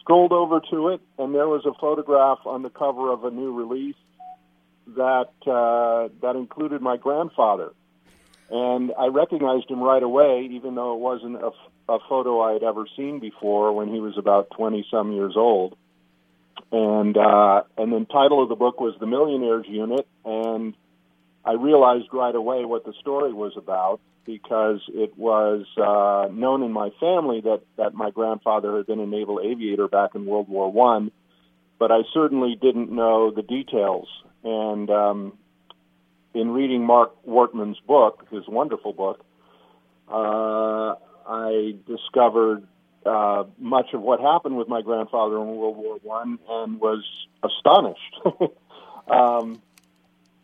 Strolled 0.00 0.32
over 0.32 0.60
to 0.70 0.88
it, 0.88 1.00
and 1.18 1.34
there 1.34 1.48
was 1.48 1.66
a 1.66 1.74
photograph 1.80 2.38
on 2.46 2.62
the 2.62 2.70
cover 2.70 3.12
of 3.12 3.24
a 3.24 3.30
new 3.30 3.52
release 3.52 3.96
that 4.96 5.30
uh, 5.46 6.08
that 6.22 6.36
included 6.36 6.82
my 6.82 6.96
grandfather, 6.96 7.72
and 8.50 8.92
I 8.98 9.06
recognized 9.06 9.70
him 9.70 9.80
right 9.80 10.02
away, 10.02 10.48
even 10.52 10.74
though 10.74 10.94
it 10.94 11.00
wasn't 11.00 11.36
a, 11.36 11.50
a 11.88 11.98
photo 12.08 12.40
I 12.40 12.54
had 12.54 12.62
ever 12.62 12.86
seen 12.96 13.20
before 13.20 13.72
when 13.72 13.92
he 13.92 14.00
was 14.00 14.16
about 14.16 14.50
twenty 14.50 14.86
some 14.90 15.12
years 15.12 15.34
old. 15.36 15.76
And 16.72 17.16
uh, 17.16 17.62
and 17.76 17.92
then 17.92 18.06
title 18.06 18.42
of 18.42 18.48
the 18.48 18.56
book 18.56 18.80
was 18.80 18.94
The 18.98 19.06
Millionaires 19.06 19.66
Unit, 19.68 20.06
and 20.24 20.74
I 21.44 21.52
realized 21.52 22.08
right 22.12 22.34
away 22.34 22.64
what 22.64 22.84
the 22.84 22.92
story 23.00 23.32
was 23.32 23.52
about 23.56 24.00
because 24.26 24.80
it 24.88 25.16
was 25.16 25.64
uh, 25.76 26.32
known 26.32 26.62
in 26.62 26.72
my 26.72 26.90
family 27.00 27.40
that 27.40 27.62
that 27.76 27.94
my 27.94 28.10
grandfather 28.10 28.76
had 28.76 28.86
been 28.86 29.00
a 29.00 29.06
naval 29.06 29.40
aviator 29.42 29.88
back 29.88 30.14
in 30.14 30.26
World 30.26 30.48
War 30.48 30.70
One, 30.70 31.10
but 31.78 31.90
I 31.90 32.02
certainly 32.12 32.56
didn't 32.60 32.90
know 32.90 33.30
the 33.30 33.42
details. 33.42 34.08
And 34.44 34.90
um, 34.90 35.38
in 36.34 36.50
reading 36.50 36.84
Mark 36.84 37.12
Wortman's 37.24 37.80
book, 37.86 38.26
his 38.30 38.46
wonderful 38.46 38.92
book, 38.92 39.24
uh, 40.08 40.94
I 41.26 41.74
discovered 41.86 42.66
uh, 43.04 43.44
much 43.58 43.94
of 43.94 44.02
what 44.02 44.20
happened 44.20 44.56
with 44.56 44.68
my 44.68 44.82
grandfather 44.82 45.36
in 45.40 45.46
World 45.48 45.76
War 45.76 45.98
One 46.02 46.38
and 46.48 46.80
was 46.80 47.02
astonished. 47.42 48.52
um, 49.10 49.62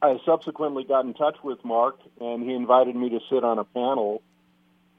I 0.03 0.19
subsequently 0.25 0.85
got 0.85 1.05
in 1.05 1.15
touch 1.15 1.37
with 1.43 1.65
Mark, 1.65 1.99
and 2.21 2.43
he 2.43 2.55
invited 2.55 2.95
me 2.95 3.11
to 3.11 3.21
sit 3.31 3.45
on 3.45 3.59
a 3.59 3.65
panel 3.65 4.23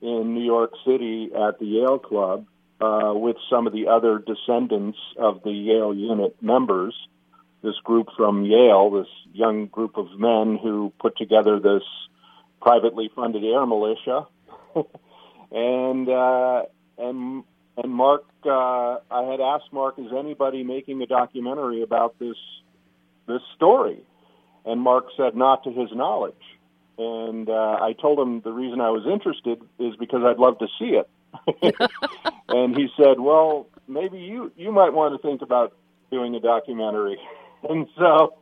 in 0.02 0.34
New 0.34 0.44
York 0.44 0.72
City 0.86 1.32
at 1.34 1.60
the 1.60 1.66
Yale 1.66 2.00
Club 2.00 2.46
uh, 2.82 3.14
with 3.16 3.38
some 3.50 3.68
of 3.68 3.74
the 3.74 3.88
other 3.88 4.20
descendants 4.20 4.98
of 5.18 5.44
the 5.44 5.52
Yale 5.52 5.94
unit 5.94 6.36
members. 6.42 6.96
This 7.64 7.76
group 7.84 8.10
from 8.16 8.46
Yale, 8.46 8.92
this 8.92 9.08
young 9.34 9.68
group 9.68 9.98
of 9.98 10.08
men 10.18 10.60
who 10.62 10.94
put 11.00 11.18
together 11.18 11.60
this 11.60 11.84
privately 12.62 13.10
funded 13.16 13.44
air 13.44 13.66
militia, 13.66 14.28
and 15.52 16.10
uh, 16.10 16.64
and 16.98 17.44
and 17.78 17.92
Mark, 17.92 18.26
uh, 18.46 18.98
I 19.12 19.24
had 19.30 19.40
asked 19.40 19.72
Mark, 19.72 20.00
is 20.00 20.12
anybody 20.18 20.64
making 20.64 21.02
a 21.02 21.08
documentary 21.08 21.82
about 21.82 22.18
this 22.20 22.38
this 23.28 23.42
story? 23.56 24.04
And 24.68 24.82
Mark 24.82 25.06
said, 25.16 25.36
not 25.36 25.64
to 25.64 25.72
his 25.72 25.90
knowledge. 25.94 26.36
And 26.98 27.50
uh, 27.50 27.78
I 27.82 27.94
told 27.94 28.20
him 28.20 28.42
the 28.42 28.52
reason 28.52 28.82
I 28.82 28.90
was 28.90 29.06
interested 29.06 29.62
is 29.80 29.96
because 29.96 30.24
I'd 30.26 30.40
love 30.40 30.60
to 30.60 30.68
see 30.78 31.00
it. 31.00 31.10
and 32.50 32.76
he 32.76 32.90
said, 32.98 33.20
well, 33.20 33.68
maybe 33.88 34.18
you 34.18 34.52
you 34.58 34.72
might 34.72 34.94
want 34.94 35.20
to 35.20 35.26
think 35.26 35.42
about 35.42 35.74
doing 36.12 36.36
a 36.36 36.40
documentary. 36.40 37.18
and 37.70 37.88
so 37.98 38.36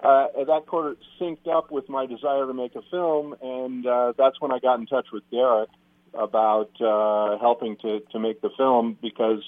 uh, 0.00 0.26
that 0.36 0.62
sort 0.68 0.92
of 0.92 0.96
synced 1.20 1.48
up 1.48 1.70
with 1.70 1.88
my 1.88 2.06
desire 2.06 2.46
to 2.46 2.54
make 2.54 2.74
a 2.74 2.82
film, 2.90 3.34
and 3.42 3.86
uh, 3.86 4.12
that's 4.16 4.40
when 4.40 4.52
I 4.52 4.58
got 4.58 4.78
in 4.78 4.86
touch 4.86 5.06
with 5.12 5.22
Darroch 5.30 5.68
about 6.14 6.70
uh, 6.80 7.38
helping 7.38 7.76
to 7.78 8.00
to 8.12 8.18
make 8.18 8.40
the 8.40 8.50
film 8.56 8.96
because 9.00 9.42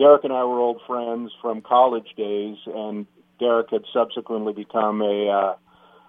Darroch 0.00 0.24
and 0.24 0.32
I 0.32 0.44
were 0.44 0.58
old 0.58 0.80
friends 0.86 1.32
from 1.40 1.60
college 1.60 2.08
days, 2.16 2.56
and 2.66 3.06
Darroch 3.44 3.70
had 3.70 3.84
subsequently 3.92 4.52
become 4.52 5.02
a 5.02 5.28
uh, 5.28 5.54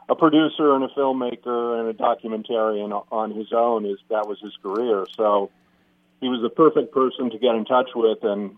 a 0.07 0.15
producer 0.15 0.75
and 0.75 0.83
a 0.83 0.87
filmmaker 0.89 1.79
and 1.79 1.89
a 1.89 1.93
documentarian 1.93 3.05
on 3.11 3.31
his 3.31 3.47
own. 3.51 3.85
Is 3.85 3.97
that 4.09 4.27
was 4.27 4.39
his 4.39 4.53
career? 4.61 5.05
So 5.17 5.51
he 6.21 6.29
was 6.29 6.41
the 6.41 6.49
perfect 6.49 6.93
person 6.93 7.29
to 7.31 7.37
get 7.37 7.55
in 7.55 7.65
touch 7.65 7.89
with, 7.95 8.23
and 8.23 8.57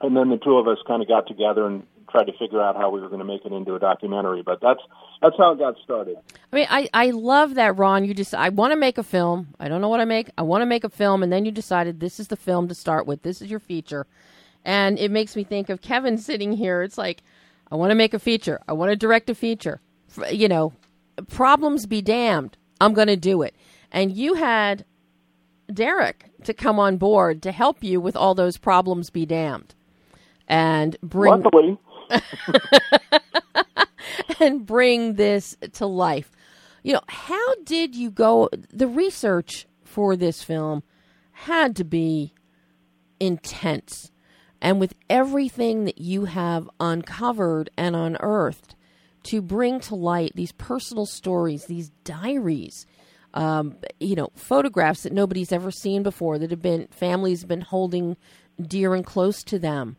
and 0.00 0.16
then 0.16 0.28
the 0.28 0.38
two 0.38 0.56
of 0.56 0.68
us 0.68 0.78
kind 0.86 1.02
of 1.02 1.08
got 1.08 1.26
together 1.26 1.66
and 1.66 1.84
tried 2.10 2.24
to 2.24 2.32
figure 2.38 2.60
out 2.60 2.76
how 2.76 2.90
we 2.90 3.00
were 3.00 3.08
going 3.08 3.18
to 3.18 3.24
make 3.24 3.44
it 3.44 3.52
into 3.52 3.74
a 3.74 3.78
documentary. 3.78 4.42
But 4.42 4.60
that's 4.60 4.80
that's 5.20 5.36
how 5.36 5.52
it 5.52 5.58
got 5.58 5.76
started. 5.82 6.16
I 6.52 6.56
mean, 6.56 6.66
I, 6.70 6.88
I 6.94 7.10
love 7.10 7.54
that, 7.54 7.76
Ron. 7.76 8.04
You 8.04 8.14
just 8.14 8.34
I 8.34 8.48
want 8.50 8.72
to 8.72 8.76
make 8.76 8.98
a 8.98 9.02
film. 9.02 9.54
I 9.58 9.68
don't 9.68 9.80
know 9.80 9.88
what 9.88 10.00
I 10.00 10.04
make. 10.04 10.30
I 10.38 10.42
want 10.42 10.62
to 10.62 10.66
make 10.66 10.84
a 10.84 10.88
film, 10.88 11.22
and 11.22 11.32
then 11.32 11.44
you 11.44 11.50
decided 11.50 12.00
this 12.00 12.20
is 12.20 12.28
the 12.28 12.36
film 12.36 12.68
to 12.68 12.74
start 12.74 13.06
with. 13.06 13.22
This 13.22 13.42
is 13.42 13.50
your 13.50 13.60
feature, 13.60 14.06
and 14.64 14.98
it 14.98 15.10
makes 15.10 15.34
me 15.36 15.44
think 15.44 15.68
of 15.68 15.80
Kevin 15.80 16.18
sitting 16.18 16.52
here. 16.52 16.82
It's 16.82 16.98
like 16.98 17.22
I 17.70 17.76
want 17.76 17.90
to 17.90 17.94
make 17.94 18.14
a 18.14 18.18
feature. 18.18 18.60
I 18.68 18.72
want 18.72 18.90
to 18.90 18.96
direct 18.96 19.30
a 19.30 19.34
feature. 19.34 19.80
You 20.30 20.48
know, 20.48 20.72
problems 21.28 21.86
be 21.86 22.02
damned. 22.02 22.56
I'm 22.80 22.94
going 22.94 23.08
to 23.08 23.16
do 23.16 23.42
it. 23.42 23.54
And 23.90 24.16
you 24.16 24.34
had 24.34 24.84
Darroch 25.70 26.14
to 26.44 26.54
come 26.54 26.78
on 26.78 26.96
board 26.96 27.42
to 27.42 27.52
help 27.52 27.82
you 27.82 28.00
with 28.00 28.16
all 28.16 28.34
those 28.34 28.56
problems 28.56 29.10
be 29.10 29.26
damned 29.26 29.74
and 30.46 30.96
bring 31.02 31.42
Luckily. 31.42 31.78
and 34.40 34.64
bring 34.64 35.14
this 35.14 35.56
to 35.74 35.86
life. 35.86 36.30
You 36.82 36.94
know, 36.94 37.02
how 37.08 37.54
did 37.64 37.94
you 37.94 38.10
go? 38.10 38.48
The 38.72 38.88
research 38.88 39.66
for 39.84 40.16
this 40.16 40.42
film 40.42 40.82
had 41.32 41.76
to 41.76 41.84
be 41.84 42.32
intense. 43.20 44.10
And 44.60 44.80
with 44.80 44.94
everything 45.08 45.84
that 45.84 45.98
you 45.98 46.24
have 46.24 46.68
uncovered 46.80 47.70
and 47.76 47.94
unearthed 47.94 48.74
to 49.24 49.40
bring 49.40 49.80
to 49.80 49.94
light 49.94 50.32
these 50.34 50.52
personal 50.52 51.06
stories, 51.06 51.66
these 51.66 51.90
diaries, 52.04 52.86
um, 53.34 53.76
you 54.00 54.16
know, 54.16 54.30
photographs 54.34 55.02
that 55.02 55.12
nobody's 55.12 55.52
ever 55.52 55.70
seen 55.70 56.02
before 56.02 56.38
that 56.38 56.50
have 56.50 56.62
been 56.62 56.88
families 56.90 57.42
have 57.42 57.48
been 57.48 57.60
holding 57.60 58.16
dear 58.60 58.94
and 58.94 59.06
close 59.06 59.44
to 59.44 59.58
them, 59.58 59.96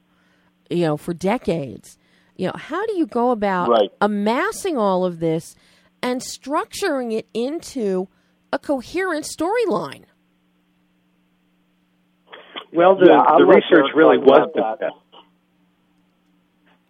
you 0.70 0.86
know, 0.86 0.98
for 0.98 1.14
decades 1.14 1.98
you 2.40 2.48
know, 2.48 2.54
how 2.56 2.86
do 2.86 2.94
you 2.94 3.06
go 3.06 3.32
about 3.32 3.68
right. 3.68 3.92
amassing 4.00 4.78
all 4.78 5.04
of 5.04 5.20
this 5.20 5.56
and 6.02 6.22
structuring 6.22 7.12
it 7.12 7.28
into 7.34 8.08
a 8.54 8.58
coherent 8.58 9.26
storyline? 9.26 10.06
Well, 12.72 12.96
the, 12.96 13.08
yeah, 13.08 13.38
the 13.38 13.46
research 13.46 13.88
really 13.96 14.18
was 14.18 14.50
that. 14.56 14.92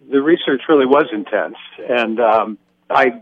the 0.10 0.22
research 0.22 0.64
really 0.68 0.86
was 0.86 1.06
intense, 1.14 1.56
and 1.88 2.20
um, 2.20 2.58
I 2.90 3.22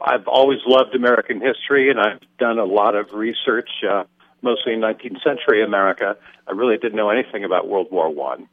I've 0.00 0.26
always 0.26 0.60
loved 0.66 0.94
American 0.94 1.40
history, 1.40 1.90
and 1.90 2.00
I've 2.00 2.20
done 2.38 2.58
a 2.58 2.64
lot 2.64 2.94
of 2.94 3.12
research, 3.12 3.70
uh, 3.88 4.04
mostly 4.42 4.72
in 4.72 4.80
19th 4.80 5.22
century 5.22 5.62
America. 5.62 6.16
I 6.48 6.52
really 6.52 6.78
didn't 6.78 6.96
know 6.96 7.10
anything 7.10 7.44
about 7.44 7.68
World 7.68 7.88
War 7.90 8.08
One, 8.08 8.48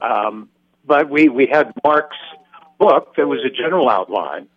um, 0.00 0.48
but 0.84 1.08
we 1.08 1.28
we 1.28 1.46
had 1.46 1.72
Mark's 1.82 2.16
book 2.78 3.14
that 3.16 3.26
was 3.26 3.40
a 3.44 3.50
general 3.50 3.88
outline. 3.88 4.48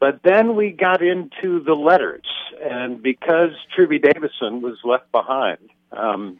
But 0.00 0.20
then 0.24 0.56
we 0.56 0.72
got 0.72 1.00
into 1.00 1.62
the 1.62 1.74
letters, 1.74 2.26
and 2.60 3.00
because 3.02 3.50
Trubee 3.76 4.02
Davison 4.02 4.60
was 4.60 4.78
left 4.82 5.12
behind 5.12 5.58
um, 5.92 6.38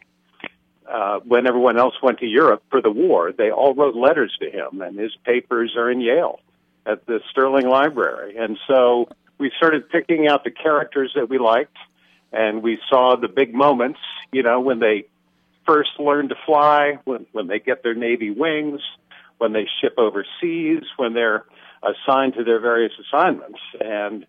uh, 0.89 1.19
when 1.19 1.47
everyone 1.47 1.77
else 1.77 1.95
went 2.01 2.19
to 2.19 2.25
Europe 2.25 2.63
for 2.69 2.81
the 2.81 2.91
war, 2.91 3.31
they 3.31 3.51
all 3.51 3.73
wrote 3.73 3.95
letters 3.95 4.35
to 4.41 4.49
him, 4.49 4.81
and 4.81 4.97
his 4.97 5.15
papers 5.25 5.75
are 5.77 5.89
in 5.89 6.01
Yale 6.01 6.39
at 6.85 7.05
the 7.05 7.21
Sterling 7.31 7.67
Library. 7.67 8.37
And 8.37 8.57
so 8.67 9.07
we 9.37 9.51
started 9.57 9.89
picking 9.89 10.27
out 10.27 10.43
the 10.43 10.51
characters 10.51 11.11
that 11.15 11.29
we 11.29 11.37
liked, 11.37 11.77
and 12.31 12.61
we 12.61 12.79
saw 12.89 13.15
the 13.15 13.27
big 13.27 13.53
moments, 13.53 13.99
you 14.31 14.43
know, 14.43 14.59
when 14.59 14.79
they 14.79 15.05
first 15.65 15.91
learn 15.99 16.29
to 16.29 16.35
fly, 16.45 16.99
when, 17.05 17.25
when 17.31 17.47
they 17.47 17.59
get 17.59 17.83
their 17.83 17.95
Navy 17.95 18.31
wings, 18.31 18.81
when 19.37 19.53
they 19.53 19.67
ship 19.81 19.93
overseas, 19.97 20.83
when 20.97 21.13
they're 21.13 21.45
assigned 21.81 22.33
to 22.35 22.43
their 22.43 22.59
various 22.59 22.93
assignments, 22.99 23.59
and 23.79 24.25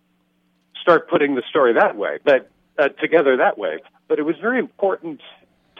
start 0.81 1.09
putting 1.09 1.35
the 1.35 1.43
story 1.49 1.73
that 1.73 1.95
way, 1.95 2.19
but 2.23 2.49
uh, 2.77 2.89
together 2.89 3.37
that 3.37 3.57
way. 3.57 3.79
But 4.07 4.19
it 4.19 4.23
was 4.23 4.35
very 4.39 4.59
important 4.59 5.21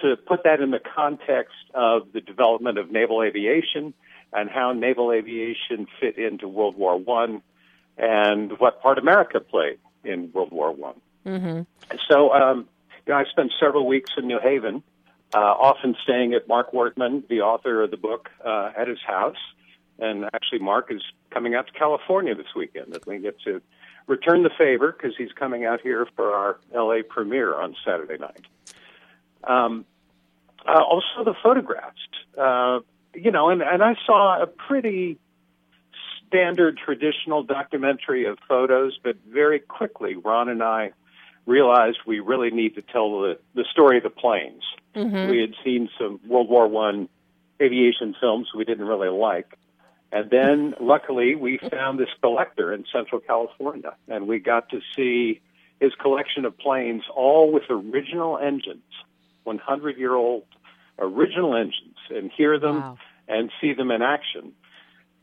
to 0.01 0.15
put 0.15 0.43
that 0.43 0.61
in 0.61 0.71
the 0.71 0.79
context 0.79 1.55
of 1.73 2.11
the 2.13 2.21
development 2.21 2.77
of 2.77 2.91
naval 2.91 3.23
aviation 3.23 3.93
and 4.33 4.49
how 4.49 4.73
naval 4.73 5.11
aviation 5.11 5.87
fit 5.99 6.17
into 6.17 6.47
World 6.47 6.75
War 6.75 6.97
One 6.97 7.41
and 7.97 8.59
what 8.59 8.81
part 8.81 8.97
America 8.97 9.39
played 9.39 9.79
in 10.03 10.31
World 10.33 10.51
War 10.51 10.71
One. 10.71 10.95
Mm-hmm. 11.25 11.61
So, 12.09 12.33
um, 12.33 12.67
you 13.05 13.13
know, 13.13 13.19
I 13.19 13.25
spent 13.25 13.51
several 13.59 13.87
weeks 13.87 14.11
in 14.17 14.27
New 14.27 14.39
Haven 14.39 14.83
uh, 15.33 15.37
often 15.37 15.95
staying 16.03 16.33
at 16.33 16.47
Mark 16.47 16.71
Wortman, 16.71 17.27
the 17.27 17.41
author 17.41 17.83
of 17.83 17.91
the 17.91 17.97
book, 17.97 18.29
uh, 18.43 18.71
at 18.77 18.87
his 18.87 18.99
house. 19.05 19.37
And 19.99 20.25
actually, 20.33 20.59
Mark 20.59 20.91
is 20.91 21.01
coming 21.31 21.55
out 21.55 21.67
to 21.67 21.73
California 21.73 22.35
this 22.35 22.53
weekend. 22.55 22.93
That 22.93 23.05
we 23.07 23.19
get 23.19 23.39
to 23.41 23.61
return 24.07 24.43
the 24.43 24.49
favor 24.57 24.91
because 24.91 25.15
he's 25.17 25.31
coming 25.31 25.65
out 25.65 25.81
here 25.81 26.07
for 26.15 26.33
our 26.33 26.59
LA 26.73 27.01
premiere 27.07 27.59
on 27.59 27.75
Saturday 27.85 28.17
night. 28.17 28.45
Um, 29.45 29.85
uh, 30.67 30.81
also, 30.81 31.23
the 31.23 31.35
photographs. 31.43 31.99
Uh, 32.37 32.79
you 33.13 33.31
know, 33.31 33.49
and, 33.49 33.61
and 33.61 33.83
I 33.83 33.95
saw 34.05 34.41
a 34.41 34.47
pretty 34.47 35.17
standard 36.27 36.77
traditional 36.77 37.43
documentary 37.43 38.25
of 38.25 38.37
photos, 38.47 38.99
but 39.01 39.15
very 39.27 39.59
quickly, 39.59 40.15
Ron 40.15 40.49
and 40.49 40.61
I 40.61 40.91
realized 41.45 41.99
we 42.05 42.19
really 42.19 42.49
need 42.49 42.75
to 42.75 42.81
tell 42.81 43.21
the, 43.21 43.39
the 43.53 43.63
story 43.71 43.97
of 43.97 44.03
the 44.03 44.09
planes. 44.09 44.63
Mm-hmm. 44.95 45.29
We 45.29 45.39
had 45.39 45.53
seen 45.63 45.89
some 45.99 46.19
World 46.27 46.49
War 46.49 46.67
One 46.67 47.07
aviation 47.61 48.15
films 48.19 48.49
we 48.55 48.65
didn't 48.65 48.85
really 48.85 49.09
like. 49.09 49.57
And 50.11 50.29
then 50.29 50.75
luckily 50.79 51.35
we 51.35 51.57
found 51.57 51.99
this 51.99 52.09
collector 52.21 52.73
in 52.73 52.85
Central 52.91 53.21
California 53.21 53.95
and 54.07 54.27
we 54.27 54.39
got 54.39 54.69
to 54.69 54.79
see 54.95 55.41
his 55.79 55.93
collection 55.95 56.45
of 56.45 56.57
planes 56.57 57.03
all 57.13 57.51
with 57.51 57.63
original 57.69 58.37
engines, 58.37 58.83
100 59.45 59.97
year 59.97 60.13
old 60.13 60.43
original 60.99 61.55
engines 61.55 61.97
and 62.09 62.31
hear 62.31 62.59
them 62.59 62.77
Wow. 62.81 62.97
and 63.27 63.51
see 63.61 63.73
them 63.73 63.91
in 63.91 64.01
action. 64.01 64.53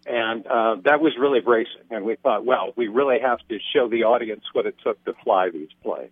And 0.07 0.47
uh, 0.47 0.77
that 0.85 1.01
was 1.01 1.13
really 1.19 1.41
bracing. 1.41 1.83
And 1.91 2.05
we 2.05 2.17
thought, 2.17 2.45
well, 2.45 2.73
we 2.77 2.89
really 2.89 3.21
have 3.21 3.39
to 3.49 3.59
show 3.73 3.89
the 3.89 4.03
audience 4.05 4.43
what 4.53 4.67
it 4.67 4.75
took 4.83 5.03
to 5.05 5.13
fly 5.23 5.51
these 5.51 5.69
planes. 5.83 6.11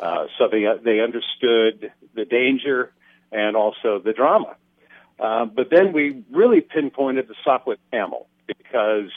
Uh, 0.00 0.26
so 0.38 0.48
they 0.48 0.64
they 0.82 1.00
understood 1.00 1.92
the 2.14 2.24
danger 2.24 2.90
and 3.30 3.54
also 3.56 4.00
the 4.04 4.12
drama. 4.12 4.56
Uh, 5.20 5.44
but 5.44 5.68
then 5.70 5.92
we 5.92 6.24
really 6.32 6.60
pinpointed 6.62 7.28
the 7.28 7.34
Sopwith 7.46 7.76
Camel 7.92 8.26
because 8.46 9.10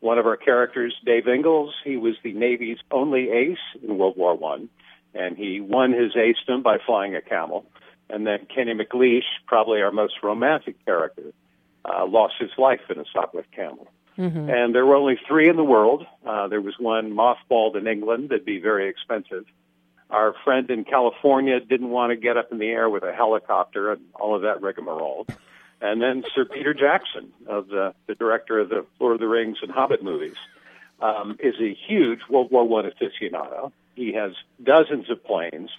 one 0.00 0.18
of 0.18 0.26
our 0.26 0.36
characters, 0.38 0.94
Dave 1.04 1.28
Ingalls, 1.28 1.74
he 1.84 1.96
was 1.96 2.14
the 2.24 2.32
Navy's 2.32 2.78
only 2.90 3.30
ace 3.30 3.58
in 3.82 3.98
World 3.98 4.16
War 4.16 4.34
One, 4.34 4.70
and 5.14 5.36
he 5.36 5.60
won 5.60 5.92
his 5.92 6.14
acedom 6.14 6.62
by 6.62 6.78
flying 6.84 7.14
a 7.14 7.20
camel. 7.20 7.66
And 8.10 8.26
then 8.26 8.46
Kenny 8.54 8.74
MacLeish, 8.74 9.24
probably 9.46 9.80
our 9.82 9.92
most 9.92 10.14
romantic 10.22 10.84
character, 10.84 11.32
uh, 11.84 12.06
lost 12.06 12.34
his 12.38 12.50
life 12.58 12.82
in 12.90 12.98
a 12.98 13.04
Sopwith 13.04 13.50
Camel. 13.54 13.88
Mm-hmm. 14.18 14.50
And 14.50 14.74
there 14.74 14.84
were 14.84 14.96
only 14.96 15.18
three 15.26 15.48
in 15.48 15.56
the 15.56 15.64
world. 15.64 16.06
Uh, 16.26 16.46
there 16.48 16.60
was 16.60 16.74
one 16.78 17.12
mothballed 17.12 17.76
in 17.76 17.86
England 17.86 18.28
that'd 18.28 18.44
be 18.44 18.60
very 18.60 18.88
expensive. 18.88 19.46
our 20.12 20.34
friend 20.44 20.70
in 20.70 20.84
California 20.84 21.58
didn't 21.58 21.88
want 21.88 22.10
to 22.10 22.16
get 22.16 22.36
up 22.36 22.52
in 22.52 22.58
the 22.58 22.68
air 22.68 22.88
with 22.88 23.02
a 23.02 23.12
helicopter 23.12 23.92
and 23.92 24.02
all 24.14 24.36
of 24.36 24.42
that 24.42 24.60
rigmarole. 24.60 25.26
And 25.80 26.00
then 26.00 26.22
Sir 26.34 26.44
Peter 26.44 26.74
Jackson, 26.74 27.32
of 27.46 27.68
the, 27.68 27.94
the 28.06 28.14
director 28.14 28.60
of 28.60 28.68
the 28.68 28.84
Lord 29.00 29.14
of 29.14 29.20
the 29.20 29.26
Rings 29.26 29.58
and 29.62 29.70
Hobbit 29.72 30.02
movies, 30.04 30.36
um, 31.00 31.36
is 31.40 31.54
a 31.60 31.74
huge 31.88 32.20
World 32.28 32.52
War 32.52 32.68
One 32.68 32.84
aficionado. 32.84 33.72
He 33.94 34.12
has 34.14 34.32
dozens 34.62 35.10
of 35.10 35.22
planes, 35.24 35.70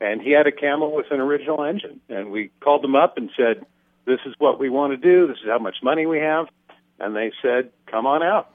and 0.00 0.20
he 0.20 0.32
had 0.32 0.46
a 0.46 0.52
Camel 0.52 0.94
with 0.94 1.06
an 1.10 1.20
original 1.20 1.62
engine. 1.64 2.00
And 2.08 2.30
we 2.30 2.50
called 2.60 2.82
them 2.82 2.96
up 2.96 3.16
and 3.16 3.30
said, 3.36 3.64
"This 4.06 4.20
is 4.26 4.34
what 4.38 4.58
we 4.58 4.68
want 4.70 4.92
to 4.92 4.96
do. 4.96 5.26
This 5.26 5.38
is 5.38 5.48
how 5.48 5.58
much 5.58 5.76
money 5.82 6.06
we 6.06 6.18
have." 6.18 6.48
And 6.98 7.16
they 7.16 7.32
said, 7.42 7.70
"Come 7.86 8.06
on 8.06 8.22
out," 8.22 8.50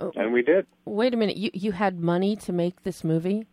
Oh. 0.00 0.12
and 0.14 0.32
we 0.32 0.42
did. 0.42 0.66
Wait 0.84 1.14
a 1.14 1.16
minute. 1.16 1.36
You 1.36 1.50
you 1.54 1.72
had 1.72 1.98
money 1.98 2.36
to 2.36 2.52
make 2.52 2.82
this 2.82 3.02
movie? 3.02 3.46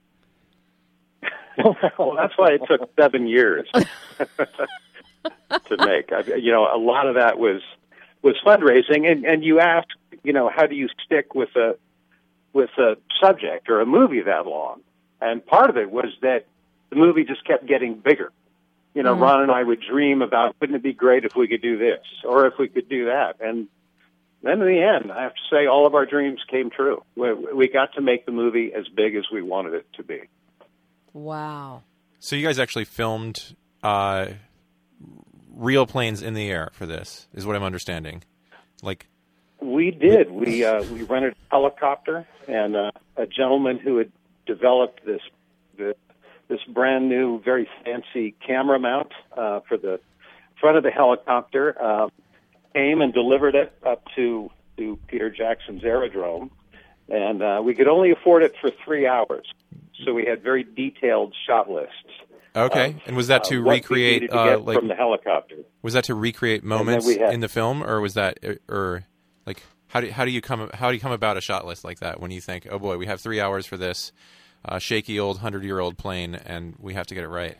well, 1.97 2.15
that's 2.15 2.37
why 2.37 2.51
it 2.51 2.61
took 2.67 2.89
seven 2.99 3.27
years 3.27 3.67
to 3.73 5.77
make. 5.79 6.11
I, 6.11 6.21
you 6.35 6.51
know, 6.51 6.63
a 6.63 6.77
lot 6.77 7.07
of 7.07 7.15
that 7.15 7.39
was 7.39 7.61
was 8.21 8.35
fundraising, 8.45 9.09
and 9.09 9.25
and 9.25 9.43
you 9.43 9.59
ask, 9.59 9.87
you 10.23 10.33
know, 10.33 10.49
how 10.53 10.67
do 10.67 10.75
you 10.75 10.87
stick 11.05 11.33
with 11.33 11.55
a 11.55 11.75
with 12.53 12.69
a 12.77 12.97
subject 13.21 13.69
or 13.69 13.81
a 13.81 13.85
movie 13.85 14.21
that 14.21 14.45
long? 14.45 14.81
And 15.21 15.45
part 15.45 15.69
of 15.69 15.77
it 15.77 15.89
was 15.91 16.07
that 16.21 16.45
the 16.89 16.95
movie 16.95 17.23
just 17.23 17.45
kept 17.45 17.65
getting 17.65 17.95
bigger. 17.95 18.31
You 18.93 19.03
know, 19.03 19.15
Mhm. 19.15 19.21
Ron 19.21 19.41
and 19.43 19.51
I 19.51 19.61
would 19.63 19.81
dream 19.81 20.21
about, 20.21 20.55
wouldn't 20.59 20.77
it 20.77 20.83
be 20.83 20.93
great 20.93 21.25
if 21.25 21.35
we 21.35 21.47
could 21.47 21.61
do 21.61 21.77
this 21.77 22.01
or 22.23 22.47
if 22.47 22.57
we 22.57 22.67
could 22.69 22.87
do 22.87 23.05
that? 23.05 23.37
And 23.41 23.67
then 24.41 24.61
in 24.61 24.67
the 24.67 24.81
end, 24.81 25.11
I 25.11 25.23
have 25.23 25.33
to 25.33 25.41
say, 25.49 25.65
all 25.65 25.85
of 25.85 25.95
our 25.95 26.05
dreams 26.05 26.39
came 26.49 26.69
true. 26.69 27.03
We, 27.15 27.33
we 27.33 27.67
got 27.67 27.93
to 27.95 28.01
make 28.01 28.25
the 28.25 28.31
movie 28.31 28.73
as 28.73 28.87
big 28.87 29.15
as 29.15 29.25
we 29.31 29.41
wanted 29.41 29.73
it 29.73 29.87
to 29.93 30.03
be. 30.03 30.21
Wow. 31.13 31.83
So 32.19 32.35
you 32.35 32.45
guys 32.45 32.59
actually 32.59 32.85
filmed 32.85 33.55
uh, 33.83 34.27
real 35.53 35.85
planes 35.85 36.21
in 36.21 36.33
the 36.33 36.49
air 36.49 36.69
for 36.73 36.85
this, 36.85 37.27
is 37.33 37.45
what 37.45 37.55
I'm 37.55 37.63
understanding. 37.63 38.23
Like, 38.81 39.07
We 39.59 39.91
did. 39.91 40.29
We 40.45 40.63
uh, 40.63 40.83
we 40.83 41.03
rented 41.03 41.33
a 41.33 41.55
helicopter, 41.55 42.25
and 42.47 42.75
uh, 42.75 42.91
a 43.17 43.25
gentleman 43.25 43.77
who 43.79 43.97
had 43.97 44.11
developed 44.45 45.05
this 45.05 45.21
this 46.47 46.59
brand 46.67 47.09
new, 47.09 47.41
very 47.41 47.67
fancy 47.83 48.35
camera 48.45 48.79
mount 48.79 49.11
uh, 49.35 49.61
for 49.67 49.77
the 49.77 49.99
front 50.59 50.77
of 50.77 50.83
the 50.83 50.91
helicopter 50.91 51.75
uh, 51.81 52.07
came 52.73 53.01
and 53.01 53.13
delivered 53.13 53.55
it 53.55 53.73
up 53.85 54.03
to 54.15 54.49
to 54.77 54.99
Peter 55.07 55.29
Jackson's 55.29 55.83
aerodrome, 55.83 56.51
and 57.07 57.41
uh, 57.41 57.61
we 57.63 57.73
could 57.73 57.87
only 57.87 58.11
afford 58.11 58.43
it 58.43 58.53
for 58.59 58.69
three 58.83 59.07
hours. 59.07 59.47
So 60.03 60.13
we 60.13 60.25
had 60.25 60.43
very 60.43 60.63
detailed 60.63 61.33
shot 61.47 61.69
lists. 61.69 61.93
okay, 62.55 62.89
of, 62.89 63.01
and 63.07 63.15
was 63.15 63.27
that 63.27 63.45
to 63.45 63.61
uh, 63.61 63.71
recreate 63.71 64.29
to 64.29 64.37
uh, 64.37 64.57
like 64.59 64.77
from 64.77 64.89
the 64.89 64.95
helicopter? 64.95 65.55
was 65.81 65.93
that 65.93 66.03
to 66.05 66.15
recreate 66.15 66.63
moments 66.63 67.09
had- 67.09 67.33
in 67.33 67.39
the 67.39 67.47
film, 67.47 67.83
or 67.83 68.01
was 68.01 68.15
that 68.15 68.39
or 68.67 69.05
like 69.45 69.63
how 69.95 70.01
do 70.01 70.11
how 70.11 70.25
do 70.25 70.31
you 70.31 70.41
come 70.41 70.69
how 70.73 70.89
do 70.89 70.95
you 70.95 70.99
come 70.99 71.13
about 71.13 71.37
a 71.37 71.41
shot 71.41 71.65
list 71.65 71.85
like 71.85 71.99
that 71.99 72.19
when 72.19 72.29
you 72.29 72.41
think, 72.41 72.67
oh 72.69 72.77
boy, 72.77 72.97
we 72.97 73.05
have 73.05 73.21
three 73.21 73.39
hours 73.39 73.65
for 73.65 73.77
this 73.77 74.11
uh, 74.65 74.77
shaky 74.77 75.17
old 75.17 75.39
hundred 75.39 75.63
year 75.63 75.79
old 75.79 75.97
plane, 75.97 76.35
and 76.35 76.75
we 76.81 76.95
have 76.95 77.07
to 77.07 77.15
get 77.15 77.23
it 77.23 77.29
right. 77.29 77.57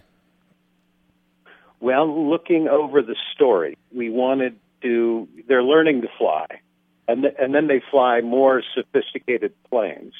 Well, 1.79 2.29
looking 2.29 2.67
over 2.67 3.01
the 3.01 3.15
story, 3.33 3.77
we 3.95 4.09
wanted 4.09 4.57
to. 4.81 5.29
They're 5.47 5.63
learning 5.63 6.01
to 6.01 6.09
fly, 6.17 6.45
and 7.07 7.21
th- 7.21 7.35
and 7.39 7.55
then 7.55 7.67
they 7.67 7.81
fly 7.89 8.19
more 8.19 8.61
sophisticated 8.75 9.53
planes, 9.69 10.13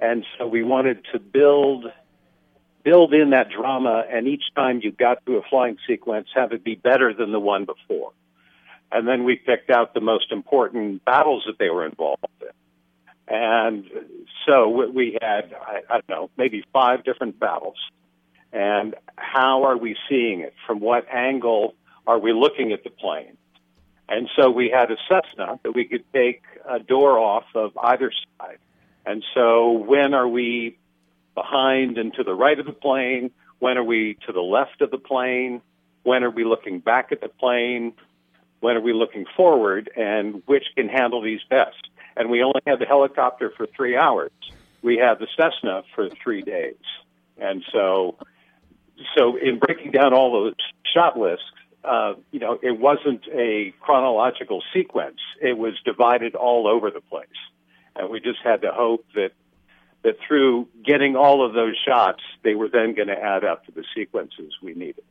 and 0.00 0.24
so 0.36 0.48
we 0.48 0.64
wanted 0.64 1.04
to 1.12 1.20
build 1.20 1.84
build 2.82 3.14
in 3.14 3.30
that 3.30 3.50
drama. 3.50 4.02
And 4.10 4.26
each 4.26 4.52
time 4.56 4.80
you 4.82 4.90
got 4.90 5.24
to 5.26 5.36
a 5.36 5.42
flying 5.48 5.76
sequence, 5.86 6.26
have 6.34 6.50
it 6.50 6.64
be 6.64 6.74
better 6.74 7.14
than 7.14 7.30
the 7.30 7.38
one 7.38 7.66
before. 7.66 8.10
And 8.92 9.08
then 9.08 9.24
we 9.24 9.36
picked 9.36 9.70
out 9.70 9.94
the 9.94 10.00
most 10.00 10.30
important 10.30 11.04
battles 11.04 11.44
that 11.46 11.58
they 11.58 11.70
were 11.70 11.86
involved 11.86 12.24
in. 12.40 12.48
And 13.28 13.84
so 14.46 14.68
we- 14.68 15.18
had, 15.20 15.54
I, 15.54 15.80
I 15.88 15.92
don't 15.94 16.08
know, 16.08 16.30
maybe 16.36 16.64
five 16.72 17.04
different 17.04 17.38
battles 17.38 17.76
and 18.52 18.94
how 19.16 19.64
are 19.64 19.76
we 19.76 19.96
seeing 20.08 20.40
it? 20.40 20.54
From 20.66 20.80
what 20.80 21.06
angle 21.10 21.74
are 22.06 22.18
we 22.18 22.32
looking 22.32 22.72
at 22.72 22.84
the 22.84 22.90
plane? 22.90 23.36
And 24.08 24.28
so 24.36 24.50
we 24.50 24.68
had 24.68 24.90
a 24.90 24.96
Cessna 25.08 25.58
that 25.62 25.72
we 25.74 25.86
could 25.86 26.04
take 26.12 26.42
a 26.68 26.78
door 26.78 27.18
off 27.18 27.44
of 27.54 27.76
either 27.78 28.12
side. 28.38 28.58
And 29.06 29.24
so 29.34 29.70
when 29.72 30.12
are 30.12 30.28
we 30.28 30.76
behind 31.34 31.96
and 31.96 32.12
to 32.14 32.24
the 32.24 32.34
right 32.34 32.58
of 32.58 32.66
the 32.66 32.72
plane? 32.72 33.30
When 33.58 33.78
are 33.78 33.84
we 33.84 34.18
to 34.26 34.32
the 34.32 34.40
left 34.40 34.82
of 34.82 34.90
the 34.90 34.98
plane? 34.98 35.62
When 36.02 36.24
are 36.24 36.30
we 36.30 36.44
looking 36.44 36.80
back 36.80 37.10
at 37.10 37.20
the 37.20 37.28
plane? 37.28 37.94
When 38.62 38.76
are 38.76 38.80
we 38.80 38.92
looking 38.92 39.26
forward? 39.36 39.90
And 39.96 40.42
which 40.46 40.64
can 40.76 40.88
handle 40.88 41.20
these 41.20 41.40
best? 41.50 41.88
And 42.16 42.30
we 42.30 42.42
only 42.42 42.60
had 42.64 42.78
the 42.78 42.86
helicopter 42.86 43.52
for 43.56 43.66
three 43.66 43.96
hours. 43.96 44.30
We 44.82 44.98
had 44.98 45.18
the 45.18 45.26
Cessna 45.36 45.82
for 45.94 46.08
three 46.08 46.42
days. 46.42 46.76
And 47.38 47.64
so 47.72 48.16
so 49.16 49.36
in 49.36 49.58
breaking 49.58 49.90
down 49.90 50.14
all 50.14 50.32
those 50.32 50.54
shot 50.94 51.18
lists, 51.18 51.44
uh, 51.84 52.14
you 52.30 52.38
know, 52.38 52.56
it 52.62 52.78
wasn't 52.78 53.26
a 53.32 53.74
chronological 53.80 54.62
sequence. 54.72 55.18
It 55.40 55.58
was 55.58 55.74
divided 55.84 56.36
all 56.36 56.68
over 56.68 56.90
the 56.92 57.00
place, 57.00 57.26
and 57.96 58.08
we 58.10 58.20
just 58.20 58.38
had 58.44 58.62
to 58.62 58.70
hope 58.70 59.04
that 59.16 59.32
that 60.02 60.18
through 60.26 60.68
getting 60.84 61.16
all 61.16 61.44
of 61.44 61.54
those 61.54 61.74
shots, 61.84 62.22
they 62.42 62.54
were 62.54 62.68
then 62.68 62.94
going 62.94 63.08
to 63.08 63.20
add 63.20 63.44
up 63.44 63.66
to 63.66 63.72
the 63.72 63.84
sequences 63.96 64.52
we 64.62 64.74
needed, 64.74 65.04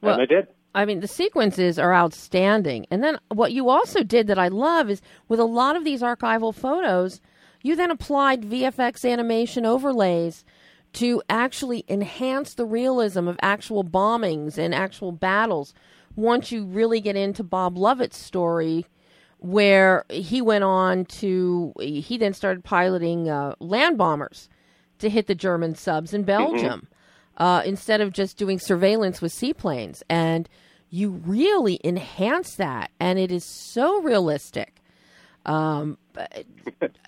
Well- 0.00 0.14
and 0.14 0.22
they 0.22 0.26
did. 0.26 0.48
I 0.76 0.84
mean, 0.84 1.00
the 1.00 1.08
sequences 1.08 1.78
are 1.78 1.94
outstanding. 1.94 2.86
And 2.90 3.02
then 3.02 3.18
what 3.28 3.52
you 3.52 3.70
also 3.70 4.02
did 4.02 4.26
that 4.26 4.38
I 4.38 4.48
love 4.48 4.90
is 4.90 5.00
with 5.26 5.40
a 5.40 5.44
lot 5.44 5.74
of 5.74 5.84
these 5.84 6.02
archival 6.02 6.54
photos, 6.54 7.22
you 7.62 7.74
then 7.74 7.90
applied 7.90 8.42
VFX 8.42 9.10
animation 9.10 9.64
overlays 9.64 10.44
to 10.92 11.22
actually 11.30 11.84
enhance 11.88 12.54
the 12.54 12.66
realism 12.66 13.26
of 13.26 13.38
actual 13.40 13.84
bombings 13.84 14.58
and 14.58 14.74
actual 14.74 15.12
battles 15.12 15.72
once 16.14 16.52
you 16.52 16.66
really 16.66 17.00
get 17.00 17.16
into 17.16 17.42
Bob 17.42 17.78
Lovett's 17.78 18.18
story 18.18 18.84
where 19.38 20.04
he 20.10 20.42
went 20.42 20.64
on 20.64 21.04
to 21.04 21.72
he 21.78 22.16
then 22.18 22.32
started 22.32 22.64
piloting 22.64 23.28
uh, 23.28 23.54
land 23.60 23.96
bombers 23.96 24.48
to 24.98 25.08
hit 25.08 25.26
the 25.26 25.34
German 25.34 25.74
subs 25.74 26.12
in 26.14 26.22
Belgium 26.22 26.88
uh, 27.36 27.62
instead 27.64 28.00
of 28.00 28.12
just 28.12 28.36
doing 28.36 28.58
surveillance 28.58 29.20
with 29.20 29.32
seaplanes. 29.32 30.02
And 30.08 30.48
you 30.90 31.10
really 31.10 31.80
enhance 31.84 32.54
that, 32.56 32.90
and 33.00 33.18
it 33.18 33.32
is 33.32 33.44
so 33.44 34.00
realistic. 34.02 34.72
Um, 35.44 35.96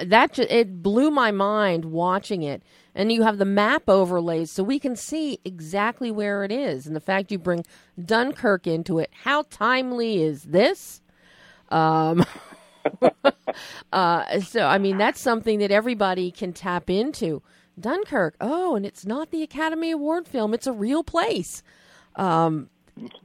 that 0.00 0.38
it 0.38 0.82
blew 0.82 1.10
my 1.10 1.32
mind 1.32 1.84
watching 1.84 2.42
it. 2.42 2.62
And 2.94 3.12
you 3.12 3.22
have 3.22 3.38
the 3.38 3.44
map 3.44 3.88
overlays, 3.88 4.50
so 4.50 4.62
we 4.62 4.78
can 4.78 4.96
see 4.96 5.38
exactly 5.44 6.10
where 6.10 6.44
it 6.44 6.50
is. 6.50 6.86
And 6.86 6.96
the 6.96 7.00
fact 7.00 7.30
you 7.30 7.38
bring 7.38 7.64
Dunkirk 8.02 8.66
into 8.66 8.98
it, 8.98 9.10
how 9.22 9.42
timely 9.50 10.22
is 10.22 10.42
this? 10.42 11.00
Um, 11.68 12.24
uh, 13.92 14.40
so, 14.40 14.66
I 14.66 14.78
mean, 14.78 14.98
that's 14.98 15.20
something 15.20 15.60
that 15.60 15.70
everybody 15.70 16.30
can 16.30 16.52
tap 16.52 16.90
into. 16.90 17.42
Dunkirk, 17.78 18.34
oh, 18.40 18.74
and 18.74 18.84
it's 18.84 19.06
not 19.06 19.30
the 19.30 19.42
Academy 19.42 19.92
Award 19.92 20.26
film; 20.26 20.52
it's 20.52 20.66
a 20.66 20.72
real 20.72 21.04
place. 21.04 21.62
Um, 22.16 22.68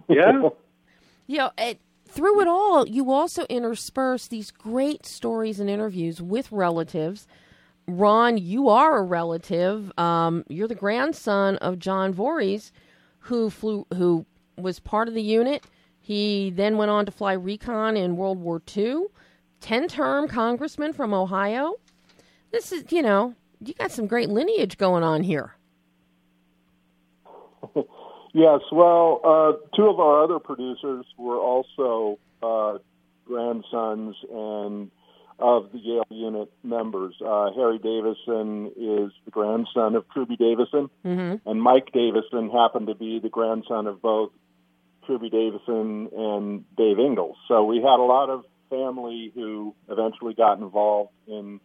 Yeah, 0.07 0.49
you 1.27 1.37
know, 1.37 1.51
it, 1.57 1.79
through 2.07 2.41
it 2.41 2.47
all, 2.47 2.87
you 2.87 3.11
also 3.11 3.45
intersperse 3.45 4.27
these 4.27 4.51
great 4.51 5.05
stories 5.05 5.59
and 5.59 5.69
interviews 5.69 6.21
with 6.21 6.51
relatives. 6.51 7.27
Ron, 7.87 8.37
you 8.37 8.69
are 8.69 8.97
a 8.97 9.03
relative. 9.03 9.91
Um, 9.97 10.45
you're 10.47 10.67
the 10.67 10.75
grandson 10.75 11.57
of 11.57 11.79
John 11.79 12.13
Vorys, 12.13 12.71
who 13.19 13.49
flew, 13.49 13.87
who 13.95 14.25
was 14.57 14.79
part 14.79 15.07
of 15.07 15.13
the 15.13 15.23
unit. 15.23 15.65
He 15.99 16.51
then 16.51 16.77
went 16.77 16.91
on 16.91 17.05
to 17.05 17.11
fly 17.11 17.33
recon 17.33 17.97
in 17.97 18.17
World 18.17 18.39
War 18.39 18.61
II. 18.75 19.05
Ten-term 19.59 20.27
congressman 20.27 20.93
from 20.93 21.13
Ohio. 21.13 21.75
This 22.51 22.71
is, 22.71 22.83
you 22.89 23.01
know, 23.01 23.33
you 23.59 23.73
got 23.73 23.91
some 23.91 24.07
great 24.07 24.29
lineage 24.29 24.77
going 24.77 25.03
on 25.03 25.23
here. 25.23 25.55
Yes, 28.33 28.61
well, 28.71 29.21
uh, 29.23 29.75
two 29.75 29.87
of 29.87 29.99
our 29.99 30.23
other 30.23 30.39
producers 30.39 31.05
were 31.17 31.37
also 31.37 32.17
uh, 32.41 32.79
grandsons 33.25 34.15
and 34.31 34.91
of 35.39 35.71
the 35.71 35.79
Yale 35.79 36.05
unit 36.09 36.51
members. 36.63 37.15
Uh, 37.23 37.51
Harry 37.53 37.77
Davison 37.79 38.67
is 38.75 39.11
the 39.25 39.31
grandson 39.31 39.95
of 39.95 40.05
Trubee 40.09 40.37
Davison, 40.37 40.89
Mm-hmm. 41.05 41.47
and 41.49 41.61
Mike 41.61 41.91
Davison 41.91 42.49
happened 42.49 42.87
to 42.87 42.95
be 42.95 43.19
the 43.19 43.29
grandson 43.29 43.87
of 43.87 44.01
both 44.01 44.31
Trubee 45.07 45.31
Davison 45.31 46.09
and 46.15 46.75
Dave 46.75 46.97
Ingalls. 46.99 47.37
So 47.47 47.63
we 47.65 47.77
had 47.77 47.99
a 47.99 48.03
lot 48.03 48.29
of 48.29 48.45
family 48.69 49.31
who 49.35 49.75
eventually 49.89 50.33
got 50.33 50.59
involved 50.59 51.11
in 51.27 51.59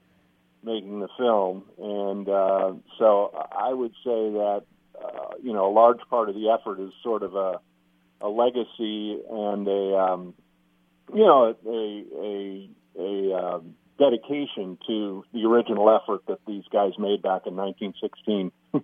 making 0.64 1.00
the 1.00 1.08
film, 1.16 1.62
and 1.78 2.28
uh, 2.28 2.72
so 2.98 3.32
I 3.56 3.72
would 3.72 3.92
say 4.04 4.30
that 4.32 4.64
uh, 5.02 5.34
you 5.42 5.52
know, 5.52 5.70
a 5.70 5.72
large 5.72 6.00
part 6.10 6.28
of 6.28 6.34
the 6.34 6.50
effort 6.50 6.80
is 6.80 6.90
sort 7.02 7.22
of 7.22 7.34
a, 7.34 7.60
a 8.20 8.28
legacy 8.28 9.18
and 9.30 9.66
a, 9.66 9.96
um, 9.96 10.34
you 11.14 11.24
know, 11.24 11.54
a, 11.66 12.04
a, 12.20 12.70
a 12.98 13.36
um, 13.36 13.74
dedication 13.98 14.78
to 14.86 15.24
the 15.32 15.44
original 15.44 15.90
effort 15.90 16.22
that 16.26 16.38
these 16.46 16.64
guys 16.72 16.92
made 16.98 17.22
back 17.22 17.42
in 17.46 17.56
1916. 17.56 18.52
Well, 18.72 18.82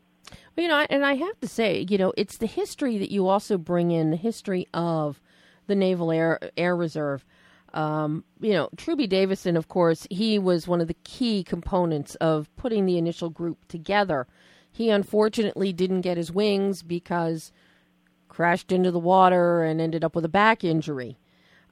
you 0.62 0.68
know, 0.68 0.86
and 0.88 1.04
I 1.04 1.14
have 1.14 1.38
to 1.40 1.48
say, 1.48 1.86
you 1.88 1.98
know, 1.98 2.12
it's 2.16 2.38
the 2.38 2.46
history 2.46 2.96
that 2.98 3.10
you 3.10 3.28
also 3.28 3.58
bring 3.58 3.90
in 3.90 4.10
the 4.10 4.16
history 4.16 4.66
of 4.72 5.20
the 5.66 5.74
Naval 5.74 6.10
Air 6.10 6.38
Air 6.56 6.76
Reserve. 6.76 7.24
Um, 7.72 8.24
you 8.40 8.52
know, 8.52 8.68
Trubee 8.76 9.08
Davison, 9.08 9.56
of 9.56 9.68
course, 9.68 10.06
he 10.10 10.38
was 10.38 10.68
one 10.68 10.80
of 10.80 10.86
the 10.86 10.96
key 11.04 11.42
components 11.42 12.14
of 12.16 12.48
putting 12.56 12.86
the 12.86 12.98
initial 12.98 13.30
group 13.30 13.66
together. 13.66 14.26
He 14.74 14.90
unfortunately 14.90 15.72
didn't 15.72 16.00
get 16.00 16.16
his 16.16 16.32
wings 16.32 16.82
because 16.82 17.52
crashed 18.28 18.72
into 18.72 18.90
the 18.90 18.98
water 18.98 19.62
and 19.62 19.80
ended 19.80 20.02
up 20.02 20.16
with 20.16 20.24
a 20.24 20.28
back 20.28 20.64
injury. 20.64 21.16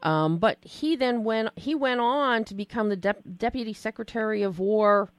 Um, 0.05 0.39
but 0.39 0.59
he 0.63 0.95
then 0.95 1.25
went 1.25 1.49
he 1.57 1.75
went 1.75 2.01
on 2.01 2.45
to 2.45 2.55
become 2.55 2.91
the 2.91 2.97
Dep- 2.97 3.23
deputy 3.37 3.73
secretary 3.73 4.43
of 4.43 4.61
war 4.61 5.11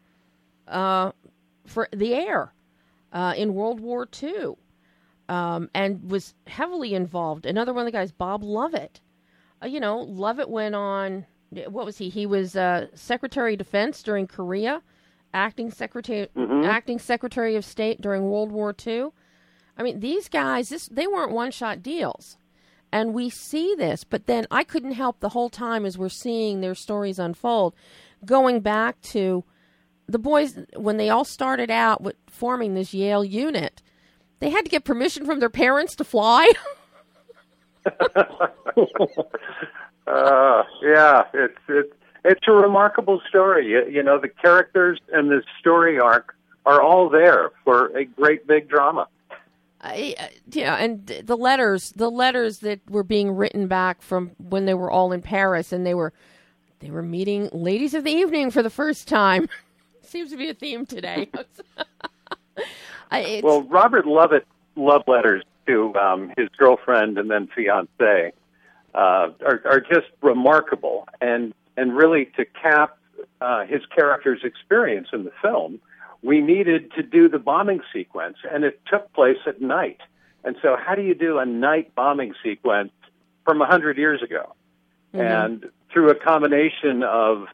uh, 0.65 1.11
for 1.65 1.89
the 1.91 2.13
air 2.13 2.53
uh, 3.11 3.34
in 3.36 3.53
World 3.53 3.81
War 3.81 4.07
II, 4.21 4.53
um, 5.27 5.69
and 5.73 6.09
was 6.09 6.36
heavily 6.47 6.93
involved. 6.93 7.45
Another 7.45 7.73
one 7.73 7.81
of 7.81 7.86
the 7.86 7.97
guys, 7.97 8.13
Bob 8.13 8.43
Lovett. 8.43 9.01
Uh, 9.61 9.67
you 9.67 9.81
know, 9.81 9.99
Lovett 9.99 10.49
went 10.49 10.73
on. 10.73 11.25
What 11.67 11.86
was 11.86 11.97
he? 11.97 12.07
He 12.07 12.25
was 12.25 12.55
uh, 12.55 12.88
Secretary 12.93 13.55
of 13.55 13.59
Defense 13.59 14.01
during 14.03 14.25
Korea, 14.25 14.81
acting 15.34 15.71
secretary 15.71 16.27
acting 16.36 16.99
Secretary 16.99 17.55
of 17.55 17.65
State 17.65 18.01
during 18.01 18.29
World 18.29 18.51
War 18.51 18.75
II. 18.86 19.09
I 19.77 19.84
mean, 19.84 19.99
these 19.99 20.29
guys, 20.29 20.69
this 20.69 20.88
they 20.88 21.07
weren't 21.07 21.31
one 21.31 21.51
shot 21.51 21.81
deals. 21.81 22.38
And 22.91 23.13
we 23.15 23.31
see 23.31 23.73
this, 23.75 24.03
but 24.03 24.27
then 24.27 24.45
I 24.51 24.63
couldn't 24.63 24.91
help 24.91 25.19
the 25.19 25.29
whole 25.29 25.49
time 25.49 25.84
as 25.84 25.97
we're 25.97 26.09
seeing 26.09 26.61
their 26.61 26.75
stories 26.75 27.17
unfold, 27.17 27.73
going 28.23 28.59
back 28.59 29.01
to 29.01 29.43
the 30.07 30.19
boys 30.19 30.59
when 30.75 30.97
they 30.97 31.09
all 31.09 31.25
started 31.25 31.71
out 31.71 32.01
with 32.01 32.15
forming 32.27 32.75
this 32.75 32.93
Yale 32.93 33.23
unit. 33.23 33.81
They 34.39 34.51
had 34.51 34.65
to 34.65 34.69
get 34.69 34.84
permission 34.84 35.25
from 35.25 35.39
their 35.39 35.49
parents 35.49 35.95
to 35.95 36.03
fly. 36.03 36.51
Uh, 40.05 40.63
yeah, 40.81 41.23
it's 41.34 41.57
it's 41.69 41.93
it's 42.26 42.47
a 42.47 42.51
remarkable 42.51 43.21
story. 43.28 43.67
You, 43.67 43.86
you 43.89 44.03
know, 44.03 44.19
the 44.19 44.30
characters 44.30 44.99
and 45.11 45.30
the 45.30 45.43
story 45.59 45.99
arc 45.99 46.36
are 46.65 46.82
all 46.82 47.09
there 47.09 47.51
for 47.63 47.88
a 47.97 48.05
great 48.05 48.47
big 48.47 48.69
drama. 48.69 49.07
I, 49.82 50.15
uh, 50.17 50.28
yeah, 50.49 50.76
and 50.78 51.05
the 51.05 51.36
letters, 51.36 51.91
the 51.91 52.09
letters 52.09 52.59
that 52.59 52.80
were 52.89 53.03
being 53.03 53.32
written 53.32 53.67
back 53.67 54.01
from 54.01 54.32
when 54.38 54.65
they 54.65 54.74
were 54.74 54.89
all 54.89 55.11
in 55.11 55.21
Paris, 55.21 55.74
and 55.74 55.86
they 55.86 55.93
were 55.93 56.13
they 56.80 56.89
were 56.89 57.01
meeting 57.03 57.49
ladies 57.51 57.93
of 57.93 58.03
the 58.05 58.11
evening 58.11 58.49
for 58.51 58.63
the 58.63 58.69
first 58.69 59.07
time. 59.09 59.49
Seems 60.01 60.32
to 60.32 60.38
be 60.38 60.49
a 60.49 60.53
theme 60.53 60.86
today. 60.86 61.30
I- 63.11 63.41
Well, 63.43 63.63
Robert 63.63 64.05
Lovett 64.05 64.45
love 64.76 65.03
letters 65.07 65.43
to 65.67 65.93
um, 65.95 66.32
his 66.38 66.49
girlfriend 66.57 67.17
and 67.17 67.30
then 67.30 67.47
fiance 67.47 68.32
uh, 68.93 68.97
are, 69.45 69.61
are 69.65 69.80
just 69.82 70.07
remarkable, 70.21 71.07
and 71.21 71.53
and 71.78 71.95
really 71.95 72.26
to 72.38 72.45
cap 72.45 72.97
uh, 73.41 73.65
his 73.65 73.82
character's 73.95 74.43
experience 74.43 75.07
in 75.13 75.24
the 75.24 75.32
film, 75.41 75.80
we 76.21 76.41
needed 76.41 76.91
to 76.93 77.03
do 77.03 77.28
the 77.28 77.39
bombing 77.39 77.82
sequence, 77.91 78.38
and 78.49 78.63
it 78.63 78.80
took 78.86 79.11
place 79.13 79.38
at 79.45 79.61
night. 79.61 79.99
And 80.43 80.55
so, 80.61 80.78
how 80.78 80.95
do 80.95 81.01
you 81.01 81.15
do 81.15 81.39
a 81.39 81.45
night 81.45 81.95
bombing 81.95 82.34
sequence 82.43 82.91
from 83.45 83.61
a 83.61 83.65
hundred 83.65 83.97
years 83.97 84.21
ago? 84.21 84.55
And 85.13 85.69
through 85.91 86.09
a 86.09 86.15
combination 86.15 87.03
of 87.03 87.45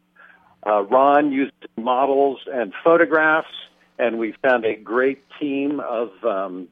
uh, 0.66 0.84
Ron 0.84 1.32
used 1.32 1.54
models 1.78 2.40
and 2.52 2.74
photographs, 2.84 3.50
and 3.98 4.18
we 4.18 4.34
found 4.42 4.66
a 4.66 4.76
great 4.76 5.24
team 5.40 5.80
of 5.80 6.12
um, 6.24 6.68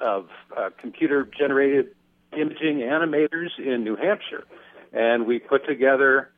of 0.00 0.28
uh, 0.56 0.70
computer 0.78 1.24
generated 1.24 1.94
imaging 2.32 2.78
animators 2.78 3.58
in 3.58 3.82
New 3.82 3.96
Hampshire, 3.96 4.44
and 4.92 5.26
we 5.26 5.38
put 5.38 5.66
together, 5.66 6.30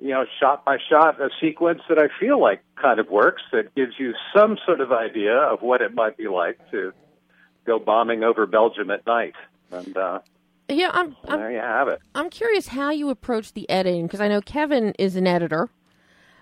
you 0.00 0.10
know, 0.10 0.24
shot 0.40 0.64
by 0.64 0.78
shot, 0.88 1.20
a 1.20 1.28
sequence 1.40 1.82
that 1.88 1.98
I 1.98 2.08
feel 2.18 2.40
like 2.40 2.62
kind 2.80 2.98
of 2.98 3.08
works 3.08 3.42
that 3.52 3.74
gives 3.74 3.92
you 3.98 4.14
some 4.34 4.56
sort 4.64 4.80
of 4.80 4.92
idea 4.92 5.36
of 5.36 5.60
what 5.60 5.82
it 5.82 5.94
might 5.94 6.16
be 6.16 6.28
like 6.28 6.58
to 6.70 6.92
go 7.66 7.78
bombing 7.78 8.24
over 8.24 8.46
Belgium 8.46 8.90
at 8.90 9.06
night. 9.06 9.34
And 9.70 9.96
uh, 9.96 10.20
yeah, 10.68 10.90
I'm, 10.92 11.16
I'm 11.28 11.38
there 11.38 11.52
you 11.52 11.58
have 11.58 11.88
it. 11.88 12.00
I'm 12.14 12.30
curious 12.30 12.68
how 12.68 12.90
you 12.90 13.10
approach 13.10 13.52
the 13.52 13.68
editing 13.68 14.06
because 14.06 14.20
I 14.20 14.28
know 14.28 14.40
Kevin 14.40 14.94
is 14.98 15.16
an 15.16 15.26
editor, 15.26 15.68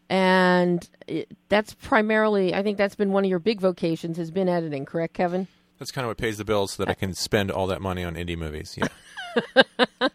and 0.09 0.89
it, 1.07 1.29
that's 1.49 1.75
primarily 1.75 2.55
I 2.55 2.63
think 2.63 2.79
that's 2.79 2.95
been 2.95 3.13
one 3.13 3.25
of 3.25 3.31
your 3.31 3.41
big 3.41 3.61
vocations 3.61 4.17
has 4.19 4.31
been 4.31 4.49
editing. 4.49 4.85
Correct, 4.85 5.15
Kevin? 5.15 5.49
That's 5.79 5.91
kind 5.91 6.05
of 6.05 6.09
what 6.09 6.19
pays 6.19 6.39
the 6.39 6.45
bills 6.45 6.73
so 6.73 6.85
that 6.85 6.91
I 6.91 6.95
can 6.95 7.15
spend 7.15 7.51
all 7.51 7.67
that 7.69 7.81
money 7.81 8.05
on 8.05 8.15
indie 8.15 8.37
movies. 8.37 8.75
Yeah. 8.77 8.89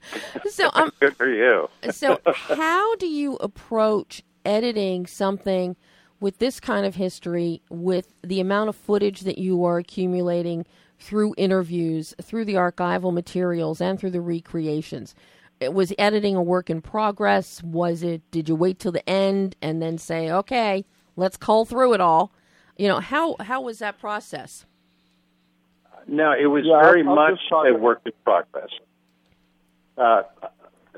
So 0.50 0.70
um, 0.74 0.92
Good 1.00 1.16
for 1.18 1.30
you. 1.30 1.70
so 1.92 2.20
how 2.34 2.96
do 2.98 3.08
you 3.08 3.36
approach 3.38 4.22
editing 4.46 5.06
something 5.08 5.76
with 6.20 6.38
this 6.40 6.60
kind 6.60 6.86
of 6.86 6.96
history 6.96 7.62
with 7.70 8.14
the 8.24 8.40
amount 8.40 8.70
of 8.70 8.76
footage 8.76 9.22
that 9.22 9.38
you 9.38 9.64
are 9.66 9.78
accumulating 9.78 10.66
through 11.00 11.34
interviews 11.38 12.14
through 12.22 12.46
the 12.46 12.54
archival 12.56 13.14
materials 13.14 13.82
and 13.82 14.00
through 14.00 14.12
the 14.12 14.22
recreations 14.22 15.16
it 15.60 15.74
was 15.74 15.94
editing 15.98 16.36
a 16.36 16.42
work 16.44 16.70
in 16.70 16.82
progress 16.82 17.62
was 17.64 18.04
it 18.04 18.22
did 18.32 18.48
you 18.48 18.56
wait 18.56 18.80
till 18.80 18.92
the 18.92 19.08
end 19.10 19.56
and 19.62 19.82
then 19.82 19.98
say 19.98 20.30
okay 20.32 20.86
let's 21.16 21.36
cull 21.38 21.66
through 21.66 21.94
it 21.94 22.00
all 22.02 22.32
you 22.78 22.88
know 22.88 23.00
how 23.00 23.36
how 23.42 23.60
was 23.62 23.80
that 23.80 23.98
process 24.00 24.66
No, 26.08 26.34
it 26.34 26.48
was 26.48 26.64
Yeah, 26.66 26.74
I'll- 26.76 26.84
very 26.84 27.02
I'll 27.06 27.16
much 27.16 27.40
a 27.52 27.74
work 27.74 28.02
in 28.06 28.12
progress. 28.24 28.70
Uh, 29.98 30.24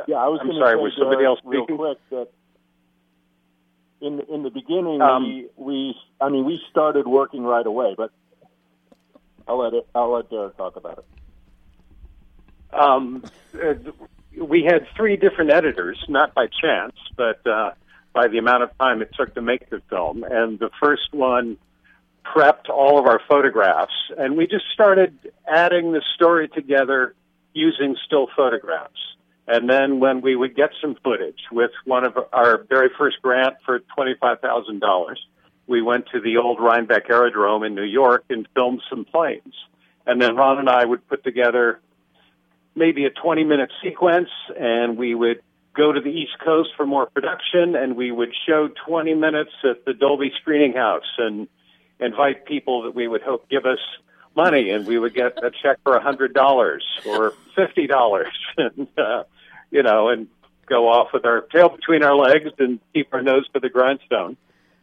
Yeah, 0.08 0.18
I 0.18 0.28
was 0.28 0.40
I'm 0.42 0.52
sorry, 0.54 0.78
say 0.78 0.82
was 0.84 0.94
somebody 0.98 1.26
else 1.26 1.40
real 1.44 1.64
speaking? 1.64 1.78
quick 1.78 1.98
that 2.12 2.28
in 4.02 4.20
in 4.34 4.44
the 4.44 4.50
beginning 4.50 5.02
Um, 5.02 5.24
we 5.24 5.48
we 5.56 5.96
I 6.20 6.30
mean 6.30 6.46
we 6.46 6.62
started 6.70 7.08
working 7.08 7.44
right 7.44 7.66
away, 7.66 7.96
but 7.98 8.12
I'll 9.48 9.58
let 9.58 9.74
it 9.74 9.88
I'll 9.96 10.12
let 10.12 10.30
Darroch 10.30 10.56
talk 10.58 10.76
about 10.76 11.00
it. 11.00 11.06
um, 12.80 13.24
uh, 13.54 13.74
we 14.44 14.64
had 14.64 14.86
three 14.98 15.16
different 15.16 15.52
editors, 15.52 15.98
not 16.10 16.34
by 16.34 16.48
chance, 16.48 16.96
but 17.16 17.46
uh, 17.48 17.72
by 18.14 18.28
the 18.28 18.38
amount 18.38 18.64
of 18.64 18.78
time 18.78 19.02
it 19.02 19.12
took 19.18 19.34
to 19.36 19.42
make 19.42 19.70
the 19.70 19.82
film. 19.90 20.24
And 20.30 20.60
the 20.60 20.70
first 20.82 21.14
one 21.14 21.58
prepped 22.26 22.70
all 22.70 23.00
of 23.00 23.06
our 23.06 23.22
photographs, 23.30 23.94
and 24.18 24.36
we 24.36 24.46
just 24.48 24.66
started 24.74 25.18
adding 25.48 25.94
the 25.94 26.02
story 26.16 26.50
together 26.50 27.16
using 27.56 27.96
still 28.06 28.28
photographs. 28.36 29.00
And 29.48 29.70
then 29.70 30.00
when 30.00 30.22
we 30.22 30.36
would 30.36 30.56
get 30.56 30.72
some 30.82 30.96
footage 31.04 31.40
with 31.52 31.72
one 31.86 32.04
of 32.04 32.18
our 32.34 32.64
very 32.70 32.90
first 32.98 33.22
grant 33.22 33.56
for 33.66 33.80
$25,000, 33.98 35.16
we 35.68 35.82
went 35.82 36.06
to 36.14 36.20
the 36.20 36.38
old 36.38 36.60
Rhinebeck 36.60 37.10
Aerodrome 37.10 37.64
in 37.64 37.74
New 37.74 37.84
York 37.84 38.26
and 38.30 38.48
filmed 38.54 38.82
some 38.90 39.06
planes. 39.06 39.54
And 40.06 40.22
then 40.22 40.36
Ron 40.36 40.60
and 40.60 40.70
I 40.70 40.86
would 40.86 41.08
put 41.08 41.24
together 41.24 41.80
maybe 42.76 43.06
a 43.06 43.10
20 43.10 43.44
minute 43.44 43.72
sequence 43.84 44.30
and 44.60 44.98
we 44.98 45.16
would 45.16 45.42
go 45.76 45.92
to 45.92 46.02
the 46.02 46.10
East 46.10 46.38
Coast 46.44 46.70
for 46.76 46.86
more 46.86 47.06
production 47.06 47.76
and 47.76 47.96
we 47.96 48.12
would 48.12 48.34
show 48.48 48.70
20 48.88 49.14
minutes 49.14 49.52
at 49.64 49.86
the 49.86 49.94
Dolby 49.94 50.32
Screening 50.42 50.74
House 50.74 51.18
and 51.18 51.48
invite 52.00 52.46
people 52.46 52.84
that 52.84 52.96
we 52.96 53.08
would 53.08 53.22
hope 53.22 53.50
give 53.50 53.66
us 53.66 53.80
money 54.36 54.70
and 54.70 54.86
we 54.86 55.00
would 55.00 55.14
get 55.14 55.44
a 55.44 55.52
check 55.52 55.78
for 55.84 55.96
a 55.96 56.02
hundred 56.02 56.34
dollars 56.34 56.84
or 57.06 57.34
fifty 57.56 57.88
dollars. 57.88 58.34
And 58.58 58.88
uh, 58.98 59.24
you 59.72 59.84
know 59.84 60.10
and 60.10 60.28
go 60.66 60.88
off 60.88 61.10
with 61.14 61.26
our 61.26 61.42
tail 61.42 61.70
between 61.70 62.04
our 62.04 62.16
legs 62.16 62.52
and 62.58 62.80
keep 62.94 63.14
our 63.14 63.22
nose 63.22 63.48
to 63.54 63.60
the 63.60 63.70
grindstone. 63.70 64.38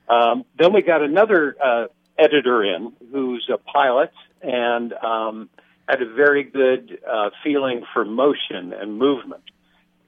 Um, 0.08 0.44
then 0.58 0.72
we 0.72 0.82
got 0.82 1.02
another 1.02 1.56
uh, 1.62 1.86
editor 2.18 2.62
in 2.62 2.92
who's 3.10 3.48
a 3.52 3.58
pilot 3.58 4.12
and 4.42 4.92
um, 4.92 5.48
had 5.88 6.02
a 6.02 6.12
very 6.12 6.44
good 6.44 6.98
uh, 7.10 7.30
feeling 7.42 7.84
for 7.92 8.04
motion 8.04 8.72
and 8.72 8.98
movement. 8.98 9.42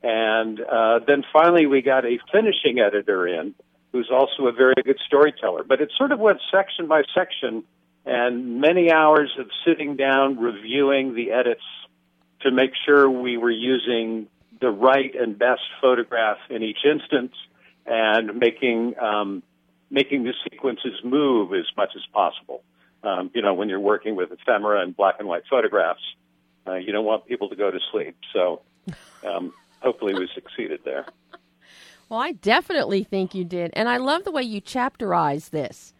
And 0.02 0.60
uh, 0.60 1.00
then 1.06 1.24
finally 1.32 1.66
we 1.66 1.82
got 1.82 2.04
a 2.04 2.18
finishing 2.30 2.78
editor 2.78 3.26
in 3.26 3.54
who's 3.92 4.10
also 4.12 4.46
a 4.46 4.52
very 4.52 4.74
good 4.84 4.98
storyteller. 5.06 5.64
But 5.64 5.80
it 5.80 5.90
sort 5.96 6.12
of 6.12 6.18
went 6.18 6.40
section 6.52 6.86
by 6.86 7.02
section 7.14 7.64
and 8.04 8.60
many 8.60 8.92
hours 8.92 9.30
of 9.38 9.46
sitting 9.66 9.96
down 9.96 10.38
reviewing 10.38 11.14
the 11.14 11.32
edits 11.32 11.64
to 12.40 12.50
make 12.50 12.72
sure 12.84 13.08
we 13.08 13.36
were 13.36 13.50
using 13.50 14.26
the 14.60 14.70
right 14.70 15.14
and 15.14 15.38
best 15.38 15.62
photograph 15.80 16.38
in 16.50 16.62
each 16.62 16.84
instance 16.84 17.32
and 17.86 18.38
making 18.38 18.94
um, 18.98 19.42
making 19.90 20.24
the 20.24 20.34
sequences 20.50 20.94
move 21.04 21.52
as 21.54 21.66
much 21.76 21.90
as 21.96 22.02
possible. 22.12 22.62
Um, 23.02 23.30
you 23.34 23.42
know, 23.42 23.54
when 23.54 23.68
you're 23.68 23.80
working 23.80 24.16
with 24.16 24.30
ephemera 24.32 24.82
and 24.82 24.96
black 24.96 25.16
and 25.18 25.28
white 25.28 25.42
photographs, 25.48 26.02
uh, 26.66 26.74
you 26.74 26.92
don't 26.92 27.04
want 27.04 27.26
people 27.26 27.48
to 27.50 27.56
go 27.56 27.70
to 27.70 27.78
sleep. 27.92 28.16
So 28.32 28.62
um, 29.26 29.52
hopefully 29.80 30.14
we 30.14 30.28
succeeded 30.34 30.80
there. 30.84 31.06
Well, 32.08 32.20
I 32.20 32.32
definitely 32.32 33.04
think 33.04 33.34
you 33.34 33.44
did. 33.44 33.70
And 33.74 33.88
I 33.88 33.96
love 33.96 34.24
the 34.24 34.30
way 34.30 34.42
you 34.42 34.60
chapterize 34.60 35.50
this. 35.50 35.93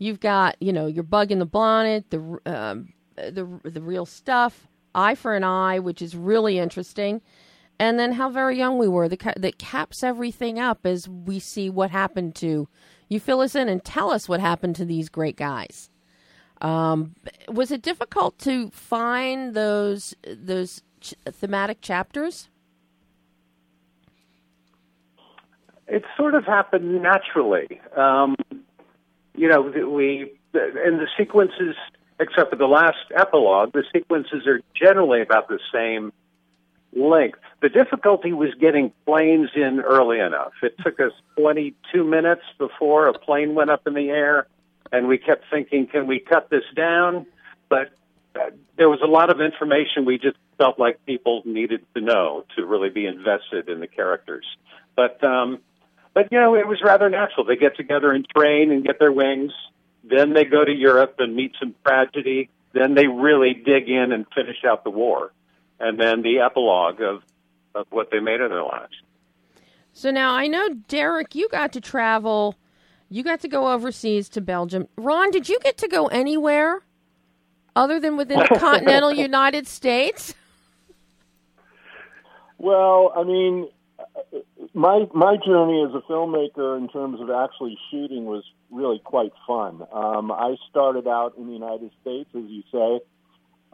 You've 0.00 0.18
got, 0.18 0.56
you 0.60 0.72
know, 0.72 0.86
your 0.86 1.02
bug 1.02 1.30
in 1.30 1.40
the 1.40 1.46
bonnet, 1.46 2.08
the 2.08 2.18
um, 2.46 2.94
the 3.16 3.46
the 3.64 3.82
real 3.82 4.06
stuff, 4.06 4.66
eye 4.94 5.14
for 5.14 5.36
an 5.36 5.44
eye, 5.44 5.78
which 5.78 6.00
is 6.00 6.16
really 6.16 6.58
interesting, 6.58 7.20
and 7.78 7.98
then 7.98 8.12
how 8.12 8.30
very 8.30 8.56
young 8.56 8.78
we 8.78 8.88
were. 8.88 9.10
That 9.10 9.34
that 9.36 9.58
caps 9.58 10.02
everything 10.02 10.58
up 10.58 10.86
as 10.86 11.06
we 11.06 11.38
see 11.38 11.68
what 11.68 11.90
happened 11.90 12.34
to. 12.36 12.66
You 13.10 13.20
fill 13.20 13.40
us 13.42 13.54
in 13.54 13.68
and 13.68 13.84
tell 13.84 14.10
us 14.10 14.26
what 14.26 14.40
happened 14.40 14.74
to 14.76 14.86
these 14.86 15.10
great 15.10 15.36
guys. 15.36 15.90
Um, 16.62 17.14
was 17.46 17.70
it 17.70 17.82
difficult 17.82 18.38
to 18.38 18.70
find 18.70 19.52
those 19.52 20.14
those 20.26 20.82
ch- 21.02 21.14
thematic 21.30 21.82
chapters? 21.82 22.48
It 25.86 26.04
sort 26.16 26.34
of 26.34 26.46
happened 26.46 27.02
naturally. 27.02 27.82
Um, 27.94 28.36
you 29.34 29.48
know, 29.48 29.60
we 29.60 30.32
and 30.52 30.98
the 30.98 31.06
sequences, 31.16 31.76
except 32.18 32.50
for 32.50 32.56
the 32.56 32.66
last 32.66 32.98
epilogue, 33.14 33.72
the 33.72 33.84
sequences 33.92 34.46
are 34.46 34.60
generally 34.74 35.22
about 35.22 35.48
the 35.48 35.58
same 35.72 36.12
length. 36.92 37.38
The 37.62 37.68
difficulty 37.68 38.32
was 38.32 38.50
getting 38.60 38.92
planes 39.06 39.50
in 39.54 39.80
early 39.80 40.18
enough. 40.18 40.52
It 40.62 40.74
took 40.82 40.98
us 40.98 41.12
22 41.36 42.04
minutes 42.04 42.42
before 42.58 43.06
a 43.06 43.12
plane 43.12 43.54
went 43.54 43.70
up 43.70 43.86
in 43.86 43.94
the 43.94 44.10
air, 44.10 44.46
and 44.90 45.06
we 45.06 45.18
kept 45.18 45.44
thinking, 45.50 45.86
can 45.86 46.06
we 46.06 46.18
cut 46.18 46.50
this 46.50 46.64
down? 46.74 47.26
But 47.68 47.90
uh, 48.34 48.50
there 48.76 48.88
was 48.88 49.00
a 49.02 49.06
lot 49.06 49.30
of 49.30 49.40
information 49.40 50.04
we 50.04 50.18
just 50.18 50.36
felt 50.58 50.78
like 50.78 51.04
people 51.06 51.42
needed 51.44 51.84
to 51.94 52.00
know 52.00 52.44
to 52.56 52.66
really 52.66 52.90
be 52.90 53.06
invested 53.06 53.68
in 53.68 53.80
the 53.80 53.86
characters. 53.86 54.46
But 54.96 55.22
um, 55.22 55.60
but 56.20 56.30
you 56.30 56.38
know, 56.38 56.54
it 56.54 56.68
was 56.68 56.82
rather 56.84 57.08
natural. 57.08 57.46
They 57.46 57.56
get 57.56 57.76
together 57.76 58.12
and 58.12 58.26
train 58.28 58.70
and 58.70 58.84
get 58.84 58.98
their 58.98 59.10
wings. 59.10 59.52
Then 60.04 60.34
they 60.34 60.44
go 60.44 60.62
to 60.62 60.72
Europe 60.72 61.14
and 61.18 61.34
meet 61.34 61.52
some 61.58 61.74
tragedy. 61.82 62.50
Then 62.74 62.94
they 62.94 63.06
really 63.06 63.54
dig 63.54 63.88
in 63.88 64.12
and 64.12 64.26
finish 64.34 64.58
out 64.68 64.84
the 64.84 64.90
war. 64.90 65.32
And 65.78 65.98
then 65.98 66.20
the 66.20 66.40
epilogue 66.40 67.00
of, 67.00 67.22
of 67.74 67.86
what 67.88 68.10
they 68.10 68.20
made 68.20 68.42
of 68.42 68.50
their 68.50 68.62
lives. 68.62 68.92
So 69.94 70.10
now 70.10 70.34
I 70.34 70.46
know, 70.46 70.68
Darroch, 70.88 71.34
you 71.34 71.48
got 71.48 71.72
to 71.72 71.80
travel. 71.80 72.54
You 73.08 73.22
got 73.22 73.40
to 73.40 73.48
go 73.48 73.72
overseas 73.72 74.28
to 74.30 74.42
Belgium. 74.42 74.88
Ron, 74.98 75.30
did 75.30 75.48
you 75.48 75.58
get 75.60 75.78
to 75.78 75.88
go 75.88 76.08
anywhere 76.08 76.82
other 77.74 77.98
than 77.98 78.18
within 78.18 78.40
the 78.40 78.58
continental 78.58 79.10
United 79.10 79.66
States? 79.66 80.34
Well, 82.58 83.10
I 83.16 83.24
mean, 83.24 83.70
my 84.80 85.06
my 85.12 85.36
journey 85.36 85.84
as 85.86 85.94
a 85.94 86.00
filmmaker 86.10 86.78
in 86.78 86.88
terms 86.88 87.20
of 87.20 87.28
actually 87.28 87.76
shooting 87.90 88.24
was 88.24 88.44
really 88.70 88.98
quite 88.98 89.32
fun. 89.46 89.82
Um, 89.92 90.32
I 90.32 90.56
started 90.70 91.06
out 91.06 91.36
in 91.36 91.46
the 91.46 91.52
United 91.52 91.90
States, 92.00 92.30
as 92.34 92.44
you 92.46 92.62
say, 92.72 93.00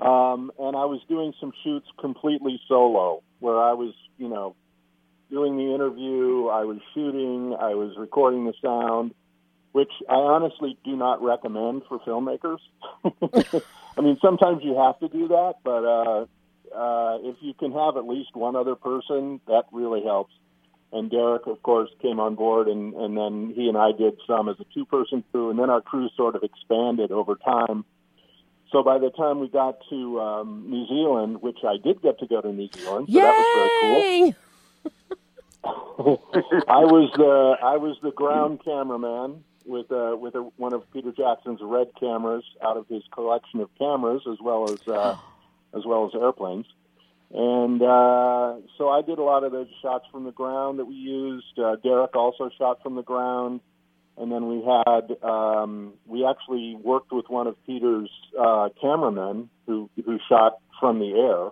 um, 0.01 0.51
and 0.59 0.77
I 0.77 0.87
was 0.87 1.01
doing 1.09 1.33
some 1.39 1.53
shoots 1.63 1.87
completely 2.01 2.61
solo, 2.67 3.23
where 3.39 3.57
I 3.57 3.75
was, 3.75 3.95
you 4.19 4.29
know, 4.29 4.57
doing 5.31 5.57
the 5.57 5.75
interview, 5.75 6.49
I 6.49 6.65
was 6.65 6.79
shooting, 6.93 7.57
I 7.59 7.75
was 7.75 7.95
recording 7.97 8.47
the 8.47 8.55
sound, 8.61 9.15
which 9.71 9.93
I 10.09 10.15
honestly 10.15 10.77
do 10.85 10.97
not 10.97 11.23
recommend 11.23 11.83
for 11.89 12.01
filmmakers. 12.01 12.59
I 13.97 14.01
mean, 14.01 14.19
sometimes 14.21 14.65
you 14.65 14.77
have 14.77 14.99
to 14.99 15.09
do 15.09 15.29
that, 15.29 15.55
but 15.63 15.85
uh, 15.85 16.27
uh, 16.75 17.19
if 17.23 17.37
you 17.43 17.55
can 17.55 17.71
have 17.71 17.97
at 17.97 18.09
least 18.09 18.35
one 18.35 18.57
other 18.57 18.75
person, 18.75 19.41
that 19.47 19.67
really 19.71 20.03
helps. 20.03 20.33
And 20.93 21.11
Darroch, 21.11 21.47
of 21.47 21.63
course, 21.63 21.91
came 22.01 22.21
on 22.21 22.37
board, 22.37 22.69
and, 22.69 22.95
and 22.95 23.17
then 23.17 23.53
he 23.55 23.69
and 23.69 23.77
I 23.77 23.93
did 23.93 24.15
some 24.27 24.49
as 24.49 24.57
a 24.61 24.65
two-person 24.73 25.25
crew, 25.31 25.51
and 25.51 25.59
then 25.59 25.69
our 25.69 25.81
crew 25.81 26.09
sort 26.17 26.37
of 26.37 26.43
expanded 26.43 27.11
over 27.11 27.35
time. 27.35 27.85
So 28.71 28.83
by 28.83 28.99
the 28.99 29.11
time 29.11 29.41
we 29.41 29.49
got 29.49 29.79
to 29.91 30.21
um, 30.21 30.65
New 30.69 30.87
Zealand, 30.87 31.43
which 31.43 31.59
I 31.67 31.77
did 31.83 32.03
get 32.03 32.19
to 32.21 32.27
go 32.27 32.41
to 32.41 32.53
New 32.53 32.69
Zealand, 32.73 33.09
so 33.09 33.15
Yay! 33.15 33.21
that 33.21 33.33
was 33.33 33.83
very 33.83 34.33
cool. 34.33 34.37
I 36.69 36.85
was 36.85 37.11
the 37.17 37.57
I 37.63 37.77
was 37.77 37.97
the 38.03 38.13
ground 38.13 38.61
cameraman 38.65 39.45
with 39.65 39.91
uh, 39.91 40.17
with 40.17 40.35
a, 40.35 40.43
one 40.57 40.73
of 40.73 40.91
Peter 40.93 41.13
Jackson's 41.13 41.61
red 41.63 41.89
cameras 41.99 42.45
out 42.63 42.77
of 42.77 42.87
his 42.89 43.03
collection 43.13 43.61
of 43.61 43.69
cameras, 43.79 44.23
as 44.31 44.39
well 44.41 44.71
as 44.71 44.87
uh, 44.87 45.17
as 45.75 45.85
well 45.85 46.07
as 46.07 46.21
airplanes. 46.21 46.67
And 47.33 47.83
uh, 47.83 48.55
so 48.79 48.89
I 48.89 49.03
did 49.03 49.19
a 49.19 49.23
lot 49.23 49.45
of 49.45 49.53
those 49.53 49.69
shots 49.83 50.07
from 50.13 50.25
the 50.25 50.33
ground 50.33 50.79
that 50.79 50.85
we 50.85 50.95
used. 50.95 51.59
Uh, 51.59 51.77
Darroch 51.85 52.15
also 52.15 52.51
shot 52.57 52.83
from 52.83 52.95
the 52.95 53.03
ground, 53.03 53.61
and 54.17 54.31
then 54.31 54.49
we 54.49 54.65
had 54.65 55.29
um, 55.29 55.95
we 56.07 56.25
actually 56.25 56.77
worked 56.77 57.13
with 57.13 57.29
one 57.29 57.47
of 57.47 57.57
Peter's 57.67 58.11
uh, 58.39 58.69
cameramen 58.81 59.51
who 59.67 59.91
who 60.05 60.19
shot 60.29 60.59
from 60.81 61.01
the 61.01 61.13
air. 61.13 61.51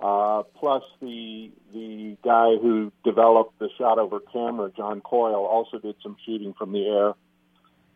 Uh, 0.00 0.42
plus 0.58 0.82
the 1.00 1.50
the 1.72 2.16
guy 2.24 2.56
who 2.60 2.92
developed 3.04 3.58
the 3.58 3.68
Shotover 3.78 4.20
camera, 4.32 4.70
John 4.76 5.00
Coyle, 5.00 5.44
also 5.46 5.78
did 5.78 5.96
some 6.02 6.16
shooting 6.24 6.54
from 6.54 6.72
the 6.72 6.86
air. 6.86 7.14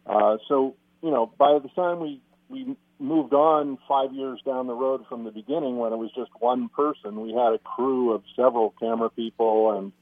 Uh, 0.06 0.38
so 0.48 0.74
you 1.02 1.10
know, 1.10 1.32
by 1.38 1.58
the 1.60 1.68
time 1.68 2.00
we 2.00 2.20
we 2.48 2.76
moved 2.98 3.34
on 3.34 3.78
five 3.88 4.12
years 4.12 4.40
down 4.44 4.66
the 4.66 4.74
road 4.74 5.04
from 5.08 5.24
the 5.24 5.30
beginning 5.30 5.76
when 5.78 5.92
it 5.92 5.96
was 5.96 6.10
just 6.14 6.30
one 6.38 6.68
person. 6.68 7.20
We 7.20 7.30
had 7.32 7.52
a 7.52 7.58
crew 7.58 8.12
of 8.12 8.22
several 8.34 8.74
camera 8.80 9.10
people, 9.10 9.78
and 9.78 9.92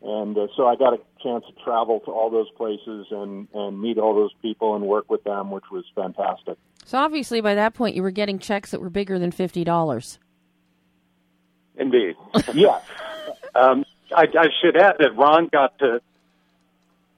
and 0.00 0.36
uh, 0.36 0.46
so 0.56 0.66
I 0.66 0.76
got 0.76 0.94
a 0.94 0.98
chance 1.22 1.44
to 1.46 1.64
travel 1.64 2.00
to 2.00 2.10
all 2.10 2.30
those 2.30 2.50
places 2.56 3.06
and 3.10 3.48
and 3.54 3.80
meet 3.80 3.98
all 3.98 4.14
those 4.14 4.32
people 4.42 4.74
and 4.76 4.84
work 4.84 5.10
with 5.10 5.24
them, 5.24 5.50
which 5.50 5.64
was 5.70 5.84
fantastic. 5.94 6.56
So 6.84 6.98
obviously, 6.98 7.40
by 7.40 7.54
that 7.54 7.74
point, 7.74 7.94
you 7.96 8.02
were 8.02 8.10
getting 8.10 8.38
checks 8.38 8.70
that 8.70 8.80
were 8.80 8.90
bigger 8.90 9.18
than 9.18 9.30
fifty 9.30 9.64
dollars. 9.64 10.18
Indeed. 11.76 12.16
Yeah, 12.54 12.80
Um, 13.54 13.84
I, 14.14 14.26
I 14.36 14.48
should 14.60 14.76
add 14.76 14.96
that 14.98 15.16
Ron 15.16 15.48
got 15.52 15.78
to 15.78 16.00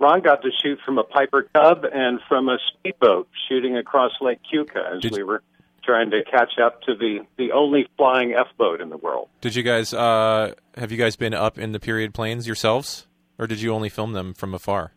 Ron 0.00 0.22
got 0.22 0.42
to 0.42 0.50
shoot 0.62 0.78
from 0.84 0.98
a 0.98 1.04
Piper 1.04 1.42
Cub 1.54 1.84
and 1.84 2.18
from 2.28 2.48
a 2.48 2.58
speedboat 2.72 3.28
shooting 3.48 3.76
across 3.76 4.10
Lake 4.20 4.40
Keuka 4.52 4.96
as 4.96 5.02
Did- 5.02 5.12
we 5.12 5.22
were 5.22 5.42
trying 5.84 6.10
to 6.10 6.22
catch 6.24 6.58
up 6.62 6.82
to 6.82 6.94
the 6.94 7.20
the 7.36 7.52
only 7.52 7.88
flying 7.96 8.32
F 8.34 8.46
boat 8.58 8.80
in 8.80 8.88
the 8.90 8.96
world. 8.96 9.28
Did 9.40 9.54
you 9.54 9.62
guys 9.62 9.92
uh, 9.94 10.54
have 10.76 10.90
you 10.90 10.98
guys 10.98 11.16
been 11.16 11.34
up 11.34 11.58
in 11.58 11.72
the 11.72 11.80
period 11.80 12.12
planes 12.14 12.46
yourselves, 12.46 13.06
or 13.38 13.46
did 13.46 13.60
you 13.60 13.72
only 13.72 13.88
film 13.88 14.12
them 14.12 14.34
from 14.34 14.54
afar? 14.54 14.92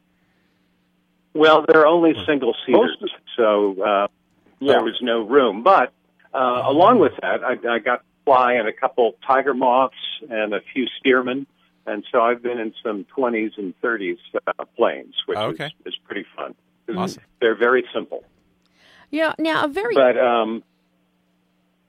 Well, 1.34 1.66
they're 1.68 1.88
only 1.88 2.14
single 2.26 2.56
seaters, 2.66 2.98
so 3.36 3.82
uh, 3.82 4.08
Yeah. 4.60 4.74
there 4.74 4.84
was 4.84 4.98
no 5.02 5.22
room. 5.24 5.64
But 5.64 5.92
uh, 6.34 6.62
along 6.66 7.00
with 7.00 7.14
that, 7.22 7.44
I, 7.44 7.54
I 7.68 7.80
got 7.80 7.98
to 7.98 8.04
fly 8.26 8.54
in 8.56 8.68
a 8.68 8.74
couple 8.74 9.16
tiger 9.26 9.54
moths 9.54 9.96
and 10.30 10.54
a 10.54 10.60
few 10.74 10.86
steermen, 11.04 11.46
and 11.86 12.04
so 12.12 12.22
I've 12.22 12.42
been 12.42 12.60
in 12.60 12.74
some 12.84 13.06
20s 13.16 13.58
and 13.58 13.74
30s 13.82 14.18
uh, 14.48 14.66
planes, 14.78 15.16
which 15.26 15.38
Oh, 15.38 15.48
okay. 15.50 15.66
is, 15.86 15.94
is 15.94 15.96
pretty 16.06 16.26
fun. 16.36 16.56
Awesome. 16.96 17.24
They're 17.40 17.56
very 17.58 17.86
simple. 17.94 18.24
Yeah. 19.12 19.34
Now, 19.40 19.66
a 19.66 19.68
very 19.68 19.94
But 19.96 20.18
um, 20.18 20.64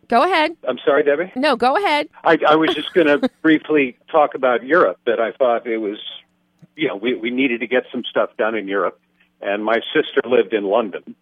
go 0.09 0.23
ahead. 0.23 0.57
I'm 0.69 0.79
sorry, 0.85 1.03
Debbie. 1.03 1.33
No, 1.37 1.57
go 1.57 1.77
ahead. 1.77 2.09
I, 2.23 2.39
I 2.49 2.55
was 2.57 2.75
just 2.75 2.93
going 2.95 3.07
to 3.21 3.29
briefly 3.43 3.97
talk 4.11 4.35
about 4.35 4.65
Europe. 4.65 4.99
That 5.07 5.21
I 5.21 5.33
thought 5.33 5.67
it 5.67 5.79
was, 5.79 5.99
you 6.77 6.89
know, 6.89 6.97
we 6.97 7.15
we 7.15 7.31
needed 7.31 7.61
to 7.61 7.67
get 7.67 7.85
some 7.91 8.05
stuff 8.09 8.31
done 8.37 8.55
in 8.55 8.69
Europe, 8.69 9.01
and 9.41 9.65
my 9.65 9.81
sister 9.95 10.21
lived 10.29 10.53
in 10.53 10.65
London, 10.65 11.15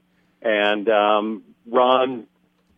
and 0.42 0.88
um, 0.88 1.42
Ron 1.66 2.26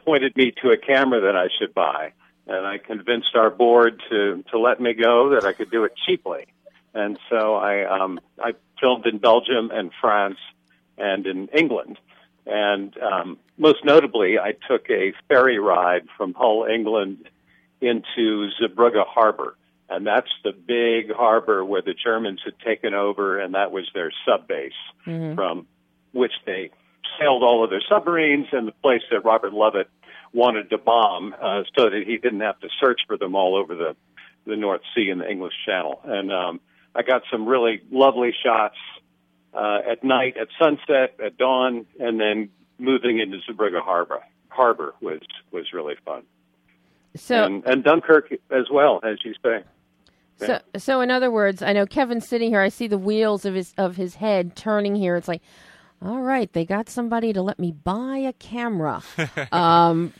pointed 0.04 0.36
me 0.36 0.52
to 0.62 0.68
a 0.70 0.76
camera 0.76 1.22
that 1.22 1.34
I 1.36 1.48
should 1.58 1.72
buy, 1.74 2.12
and 2.46 2.66
I 2.66 2.78
convinced 2.78 3.34
our 3.34 3.50
board 3.50 4.00
to 4.10 4.44
to 4.50 4.58
let 4.58 4.80
me 4.80 4.94
go 4.94 5.30
that 5.30 5.44
I 5.44 5.52
could 5.52 5.70
do 5.70 5.84
it 5.84 5.92
cheaply, 6.06 6.46
and 6.92 7.18
so 7.30 7.54
I 7.54 7.84
um, 7.84 8.20
I 8.38 8.54
filmed 8.80 9.06
in 9.06 9.18
Belgium 9.18 9.70
and 9.72 9.90
France 10.00 10.38
and 10.98 11.26
in 11.26 11.48
England. 11.48 11.98
And 12.46 12.94
um, 12.98 13.38
most 13.56 13.84
notably, 13.84 14.38
I 14.38 14.52
took 14.68 14.90
a 14.90 15.14
ferry 15.28 15.58
ride 15.58 16.06
from 16.16 16.34
Hull, 16.34 16.66
England, 16.70 17.28
into 17.80 18.50
Zeebrugge 18.60 19.04
Harbor. 19.06 19.56
And 19.88 20.06
that's 20.06 20.30
the 20.42 20.52
big 20.52 21.14
harbor 21.14 21.64
where 21.64 21.82
the 21.82 21.94
Germans 21.94 22.40
had 22.44 22.58
taken 22.64 22.94
over, 22.94 23.38
and 23.38 23.54
that 23.54 23.70
was 23.70 23.88
their 23.94 24.10
sub 24.26 24.48
base 24.48 24.72
from 25.34 25.66
which 26.12 26.32
they 26.46 26.70
sailed 27.18 27.42
all 27.42 27.62
of 27.62 27.70
their 27.70 27.82
submarines 27.88 28.46
and 28.52 28.66
the 28.66 28.72
place 28.72 29.02
that 29.10 29.24
Robert 29.24 29.52
Lovett 29.52 29.88
wanted 30.34 30.70
to 30.70 30.78
bomb 30.78 31.34
uh, 31.40 31.62
so 31.76 31.90
that 31.90 32.02
he 32.06 32.18
didn't 32.18 32.40
have 32.40 32.58
to 32.60 32.68
search 32.80 33.00
for 33.06 33.16
them 33.16 33.34
all 33.34 33.56
over 33.56 33.74
the, 33.74 33.96
the 34.46 34.56
North 34.56 34.82
Sea 34.94 35.10
and 35.10 35.20
the 35.20 35.30
English 35.30 35.54
Channel. 35.64 36.00
And 36.04 36.32
um, 36.32 36.60
I 36.94 37.02
got 37.02 37.22
some 37.30 37.46
really 37.46 37.82
lovely 37.90 38.34
shots 38.44 38.76
uh, 39.54 39.78
at 39.88 40.02
night, 40.02 40.36
at 40.36 40.48
sunset, 40.58 41.18
at 41.24 41.36
dawn, 41.36 41.86
and 42.00 42.20
then 42.20 42.50
moving 42.78 43.20
into 43.20 43.38
Zeebrugge 43.48 43.80
Harbor 43.80 44.20
harbor 44.54 44.94
was 45.00 45.20
was 45.50 45.72
really 45.72 45.94
fun. 46.04 46.22
So, 47.16 47.44
and, 47.44 47.64
and 47.64 47.84
Dunkirk 47.84 48.32
as 48.50 48.66
well, 48.72 49.00
as 49.04 49.18
you 49.24 49.34
say. 49.42 49.62
so, 50.38 50.60
so 50.76 51.00
in 51.00 51.10
other 51.10 51.30
words, 51.30 51.62
I 51.62 51.72
know 51.72 51.86
Kevin's 51.86 52.26
sitting 52.26 52.50
here. 52.50 52.60
I 52.60 52.68
see 52.68 52.86
the 52.86 52.98
wheels 52.98 53.44
of 53.44 53.54
his 53.54 53.74
of 53.76 53.96
his 53.96 54.16
head 54.16 54.56
turning 54.56 54.94
here. 54.94 55.16
It's 55.16 55.28
like, 55.28 55.42
all 56.04 56.20
right, 56.20 56.52
they 56.52 56.64
got 56.64 56.90
somebody 56.90 57.32
to 57.32 57.40
let 57.42 57.58
me 57.58 57.72
buy 57.72 58.18
a 58.18 58.32
camera. 58.34 59.02
um, 59.52 60.12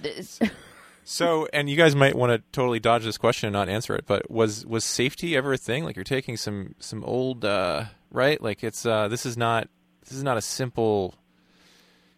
So, 1.05 1.47
and 1.53 1.68
you 1.68 1.76
guys 1.76 1.95
might 1.95 2.14
want 2.14 2.32
to 2.32 2.39
totally 2.51 2.80
dodge 2.80 3.05
this 3.05 3.18
question 3.18 3.49
and 3.49 3.53
not 3.53 3.68
answer 3.68 3.95
it, 3.95 4.07
but 4.07 4.30
was 4.30 4.64
was 4.64 4.85
safety 4.85 5.37
ever 5.37 5.53
a 5.53 5.59
thing? 5.59 5.85
Like 5.85 5.97
you're 5.97 6.05
taking 6.05 6.39
some 6.39 6.74
some 6.78 7.05
old 7.05 7.45
uh, 7.45 7.85
right? 8.11 8.41
Like 8.41 8.64
it's 8.64 8.87
uh, 8.87 9.09
this 9.09 9.26
is 9.26 9.37
not 9.37 9.68
this 10.01 10.12
is 10.12 10.22
not 10.22 10.39
a 10.39 10.43
simple. 10.43 11.14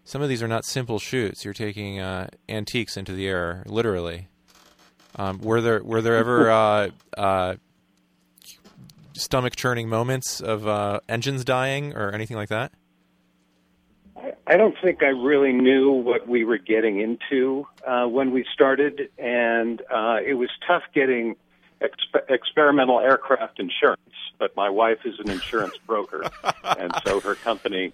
Some 0.05 0.23
of 0.23 0.29
these 0.29 0.41
are 0.41 0.47
not 0.49 0.65
simple 0.65 1.01
shoots. 1.01 1.45
You're 1.45 1.53
taking 1.53 1.99
uh, 1.99 2.29
antiques 2.49 2.97
into 2.97 3.11
the 3.11 3.27
air, 3.27 3.65
literally. 3.67 4.29
Um, 5.17 5.41
were 5.41 5.61
there 5.61 5.83
were 5.83 6.01
there 6.01 6.17
ever 6.17 6.51
uh, 6.53 6.89
uh, 7.19 7.57
stomach 9.15 9.57
churning 9.57 9.89
moments 9.89 10.41
of 10.41 10.69
uh, 10.69 11.01
engines 11.09 11.45
dying 11.45 11.93
or 11.95 12.13
anything 12.13 12.37
like 12.37 12.51
that? 12.51 12.71
I- 14.47 14.55
I 14.55 14.57
don't 14.57 14.77
think 14.83 15.03
I 15.03 15.09
really 15.09 15.53
knew 15.53 15.91
what 15.93 16.27
we 16.29 16.45
were 16.45 16.59
getting 16.59 17.01
into 17.01 17.67
uh, 17.87 18.07
when 18.07 18.31
we 18.33 18.45
started, 18.53 19.09
and 19.19 19.83
uh, 19.91 20.19
it 20.25 20.35
was 20.35 20.51
tough 20.67 20.83
getting 20.95 21.37
exp- 21.81 22.29
experimental 22.31 23.01
aircraft 23.01 23.59
insurance. 23.61 24.01
But 24.39 24.55
my 24.57 24.69
wife 24.71 24.99
is 25.05 25.19
an 25.19 25.31
insurance 25.31 25.75
broker, 25.87 26.23
and 26.65 26.93
so 27.05 27.21
her 27.21 27.35
company 27.35 27.93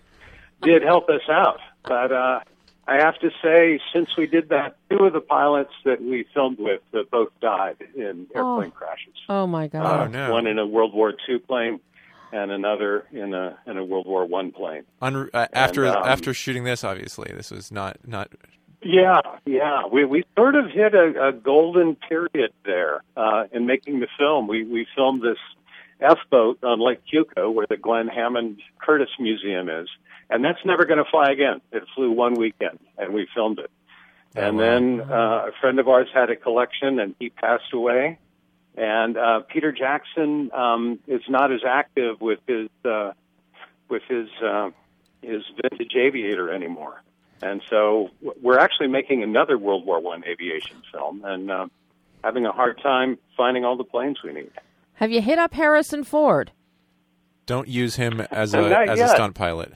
did 0.63 0.83
help 0.83 1.09
us 1.09 1.23
out. 1.29 1.61
But 1.85 2.13
uh, 2.13 2.41
I 2.87 2.97
have 2.97 3.19
to 3.21 3.31
say, 3.43 3.81
since 3.93 4.17
we 4.17 4.27
did 4.27 4.49
that, 4.49 4.77
two 4.91 5.05
of 5.05 5.13
the 5.13 5.21
pilots 5.21 5.73
that 5.85 6.03
we 6.03 6.25
filmed 6.35 6.59
with 6.59 6.81
uh, 6.93 7.03
both 7.11 7.31
died 7.41 7.77
in 7.95 8.27
airplane 8.35 8.73
crashes. 8.73 9.15
oh 9.29 9.47
my 9.47 9.65
Uh, 9.67 9.69
god! 9.69 10.13
no. 10.13 10.33
One 10.33 10.47
in 10.49 10.59
a 10.59 10.67
World 10.67 10.93
War 10.93 11.15
II 11.29 11.39
plane, 11.39 11.81
and 12.33 12.51
another 12.51 13.07
in 13.13 13.35
a 13.35 13.59
in 13.67 13.77
a 13.77 13.85
World 13.85 14.07
War 14.07 14.25
One 14.25 14.51
plane. 14.51 14.85
Uh, 15.01 15.47
after 15.53 15.87
um, 15.87 16.03
after 16.05 16.35
shooting 16.35 16.65
this, 16.65 16.83
obviously, 16.83 17.31
this 17.33 17.51
was 17.51 17.71
not 17.71 17.99
not 18.07 18.31
Yeah, 18.83 19.21
yeah. 19.45 19.83
We 19.91 20.05
we 20.05 20.25
sort 20.37 20.57
of 20.57 20.71
hit 20.71 20.95
a, 20.95 21.29
a 21.29 21.33
golden 21.33 21.97
period 21.97 22.53
there 22.65 23.03
uh, 23.17 23.45
in 23.53 23.67
making 23.67 24.01
the 24.01 24.09
film. 24.19 24.49
We 24.49 24.65
we 24.65 24.87
filmed 24.97 25.23
this 25.23 25.39
F 26.01 26.19
boat 26.31 26.59
on 26.65 26.81
Lake 26.81 27.01
Keuka, 27.13 27.53
where 27.53 27.67
the 27.69 27.77
Glenn 27.77 28.09
Hammond 28.09 28.61
Curtiss 28.81 29.11
Museum 29.21 29.69
is, 29.69 29.89
and 30.31 30.45
that's 30.45 30.65
never 30.65 30.85
going 30.85 31.05
to 31.05 31.11
fly 31.11 31.31
again. 31.31 31.61
It 31.71 31.85
flew 31.95 32.11
one 32.11 32.35
weekend, 32.35 32.79
and 32.99 33.15
we 33.15 33.29
filmed 33.35 33.59
it. 33.59 33.71
And 34.35 34.59
then 34.59 35.03
uh, 35.03 35.49
a 35.49 35.51
friend 35.61 35.79
of 35.79 35.89
ours 35.89 36.09
had 36.15 36.31
a 36.31 36.37
collection, 36.37 36.99
and 36.99 37.15
he 37.19 37.29
passed 37.29 37.73
away. 37.75 38.19
And 38.77 39.17
uh, 39.17 39.41
Peter 39.41 39.73
Jackson 39.73 40.51
um, 40.53 40.99
is 41.07 41.23
not 41.29 41.53
as 41.53 41.61
active 41.67 42.21
with 42.21 42.39
his 42.47 42.69
uh, 42.85 43.13
with 43.89 44.03
his 44.09 44.29
uh, 44.43 44.71
his 45.21 45.43
vintage 45.61 45.95
aviator 45.95 46.51
anymore. 46.51 47.03
And 47.43 47.61
so 47.69 48.11
we're 48.41 48.59
actually 48.59 48.87
making 48.87 49.23
another 49.23 49.59
World 49.59 49.85
War 49.85 50.01
One 50.01 50.25
aviation 50.25 50.83
film, 50.93 51.23
and 51.25 51.51
uh, 51.51 51.67
having 52.25 52.47
a 52.47 52.53
hard 52.53 52.81
time 52.83 53.19
finding 53.37 53.65
all 53.65 53.77
the 53.77 53.85
planes 53.85 54.19
we 54.23 54.33
need. 54.33 54.53
Have 54.95 55.11
you 55.11 55.21
hit 55.21 55.39
up 55.39 55.53
Harrison 55.53 56.05
Ford? 56.05 56.53
don't 57.47 57.69
use 57.69 57.97
him 57.97 58.21
as 58.31 58.55
a 58.55 58.61
Not 58.63 58.89
as 58.89 59.01
a 59.01 59.09
stunt 59.09 59.35
pilot. 59.35 59.75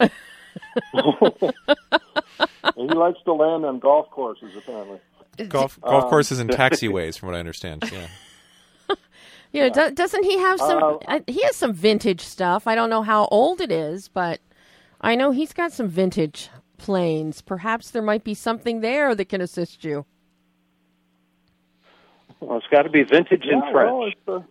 He 2.76 2.86
likes 2.86 3.18
to 3.24 3.32
land 3.32 3.64
on 3.64 3.78
golf 3.78 4.10
courses, 4.10 4.50
apparently. 4.56 4.98
Golf 5.48 5.80
golf 5.80 6.08
courses 6.08 6.38
and 6.38 6.50
taxiways, 6.50 7.18
from 7.18 7.28
what 7.28 7.36
I 7.36 7.38
understand. 7.38 7.84
Yeah. 7.92 8.08
Yeah, 9.52 9.68
do, 9.68 9.90
doesn't 9.90 10.24
he 10.24 10.38
have 10.38 10.58
some? 10.60 10.82
Uh, 10.82 10.96
uh, 11.08 11.20
he 11.26 11.42
has 11.42 11.56
some 11.56 11.72
vintage 11.72 12.20
stuff. 12.20 12.66
I 12.66 12.74
don't 12.74 12.90
know 12.90 13.02
how 13.02 13.26
old 13.26 13.60
it 13.60 13.72
is, 13.72 14.08
but 14.08 14.40
I 15.00 15.14
know 15.16 15.32
he's 15.32 15.52
got 15.52 15.72
some 15.72 15.88
vintage 15.88 16.48
planes. 16.78 17.42
Perhaps 17.42 17.90
there 17.90 18.02
might 18.02 18.22
be 18.24 18.34
something 18.34 18.80
there 18.80 19.14
that 19.14 19.28
can 19.28 19.40
assist 19.40 19.84
you. 19.84 20.04
Well, 22.40 22.58
it's 22.58 22.66
got 22.70 22.82
to 22.82 22.90
be 22.90 23.02
vintage 23.02 23.42
and 23.44 23.62
Yeah, 23.64 23.72
French. 23.72 23.90
well, 23.92 24.06
it's, 24.06 24.46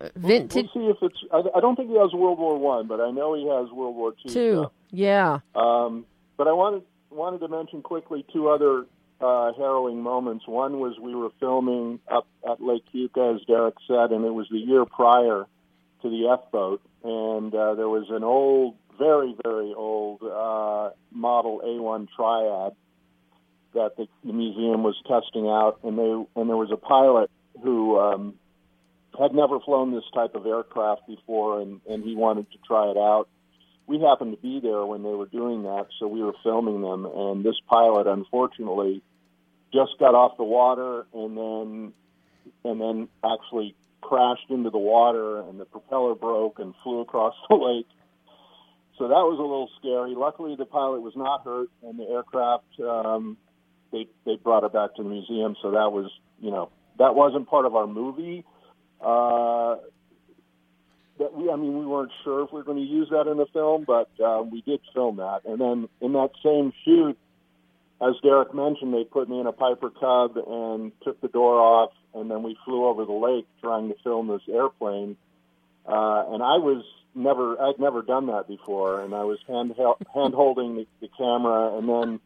uh, 0.00 0.08
Vintage 0.16 0.68
We'll 0.74 0.84
see 0.84 0.90
if 0.90 0.96
it's. 1.02 1.16
I, 1.32 1.42
I 1.56 1.60
don't 1.60 1.76
think 1.76 1.88
he 1.90 1.96
has 1.98 2.12
World 2.12 2.38
War 2.38 2.58
One, 2.58 2.86
but 2.88 3.00
I 3.00 3.10
know 3.10 3.34
he 3.34 3.46
has 3.48 3.70
World 3.70 3.94
War 3.94 4.12
Two. 4.12 4.28
too. 4.28 4.56
stuff. 4.62 4.72
Yeah. 4.90 5.38
Um, 5.54 6.04
but 6.36 6.48
I 6.48 6.52
wanted 6.52 6.82
wanted 7.10 7.38
to 7.38 7.48
mention 7.48 7.80
quickly 7.82 8.24
two 8.32 8.48
other 8.48 8.86
uh, 9.20 9.52
harrowing 9.52 10.00
moments. 10.00 10.46
One 10.46 10.80
was 10.80 10.98
we 11.00 11.14
were 11.14 11.30
filming 11.40 12.00
up 12.10 12.26
at 12.48 12.62
Lake 12.62 12.84
Keuka, 12.94 13.36
as 13.36 13.42
Darroch 13.46 13.76
said, 13.86 14.12
and 14.12 14.24
it 14.24 14.32
was 14.32 14.46
the 14.50 14.58
year 14.58 14.84
prior 14.84 15.46
to 16.02 16.10
the 16.10 16.28
F 16.28 16.50
boat, 16.50 16.82
and 17.02 17.54
uh, 17.54 17.74
there 17.74 17.88
was 17.88 18.06
an 18.10 18.24
old, 18.24 18.76
very 18.98 19.34
very 19.42 19.72
old 19.74 20.22
uh, 20.22 20.90
model 21.12 21.62
A1 21.64 22.08
Triad 22.14 22.72
that 23.74 23.96
the, 23.96 24.06
the 24.24 24.32
museum 24.32 24.82
was 24.82 24.96
testing 25.06 25.48
out, 25.48 25.78
and 25.82 25.98
they 25.98 26.40
and 26.40 26.48
there 26.48 26.56
was 26.56 26.70
a 26.70 26.76
pilot 26.76 27.30
who. 27.62 27.98
Um, 27.98 28.34
had 29.16 29.32
never 29.32 29.60
flown 29.60 29.92
this 29.92 30.02
type 30.12 30.34
of 30.34 30.44
aircraft 30.44 31.06
before, 31.06 31.60
and, 31.60 31.80
and 31.88 32.02
he 32.02 32.16
wanted 32.16 32.50
to 32.50 32.58
try 32.66 32.90
it 32.90 32.96
out 32.96 33.28
we 33.86 34.00
happened 34.00 34.32
to 34.32 34.40
be 34.40 34.60
there 34.60 34.84
when 34.84 35.02
they 35.02 35.10
were 35.10 35.26
doing 35.26 35.64
that, 35.64 35.86
so 35.98 36.06
we 36.06 36.22
were 36.22 36.34
filming 36.42 36.80
them. 36.80 37.04
And 37.04 37.44
this 37.44 37.56
pilot, 37.68 38.06
unfortunately, 38.06 39.02
just 39.72 39.98
got 39.98 40.14
off 40.14 40.36
the 40.36 40.44
water 40.44 41.06
and 41.12 41.36
then 41.36 41.92
and 42.64 42.80
then 42.80 43.08
actually 43.24 43.74
crashed 44.00 44.50
into 44.50 44.70
the 44.70 44.78
water, 44.78 45.40
and 45.40 45.58
the 45.58 45.64
propeller 45.64 46.14
broke 46.14 46.58
and 46.58 46.74
flew 46.82 47.00
across 47.00 47.34
the 47.48 47.56
lake. 47.56 47.88
So 48.98 49.08
that 49.08 49.14
was 49.14 49.38
a 49.38 49.42
little 49.42 49.70
scary. 49.78 50.14
Luckily, 50.14 50.54
the 50.56 50.66
pilot 50.66 51.00
was 51.00 51.14
not 51.16 51.44
hurt, 51.44 51.68
and 51.82 51.98
the 51.98 52.04
aircraft 52.04 52.64
um, 52.80 53.36
they 53.92 54.06
they 54.24 54.36
brought 54.36 54.64
it 54.64 54.72
back 54.72 54.94
to 54.96 55.02
the 55.02 55.08
museum. 55.08 55.56
So 55.62 55.72
that 55.72 55.90
was 55.92 56.10
you 56.40 56.50
know 56.50 56.70
that 56.98 57.14
wasn't 57.14 57.48
part 57.48 57.66
of 57.66 57.74
our 57.74 57.86
movie. 57.86 58.44
Uh, 59.00 59.76
that 61.18 61.34
we, 61.34 61.50
I 61.50 61.56
mean, 61.56 61.78
we 61.78 61.86
weren't 61.86 62.12
sure 62.24 62.44
if 62.44 62.52
we 62.52 62.58
were 62.58 62.64
going 62.64 62.78
to 62.78 62.84
use 62.84 63.08
that 63.10 63.28
in 63.28 63.36
the 63.36 63.46
film, 63.46 63.84
but 63.86 64.10
uh, 64.24 64.42
we 64.42 64.62
did 64.62 64.80
film 64.92 65.16
that. 65.16 65.42
And 65.44 65.60
then 65.60 65.88
in 66.00 66.12
that 66.14 66.30
same 66.42 66.72
shoot, 66.84 67.16
as 68.00 68.14
Darroch 68.24 68.52
mentioned, 68.54 68.92
they 68.92 69.04
put 69.04 69.28
me 69.28 69.40
in 69.40 69.46
a 69.46 69.52
Piper 69.52 69.90
Cub 69.90 70.36
and 70.36 70.92
took 71.02 71.20
the 71.20 71.28
door 71.28 71.58
off, 71.60 71.92
and 72.14 72.30
then 72.30 72.42
we 72.42 72.56
flew 72.64 72.86
over 72.86 73.04
the 73.04 73.12
lake 73.12 73.46
trying 73.60 73.88
to 73.88 73.94
film 74.02 74.28
this 74.28 74.42
airplane. 74.52 75.16
Uh, 75.86 76.24
and 76.32 76.42
I 76.42 76.58
was 76.58 76.84
never, 77.14 77.60
I'd 77.60 77.78
never 77.78 78.02
done 78.02 78.26
that 78.26 78.48
before, 78.48 79.00
and 79.00 79.14
I 79.14 79.22
was 79.24 79.38
hand 79.46 79.74
hand 79.76 80.34
holding 80.34 80.76
the, 80.76 80.86
the 81.00 81.08
camera, 81.16 81.78
and 81.78 81.88
then 81.88 82.20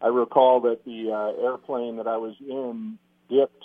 I 0.00 0.08
recall 0.08 0.60
that 0.62 0.84
the 0.84 1.12
uh, 1.12 1.44
airplane 1.44 1.96
that 1.96 2.06
I 2.06 2.16
was 2.16 2.34
in 2.40 2.98
dipped 3.28 3.64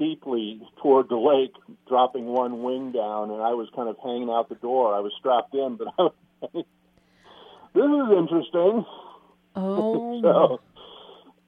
steeply 0.00 0.60
toward 0.82 1.08
the 1.10 1.16
lake, 1.16 1.52
dropping 1.86 2.24
one 2.26 2.62
wing 2.62 2.92
down, 2.92 3.30
and 3.30 3.42
I 3.42 3.50
was 3.52 3.68
kind 3.76 3.88
of 3.88 3.96
hanging 4.02 4.30
out 4.30 4.48
the 4.48 4.54
door. 4.56 4.94
I 4.94 5.00
was 5.00 5.12
strapped 5.18 5.54
in, 5.54 5.76
but 5.76 5.88
I 5.98 6.02
was 6.02 6.12
this 7.74 7.84
is 7.84 8.18
interesting. 8.18 8.84
Oh. 9.56 10.60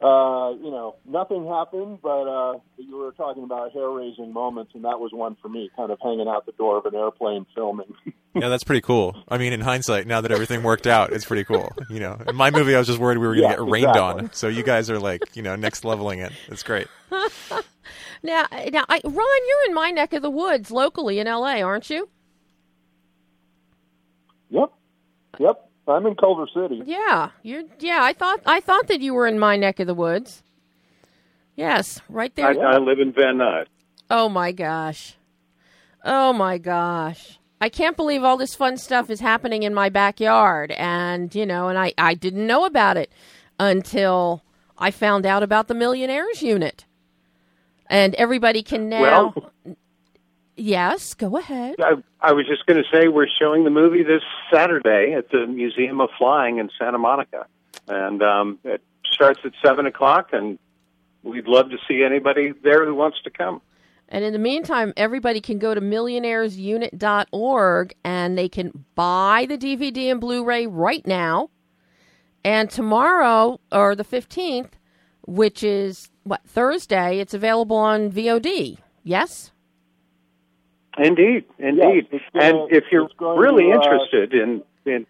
So, 0.02 0.08
uh, 0.08 0.50
you 0.56 0.70
know, 0.72 0.96
nothing 1.06 1.46
happened, 1.46 1.98
but 2.02 2.22
uh, 2.26 2.58
you 2.76 2.96
were 2.96 3.12
talking 3.12 3.44
about 3.44 3.70
hair-raising 3.72 4.32
moments, 4.32 4.72
and 4.74 4.84
that 4.84 4.98
was 4.98 5.12
one 5.12 5.36
for 5.40 5.48
me, 5.48 5.70
kind 5.76 5.92
of 5.92 5.98
hanging 6.02 6.26
out 6.26 6.44
the 6.44 6.50
door 6.52 6.78
of 6.78 6.86
an 6.86 6.94
airplane 6.96 7.46
filming. 7.54 7.94
Yeah, 8.34 8.48
that's 8.48 8.64
pretty 8.64 8.80
cool. 8.80 9.14
I 9.28 9.36
mean, 9.36 9.52
in 9.52 9.60
hindsight, 9.60 10.06
now 10.06 10.22
that 10.22 10.32
everything 10.32 10.62
worked 10.62 10.86
out, 10.86 11.12
it's 11.12 11.26
pretty 11.26 11.44
cool. 11.44 11.70
You 11.90 12.00
know, 12.00 12.18
in 12.26 12.34
my 12.34 12.50
movie, 12.50 12.74
I 12.74 12.78
was 12.78 12.86
just 12.86 12.98
worried 12.98 13.18
we 13.18 13.26
were 13.26 13.34
going 13.34 13.42
to 13.44 13.50
Yeah, 13.50 13.56
get 13.56 13.70
rained 13.70 13.90
exactly. 13.90 14.22
on. 14.24 14.32
So 14.32 14.48
you 14.48 14.62
guys 14.62 14.88
are 14.88 14.98
like, 14.98 15.36
you 15.36 15.42
know, 15.42 15.54
next 15.54 15.84
leveling 15.84 16.20
it. 16.20 16.32
It's 16.48 16.62
great. 16.62 16.86
Now, 18.22 18.46
now, 18.72 18.84
I, 18.88 19.00
Ron, 19.04 19.14
you're 19.14 19.68
in 19.68 19.74
my 19.74 19.90
neck 19.90 20.12
of 20.12 20.22
the 20.22 20.30
woods 20.30 20.70
locally 20.70 21.18
in 21.18 21.26
L.A., 21.26 21.60
aren't 21.62 21.90
you? 21.90 22.08
yep, 24.48 24.72
yep. 25.38 25.68
I'm 25.88 26.06
in 26.06 26.14
Culver 26.14 26.46
City. 26.54 26.82
Yeah, 26.86 27.30
you're. 27.42 27.64
Yeah, 27.80 27.98
I 28.02 28.12
thought 28.12 28.40
I 28.46 28.60
thought 28.60 28.86
that 28.86 29.00
you 29.00 29.14
were 29.14 29.26
in 29.26 29.38
my 29.38 29.56
neck 29.56 29.80
of 29.80 29.88
the 29.88 29.94
woods. 29.94 30.42
Yes, 31.56 32.00
right 32.08 32.32
there. 32.36 32.46
I, 32.46 32.74
I 32.74 32.78
live 32.78 33.00
in 33.00 33.12
Van 33.12 33.36
Nuys. 33.36 33.66
Oh 34.08 34.28
my 34.28 34.52
gosh. 34.52 35.16
Oh 36.04 36.32
my 36.32 36.58
gosh. 36.58 37.38
I 37.60 37.68
can't 37.68 37.96
believe 37.96 38.22
all 38.22 38.36
this 38.36 38.54
fun 38.54 38.76
stuff 38.76 39.10
is 39.10 39.20
happening 39.20 39.62
in 39.62 39.74
my 39.74 39.88
backyard 39.88 40.72
and 40.72 41.34
you 41.34 41.46
know 41.46 41.68
and 41.68 41.78
I 41.78 41.92
I 41.96 42.14
didn't 42.14 42.46
know 42.46 42.64
about 42.64 42.96
it 42.96 43.12
until 43.58 44.42
I 44.78 44.90
found 44.90 45.26
out 45.26 45.42
about 45.42 45.68
the 45.68 45.74
millionaires 45.74 46.42
unit. 46.42 46.84
And 47.92 48.14
everybody 48.14 48.62
can 48.62 48.88
now 48.88 49.34
Well- 49.34 49.50
Yes, 50.56 51.14
go 51.14 51.36
ahead. 51.38 51.76
I, 51.80 51.94
I 52.20 52.32
was 52.32 52.46
just 52.46 52.66
going 52.66 52.82
to 52.82 52.88
say 52.90 53.08
we're 53.08 53.26
showing 53.40 53.64
the 53.64 53.70
movie 53.70 54.02
this 54.02 54.20
Saturday 54.52 55.14
at 55.14 55.30
the 55.30 55.46
Museum 55.46 55.98
of 56.00 56.10
Flying 56.18 56.58
in 56.58 56.68
Santa 56.78 56.98
Monica, 56.98 57.46
and 57.88 58.22
um, 58.22 58.58
it 58.62 58.82
starts 59.10 59.40
at 59.44 59.52
seven 59.64 59.86
o'clock. 59.86 60.28
And 60.32 60.58
we'd 61.22 61.46
love 61.46 61.70
to 61.70 61.78
see 61.88 62.02
anybody 62.04 62.52
there 62.62 62.84
who 62.84 62.94
wants 62.94 63.16
to 63.24 63.30
come. 63.30 63.62
And 64.10 64.24
in 64.24 64.34
the 64.34 64.38
meantime, 64.38 64.92
everybody 64.96 65.40
can 65.40 65.58
go 65.58 65.74
to 65.74 65.80
millionairesunit.org 65.80 67.94
and 68.04 68.36
they 68.38 68.48
can 68.50 68.84
buy 68.94 69.46
the 69.48 69.56
DVD 69.56 70.10
and 70.10 70.20
Blu 70.20 70.44
ray 70.44 70.66
right 70.66 71.06
now. 71.06 71.48
And 72.44 72.68
tomorrow, 72.68 73.58
or 73.72 73.94
the 73.96 74.04
15th, 74.04 74.72
which 75.22 75.64
is 75.64 76.10
what, 76.24 76.42
Thursday, 76.46 77.18
it's 77.18 77.34
available 77.34 77.76
on 77.76 78.10
VOD. 78.10 78.78
Yes? 79.04 79.50
Indeed, 80.98 81.44
indeed. 81.58 82.06
it's 82.10 82.24
gonna- 82.32 82.64
and 82.64 82.72
if 82.72 82.84
you're 82.92 83.08
really 83.18 83.64
to, 83.64 83.70
uh, 83.72 83.74
interested 83.74 84.34
in 84.34 84.62
in 84.84 85.06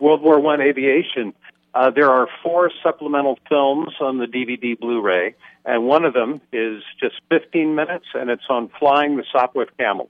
World 0.00 0.22
War 0.22 0.40
One 0.40 0.60
aviation, 0.60 1.34
uh, 1.74 1.90
there 1.90 2.10
are 2.10 2.26
four 2.42 2.70
supplemental 2.82 3.38
films 3.48 3.94
on 4.00 4.18
the 4.18 4.26
DVD 4.26 4.74
Blu-ray, 4.74 5.34
and 5.64 5.86
one 5.86 6.04
of 6.04 6.14
them 6.14 6.40
is 6.52 6.82
just 6.98 7.20
15 7.28 7.74
minutes, 7.74 8.06
and 8.14 8.30
it's 8.30 8.44
on 8.48 8.68
flying 8.78 9.16
the 9.18 9.24
Sopwith 9.32 9.68
Camel, 9.78 10.08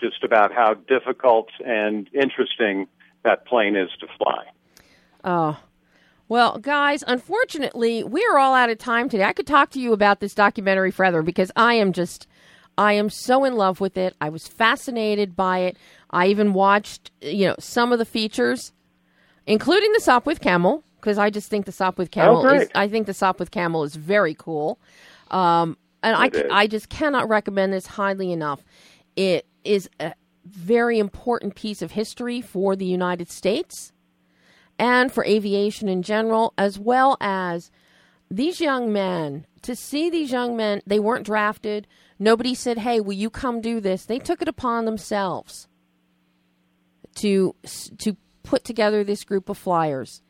just 0.00 0.22
about 0.22 0.52
how 0.52 0.74
difficult 0.74 1.48
and 1.64 2.08
interesting 2.12 2.88
that 3.22 3.46
plane 3.46 3.76
is 3.76 3.90
to 4.00 4.06
fly. 4.18 4.44
Oh. 5.24 5.58
Well, 6.28 6.58
guys, 6.58 7.02
unfortunately, 7.06 8.04
we 8.04 8.22
are 8.26 8.38
all 8.38 8.54
out 8.54 8.68
of 8.68 8.76
time 8.78 9.08
today. 9.08 9.24
I 9.24 9.32
could 9.32 9.46
talk 9.46 9.70
to 9.70 9.80
you 9.80 9.94
about 9.94 10.20
this 10.20 10.34
documentary 10.34 10.90
forever 10.90 11.22
because 11.22 11.50
I 11.56 11.74
am 11.74 11.94
just, 11.94 12.26
I 12.76 12.92
am 12.92 13.08
so 13.08 13.44
in 13.44 13.56
love 13.56 13.80
with 13.80 13.96
it. 13.96 14.14
I 14.20 14.28
was 14.28 14.46
fascinated 14.46 15.34
by 15.34 15.60
it. 15.60 15.78
I 16.10 16.26
even 16.26 16.52
watched, 16.52 17.10
you 17.22 17.48
know, 17.48 17.56
some 17.58 17.92
of 17.92 17.98
the 17.98 18.04
features, 18.04 18.72
including 19.46 19.90
the 19.92 20.00
Sopwith 20.00 20.40
Camel, 20.40 20.84
because 21.00 21.16
I 21.16 21.30
just 21.30 21.48
think 21.48 21.64
the 21.64 21.72
Sopwith 21.72 22.10
Camel 22.10 22.46
is, 22.46 22.58
great. 22.58 22.70
I 22.74 22.88
think 22.88 23.06
the 23.06 23.12
Sopwith 23.12 23.50
Camel 23.50 23.84
is 23.84 23.96
very 23.96 24.34
cool. 24.34 24.78
Um, 25.30 25.78
and 26.02 26.14
I, 26.14 26.26
is. 26.26 26.42
I 26.50 26.66
just 26.66 26.90
cannot 26.90 27.26
recommend 27.30 27.72
this 27.72 27.86
highly 27.86 28.32
enough. 28.32 28.62
It 29.16 29.46
is 29.64 29.88
a 29.98 30.12
very 30.44 30.98
important 30.98 31.54
piece 31.54 31.80
of 31.80 31.92
history 31.92 32.42
for 32.42 32.76
the 32.76 32.84
United 32.86 33.30
States 33.30 33.92
and 34.78 35.12
for 35.12 35.24
aviation 35.24 35.88
in 35.88 36.02
general, 36.02 36.54
as 36.56 36.78
well 36.78 37.16
as 37.20 37.70
these 38.30 38.60
young 38.60 38.92
men. 38.92 39.46
To 39.62 39.74
see 39.74 40.08
these 40.08 40.30
young 40.30 40.56
men, 40.56 40.82
they 40.86 41.00
weren't 41.00 41.26
drafted. 41.26 41.86
Nobody 42.18 42.54
said, 42.54 42.78
"Hey, 42.78 43.00
will 43.00 43.14
you 43.14 43.30
come 43.30 43.60
do 43.60 43.80
this?" 43.80 44.04
They 44.04 44.18
took 44.18 44.40
it 44.40 44.48
upon 44.48 44.84
themselves 44.84 45.66
to 47.16 47.54
to 47.98 48.16
put 48.42 48.64
together 48.64 49.02
this 49.02 49.24
group 49.24 49.48
of 49.48 49.58
flyers 49.58 50.22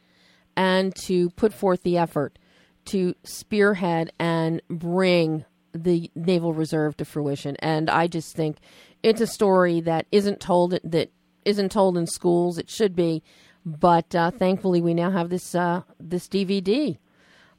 and 0.57 0.95
to 1.07 1.31
put 1.31 1.53
forth 1.53 1.83
the 1.83 1.99
effort 1.99 2.39
to 2.87 3.15
spearhead 3.23 4.11
and 4.19 4.63
bring 4.69 5.45
the 5.73 6.11
Naval 6.15 6.53
Reserve 6.55 6.97
to 6.97 7.05
fruition. 7.05 7.55
And 7.61 7.91
I 7.91 8.07
just 8.07 8.35
think 8.35 8.57
it's 9.03 9.21
a 9.21 9.27
story 9.27 9.81
that 9.83 10.07
isn't 10.11 10.41
told 10.41 10.79
that 10.83 11.11
isn't 11.45 11.71
told 11.71 11.97
in 11.97 12.07
schools. 12.07 12.59
It 12.59 12.71
should 12.71 12.97
be, 12.97 13.23
but 13.69 14.15
uh, 14.15 14.31
thankfully 14.31 14.81
we 14.81 14.95
now 14.95 15.11
have 15.11 15.31
this 15.31 15.55
uh, 15.55 15.83
this 16.01 16.29
DVD, 16.29 16.99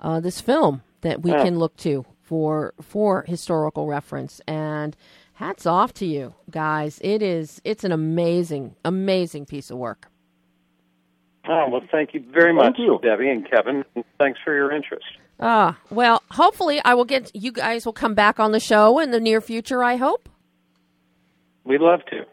uh, 0.01 0.20
this 0.20 0.41
film 0.41 0.82
that 1.01 1.22
we 1.22 1.32
can 1.32 1.60
look 1.60 1.76
to 1.78 2.05
for 2.22 2.74
for 2.82 3.24
historical 3.28 3.88
reference. 3.88 4.41
And 4.47 4.95
hats 5.34 5.66
off 5.66 5.93
to 5.93 6.05
you 6.05 6.34
guys. 6.51 6.99
It 7.01 7.22
is 7.22 7.62
it's 7.64 7.84
an 7.84 7.91
amazing 7.91 8.76
amazing 8.84 9.45
piece 9.45 9.72
of 9.72 9.78
work. 9.78 10.07
Oh 11.47 11.70
well, 11.70 11.82
thank 11.91 12.14
you 12.14 12.24
very 12.32 12.53
much, 12.53 12.76
you. 12.78 12.99
Debbie 13.01 13.30
and 13.30 13.49
Kevin. 13.49 13.86
Thanks 14.18 14.39
for 14.43 14.53
your 14.53 14.72
interest. 14.72 15.05
Ah, 15.39 15.78
well, 15.89 16.22
hopefully 16.32 16.82
I 16.84 16.93
will 16.93 17.05
get 17.05 17.32
you 17.34 17.51
guys 17.51 17.86
will 17.86 17.93
come 17.93 18.14
back 18.14 18.39
on 18.39 18.51
the 18.51 18.60
show 18.60 18.99
in 18.99 19.12
the 19.12 19.20
near 19.20 19.39
future. 19.39 19.84
I 19.84 19.95
hope. 19.95 20.28
We'd 21.64 21.82
love 21.82 22.01
to. 22.12 22.26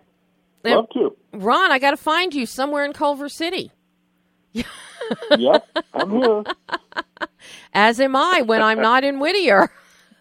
Love 0.64 0.88
to. 0.94 1.16
Ron, 1.32 1.70
I 1.70 1.78
got 1.78 1.90
to 1.92 1.96
find 1.96 2.34
you 2.34 2.46
somewhere 2.46 2.84
in 2.84 2.92
Culver 2.92 3.28
City. 3.28 3.72
Yep, 5.38 5.64
I'm 5.94 6.10
here. 6.20 6.42
As 7.72 8.00
am 8.00 8.16
I 8.16 8.42
when 8.42 8.60
I'm 8.60 8.80
not 8.80 9.04
in 9.04 9.20
Whittier. 9.20 9.70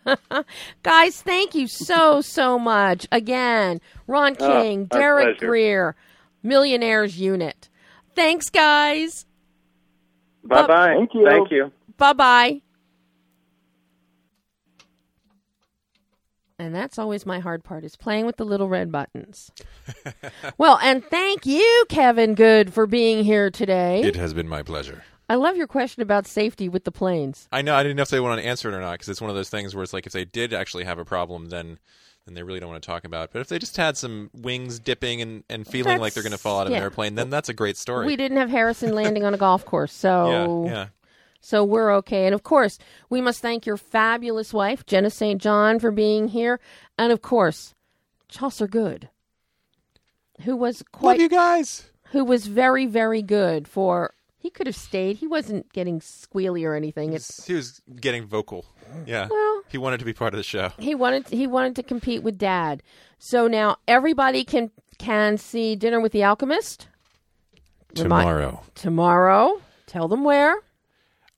Guys, 0.84 1.22
thank 1.24 1.56
you 1.56 1.68
so, 1.68 2.22
so 2.22 2.60
much. 2.60 3.08
Again, 3.12 3.82
Ron 4.06 4.36
Oh, 4.40 4.62
King, 4.62 4.88
our 4.92 5.00
Darroch 5.00 5.24
pleasure. 5.40 5.48
Greer, 5.48 5.96
Millionaires 6.44 7.20
Unit. 7.20 7.68
Thanks, 8.16 8.52
guys. 8.52 9.26
Bye 10.44 10.68
bye. 10.68 10.94
Thank 10.96 11.16
you. 11.16 11.26
Thank 11.26 11.50
you. 11.50 11.72
Bye 11.98 12.14
bye. 12.14 12.62
And 16.58 16.74
that's 16.74 16.97
always 16.97 17.26
my 17.26 17.39
hard 17.39 17.64
part 17.64 17.84
is 17.84 17.97
playing 17.97 18.26
with 18.26 18.38
the 18.38 18.45
little 18.45 18.70
red 18.70 18.91
buttons. 18.91 19.51
well, 20.58 20.80
and 20.82 21.03
thank 21.03 21.45
you, 21.45 21.86
Kevin 21.89 22.34
Good, 22.34 22.74
for 22.74 22.88
being 22.88 23.26
here 23.26 23.51
today. 23.51 24.01
It 24.01 24.16
has 24.16 24.34
been 24.34 24.47
my 24.47 24.64
pleasure. 24.64 25.03
I 25.28 25.36
love 25.36 25.58
your 25.58 25.68
question 25.68 26.01
about 26.01 26.28
safety 26.28 26.70
with 26.70 26.84
the 26.84 26.91
planes. 26.91 27.49
I 27.51 27.62
know. 27.62 27.76
I 27.76 27.84
didn't 27.84 27.97
know 27.97 28.03
if 28.03 28.10
they 28.10 28.20
want 28.20 28.39
to 28.39 28.47
answer 28.47 28.70
it 28.70 28.76
or 28.76 28.80
not 28.80 28.93
because 28.93 29.10
it's 29.10 29.22
one 29.22 29.30
of 29.30 29.36
those 29.36 29.49
things 29.49 29.76
where 29.76 29.84
it's 29.84 29.91
like 29.91 30.06
if 30.06 30.14
they 30.14 30.24
did 30.24 30.53
actually 30.53 30.86
have 30.86 30.99
a 30.99 31.06
problem, 31.06 31.49
then 31.49 31.80
then 32.26 32.34
they 32.34 32.43
really 32.43 32.60
don't 32.60 32.70
want 32.70 32.82
to 32.82 32.88
talk 32.88 33.03
about. 33.06 33.26
it. 33.26 33.30
But 33.34 33.41
if 33.41 33.49
they 33.49 33.60
just 33.60 33.78
had 33.78 33.97
some 33.97 34.32
wings 34.34 34.80
dipping 34.80 35.22
and, 35.22 35.43
and 35.47 35.68
feeling 35.68 35.99
like 35.99 36.14
they're 36.14 36.24
going 36.24 36.32
to 36.32 36.39
fall 36.39 36.60
out 36.60 36.68
of 36.68 36.72
yeah. 36.72 36.78
an 36.78 36.84
airplane, 36.84 37.14
then 37.14 37.30
that's 37.30 37.49
a 37.49 37.53
great 37.53 37.78
story. 37.78 38.08
We 38.08 38.16
didn't 38.16 38.38
have 38.38 38.49
Harrison 38.49 38.95
landing 38.95 39.24
on 39.24 39.34
a 39.34 39.38
golf 39.38 39.64
course, 39.64 39.93
so 39.93 40.66
yeah, 40.66 40.72
yeah. 40.72 40.88
So 41.42 41.64
we're 41.64 41.92
okay. 41.98 42.26
And 42.26 42.34
of 42.36 42.44
course, 42.44 42.78
we 43.10 43.22
must 43.22 43.42
thank 43.42 43.66
your 43.66 43.78
fabulous 43.78 44.54
wife, 44.54 44.86
Jenna 44.86 45.10
St. 45.10 45.42
John, 45.42 45.80
for 45.80 45.92
being 45.92 46.30
here, 46.30 46.60
and 46.98 47.12
of 47.12 47.22
course, 47.22 47.74
Chaucer 48.30 48.68
Good, 48.68 49.10
who 50.42 50.56
was 50.56 50.84
quite. 50.92 51.02
Love 51.12 51.16
quite 51.18 51.20
you 51.20 51.30
guys. 51.30 51.90
who 52.12 52.24
was 52.26 52.48
very 52.48 52.86
very 52.86 53.22
good 53.22 53.68
for. 53.68 54.14
He 54.38 54.52
could 54.52 54.68
have 54.68 54.76
stayed. 54.76 55.18
He 55.18 55.26
wasn't 55.26 55.74
getting 55.74 56.00
squealy 56.02 56.64
or 56.68 56.76
anything. 56.76 57.14
It's 57.14 57.48
He 57.48 57.54
was 57.56 57.82
getting 58.00 58.26
vocal. 58.28 58.66
Yeah. 59.08 59.28
Well- 59.30 59.64
he 59.68 59.80
wanted 59.80 59.98
to 59.98 60.06
be 60.06 60.14
part 60.14 60.34
of 60.34 60.38
the 60.38 60.44
show. 60.44 60.72
he 60.78 60.94
wanted 60.94 61.28
he 61.30 61.48
wanted 61.48 61.76
to 61.78 61.84
compete 61.84 62.22
with 62.22 62.38
Dad. 62.38 62.84
So 63.18 63.48
now 63.48 63.78
everybody 63.88 64.44
can 64.44 64.70
can 65.00 65.38
see 65.40 65.76
Dinner 65.76 66.00
with 66.00 66.12
the 66.12 66.24
Alchemist 66.24 66.88
Remi- 67.98 68.04
Tomorrow 68.10 68.64
tomorrow. 68.76 69.62
Tell 69.88 70.08
them 70.08 70.24
where. 70.24 70.58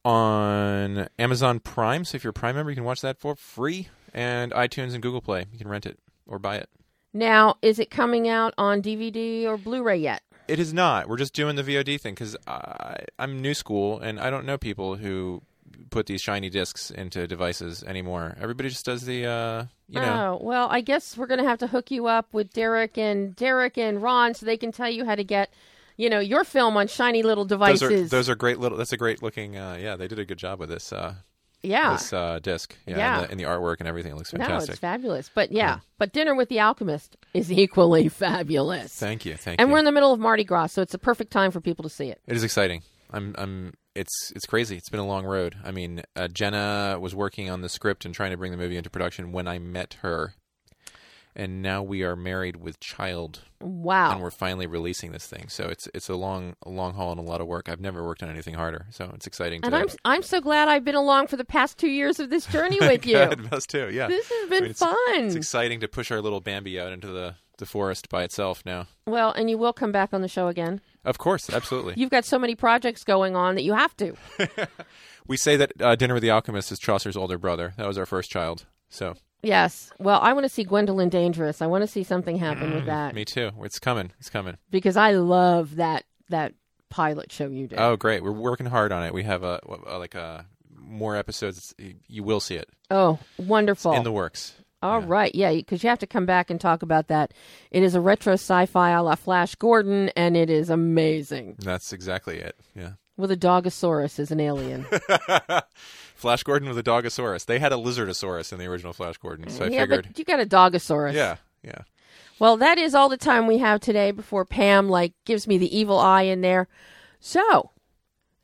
On 0.07 1.09
Amazon 1.19 1.59
Prime. 1.59 2.05
So 2.05 2.15
if 2.15 2.23
you're 2.23 2.31
a 2.31 2.33
Prime 2.33 2.55
member, 2.55 2.71
you 2.71 2.75
can 2.75 2.85
watch 2.85 3.01
that 3.01 3.19
for 3.19 3.35
free. 3.35 3.89
And 4.13 4.53
iTunes 4.53 4.93
and 4.93 5.01
Google 5.01 5.21
Play. 5.21 5.47
You 5.51 5.57
can 5.59 5.67
rent 5.67 5.85
it 5.85 5.99
or 6.25 6.39
buy 6.39 6.55
it. 6.55 6.69
Now, 7.13 7.57
is 7.61 7.77
it 7.77 7.91
coming 7.91 8.29
out 8.29 8.53
on 8.57 8.81
DVD 8.81 9.45
or 9.45 9.57
Blu-ray 9.57 9.97
yet? 9.97 10.23
It 10.47 10.59
is 10.59 10.73
not. 10.73 11.09
We're 11.09 11.17
just 11.17 11.33
doing 11.33 11.57
the 11.57 11.63
VOD 11.63 11.99
thing 11.99 12.13
because 12.13 12.37
I'm 12.47 13.41
new 13.41 13.53
school 13.53 13.99
and 13.99 14.17
I 14.17 14.29
don't 14.29 14.45
know 14.45 14.57
people 14.57 14.95
who 14.95 15.41
put 15.89 16.05
these 16.05 16.21
shiny 16.21 16.49
discs 16.49 16.89
into 16.89 17.27
devices 17.27 17.83
anymore. 17.83 18.37
Everybody 18.39 18.69
just 18.69 18.85
does 18.85 19.05
the, 19.05 19.25
uh, 19.25 19.65
you 19.89 19.99
know. 19.99 20.39
Oh, 20.39 20.45
well, 20.45 20.69
I 20.69 20.79
guess 20.79 21.17
we're 21.17 21.27
going 21.27 21.41
to 21.41 21.47
have 21.47 21.59
to 21.59 21.67
hook 21.67 21.91
you 21.91 22.07
up 22.07 22.33
with 22.33 22.53
Darroch 22.53 22.97
and 22.97 23.35
Darroch 23.35 23.77
and 23.77 24.01
Ron 24.01 24.33
so 24.33 24.45
they 24.45 24.57
can 24.57 24.71
tell 24.71 24.89
you 24.89 25.03
how 25.03 25.15
to 25.15 25.23
get, 25.25 25.51
you 25.97 26.09
know, 26.09 26.19
your 26.19 26.43
film 26.43 26.77
on 26.77 26.87
shiny 26.87 27.23
little 27.23 27.43
Those 27.43 27.79
devices. 27.79 28.07
are 28.13 28.17
those 28.17 28.29
are 28.29 28.35
great 28.35 28.59
little. 28.59 28.77
That's 28.77 28.93
a 28.93 28.97
great 28.97 29.21
looking. 29.21 29.57
Uh, 29.57 29.77
yeah, 29.79 29.95
they 29.95 30.07
did 30.07 30.19
a 30.19 30.25
good 30.25 30.37
job 30.37 30.59
with 30.59 30.69
this 30.69 30.93
uh, 30.93 31.15
yeah. 31.63 31.93
this 31.93 32.13
uh, 32.13 32.39
disc. 32.41 32.75
Yeah, 32.85 32.97
Yeah. 32.97 33.15
And, 33.15 33.25
the, 33.25 33.31
and 33.31 33.39
the 33.39 33.43
artwork 33.45 33.77
and 33.79 33.87
everything 33.87 34.11
it 34.11 34.15
looks 34.15 34.33
no, 34.33 34.57
it's 34.57 34.79
fabulous. 34.79 35.29
But 35.33 35.51
yeah, 35.51 35.79
but 35.97 36.13
Dinner 36.13 36.35
with 36.35 36.49
the 36.49 36.59
Alchemist 36.59 37.17
is 37.33 37.51
equally 37.63 38.09
fabulous. 38.09 38.95
Thank 38.95 39.25
you, 39.25 39.33
thank 39.35 39.59
and 39.59 39.59
you. 39.59 39.63
And 39.65 39.71
we're 39.71 39.79
in 39.79 39.85
the 39.85 39.91
middle 39.91 40.13
of 40.13 40.19
Mardi 40.19 40.43
Gras, 40.43 40.67
so 40.67 40.81
it's 40.81 40.93
a 40.93 40.99
perfect 40.99 41.31
time 41.31 41.51
for 41.51 41.61
people 41.61 41.83
to 41.83 41.89
see 41.89 42.09
it. 42.09 42.21
It 42.27 42.35
is 42.35 42.43
exciting. 42.43 42.83
I'm 43.11 43.35
I'm 43.37 43.73
it's 43.95 44.31
it's 44.35 44.45
crazy. 44.45 44.77
It's 44.77 44.89
been 44.89 44.99
a 44.99 45.07
long 45.07 45.25
road. 45.25 45.55
I 45.63 45.71
mean, 45.71 46.03
uh, 46.15 46.27
Jenna 46.27 46.97
was 46.99 47.15
working 47.15 47.49
on 47.49 47.61
the 47.61 47.69
script 47.69 48.05
and 48.05 48.13
trying 48.13 48.31
to 48.31 48.37
bring 48.37 48.51
the 48.51 48.57
movie 48.57 48.77
into 48.77 48.89
production 48.89 49.31
when 49.31 49.47
I 49.47 49.59
met 49.59 49.97
her. 50.01 50.35
And 51.39 51.61
now 51.61 51.83
we 51.83 52.01
are 52.01 52.15
married 52.15 52.55
with 52.55 52.79
child 52.79 53.41
Wow! 53.61 54.11
and 54.11 54.21
we're 54.21 54.31
finally 54.31 54.65
releasing 54.65 55.11
this 55.11 55.27
thing. 55.27 55.49
So 55.49 55.65
it's 55.67 55.87
it's 55.93 56.09
a 56.09 56.15
long 56.15 56.55
a 56.63 56.69
long 56.69 56.95
haul 56.95 57.11
and 57.11 57.19
a 57.19 57.23
lot 57.23 57.41
of 57.41 57.47
work. 57.47 57.69
I've 57.69 57.79
never 57.79 58.03
worked 58.03 58.23
on 58.23 58.29
anything 58.29 58.55
harder. 58.55 58.87
So 58.89 59.11
it's 59.13 59.27
exciting 59.27 59.61
And. 59.63 59.75
I'm 59.75 59.87
I'm 60.03 60.23
so 60.23 60.41
glad 60.41 60.67
I've 60.67 60.83
been 60.83 60.95
along 60.95 61.27
for 61.27 61.37
the 61.37 61.45
past 61.45 61.77
two 61.77 61.89
years 61.89 62.19
of 62.19 62.31
this 62.31 62.47
journey 62.47 62.79
with 62.81 63.05
you. 63.05 63.13
Good, 63.13 63.53
us 63.53 63.67
too. 63.67 63.91
Yeah. 63.91 64.07
This 64.07 64.27
has 64.27 64.47
I 64.47 64.49
been 64.49 64.63
mean, 64.63 64.71
it's, 64.71 64.79
fun. 64.79 64.97
It's 65.09 65.35
exciting 65.35 65.79
to 65.81 65.87
push 65.87 66.11
our 66.11 66.21
little 66.21 66.41
Bambi 66.41 66.79
out 66.79 66.91
into 66.91 67.07
the 67.07 67.35
the 67.59 67.67
forest 67.67 68.09
by 68.09 68.23
itself 68.23 68.63
now. 68.65 68.87
Well, 69.05 69.31
and 69.31 69.47
you 69.47 69.59
will 69.59 69.73
come 69.73 69.91
back 69.91 70.13
on 70.13 70.21
the 70.21 70.27
show 70.27 70.47
again. 70.47 70.81
Of 71.05 71.19
course, 71.19 71.49
absolutely. 71.51 71.93
You've 71.97 72.09
got 72.09 72.25
so 72.25 72.39
many 72.39 72.55
projects 72.55 73.03
going 73.03 73.35
on 73.35 73.55
that 73.55 73.63
you 73.63 73.73
have 73.73 73.95
to. 73.97 74.15
we 75.27 75.37
say 75.37 75.55
that 75.55 75.71
uh, 75.81 75.95
Dinner 75.95 76.15
with 76.15 76.23
the 76.23 76.31
Alchemist 76.31 76.71
is 76.71 76.79
Chaucer's 76.79 77.17
older 77.17 77.37
brother. 77.37 77.73
That 77.77 77.87
was 77.87 77.97
our 77.97 78.05
first 78.05 78.31
child. 78.31 78.65
So 78.89 79.15
Yes. 79.43 79.91
Well, 79.99 80.19
I 80.21 80.33
want 80.33 80.45
to 80.45 80.49
see 80.49 80.63
Gwendolyn 80.63 81.09
Dangerous. 81.09 81.61
I 81.61 81.67
want 81.67 81.83
to 81.83 81.87
see 81.87 82.03
something 82.03 82.37
happen 82.37 82.73
with 82.73 82.83
mm, 82.83 82.87
that 82.87 83.15
Me 83.15 83.23
too. 83.25 83.51
It's 83.61 83.79
coming. 83.79 84.11
It's 84.19 84.29
coming. 84.29 84.57
because 84.71 84.97
I 84.97 85.11
love 85.11 85.75
that 85.75 86.05
that 86.29 86.53
pilot 86.89 87.31
show 87.31 87.47
you 87.47 87.67
did. 87.67 87.79
Oh, 87.79 87.95
great. 87.95 88.23
We're 88.23 88.31
working 88.31 88.65
hard 88.65 88.91
on 88.91 89.03
it. 89.03 89.13
We 89.13 89.23
have 89.23 89.43
a, 89.43 89.59
a 89.67 89.95
uh, 89.95 89.99
like 89.99 90.15
a 90.15 90.45
more 90.75 91.15
episodes. 91.15 91.75
You 92.07 92.23
will 92.23 92.39
see 92.39 92.55
it 92.55 92.69
Oh, 92.89 93.19
wonderful. 93.37 93.93
in 93.93 94.03
the 94.03 94.11
works. 94.11 94.55
All 94.83 95.01
right, 95.01 95.33
yeah, 95.33 95.51
because 95.53 95.83
you 95.83 95.89
have 95.89 95.97
to 95.99 96.07
come 96.07 96.27
back 96.27 96.51
and 96.51 96.61
talk 96.61 96.83
about 96.83 97.07
that. 97.07 97.33
It 97.71 97.81
is 97.81 97.95
a 97.95 97.99
retro 98.01 98.33
sci-fi 98.33 98.91
a 98.91 99.01
la 99.01 99.15
Flash 99.15 99.55
Gordon, 99.55 100.09
and 100.09 100.37
it 100.37 100.51
is 100.51 100.69
amazing. 100.69 101.55
That's 101.57 101.91
exactly 101.93 102.37
it. 102.37 102.55
Yeah. 102.75 102.91
With 103.17 103.31
a 103.31 103.35
Dogosaurus 103.37 104.19
as 104.19 104.29
an 104.29 104.39
alien. 104.39 104.85
Flash 106.17 106.43
Gordon 106.43 106.67
with 106.67 106.77
a 106.77 106.83
Dogosaurus. 106.83 107.45
They 107.45 107.59
had 107.59 107.71
a 107.71 107.75
Lizardosaurus 107.75 108.51
in 108.51 108.59
the 108.59 108.65
original 108.65 108.91
Flash 108.91 109.17
Gordon, 109.17 109.49
so 109.49 109.65
I 109.65 109.67
yeah, 109.67 109.81
figured. 109.81 110.07
but 110.07 110.19
you 110.19 110.25
got 110.25 110.39
a 110.39 110.45
Dogosaurus. 110.45 111.13
Yeah, 111.13 111.37
yeah. 111.63 111.81
Well, 112.39 112.57
that 112.57 112.77
is 112.77 112.95
all 112.95 113.07
the 113.07 113.17
time 113.17 113.47
we 113.47 113.59
have 113.59 113.79
today 113.79 114.11
before 114.11 114.43
Pam 114.43 114.89
like 114.89 115.13
gives 115.25 115.47
me 115.47 115.57
the 115.57 115.75
evil 115.75 115.99
eye 115.99 116.23
in 116.23 116.41
there. 116.41 116.67
So, 117.19 117.71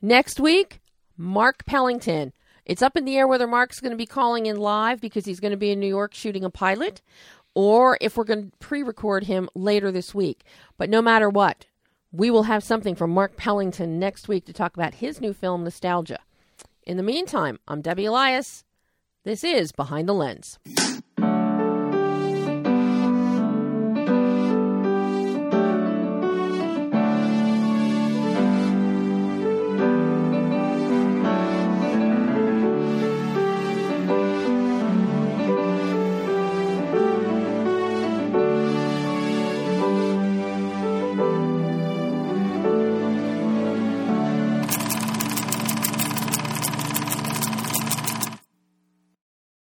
next 0.01 0.39
week, 0.39 0.81
Mark 1.17 1.65
Pellington. 1.65 2.31
It's 2.65 2.81
up 2.81 2.95
in 2.95 3.03
the 3.03 3.17
air 3.17 3.27
whether 3.27 3.45
Mark's 3.45 3.81
going 3.81 3.91
to 3.91 3.97
be 3.97 4.05
calling 4.05 4.45
in 4.45 4.55
live 4.55 5.01
because 5.01 5.25
he's 5.25 5.41
going 5.41 5.51
to 5.51 5.57
be 5.57 5.71
in 5.71 5.81
New 5.81 5.87
York 5.87 6.13
shooting 6.13 6.45
a 6.45 6.49
pilot 6.49 7.01
or 7.55 7.97
if 7.99 8.15
we're 8.15 8.23
going 8.23 8.51
to 8.51 8.57
pre-record 8.57 9.25
him 9.25 9.49
later 9.53 9.91
this 9.91 10.15
week. 10.15 10.43
But 10.77 10.89
no 10.89 11.01
matter 11.01 11.29
what, 11.29 11.65
we 12.11 12.31
will 12.31 12.43
have 12.43 12.63
something 12.63 12.95
from 12.95 13.11
Mark 13.11 13.35
Pellington 13.35 13.99
next 13.99 14.27
week 14.27 14.45
to 14.45 14.53
talk 14.53 14.75
about 14.75 14.95
his 14.95 15.19
new 15.19 15.33
film 15.33 15.63
Nostalgia. 15.63 16.19
In 16.85 16.97
the 16.97 17.03
meantime, 17.03 17.59
I'm 17.65 17.81
Debbie 17.81 18.05
Elias. 18.05 18.65
This 19.23 19.45
is 19.45 19.71
Behind 19.71 20.07
the 20.07 20.13
Lens. 20.13 20.59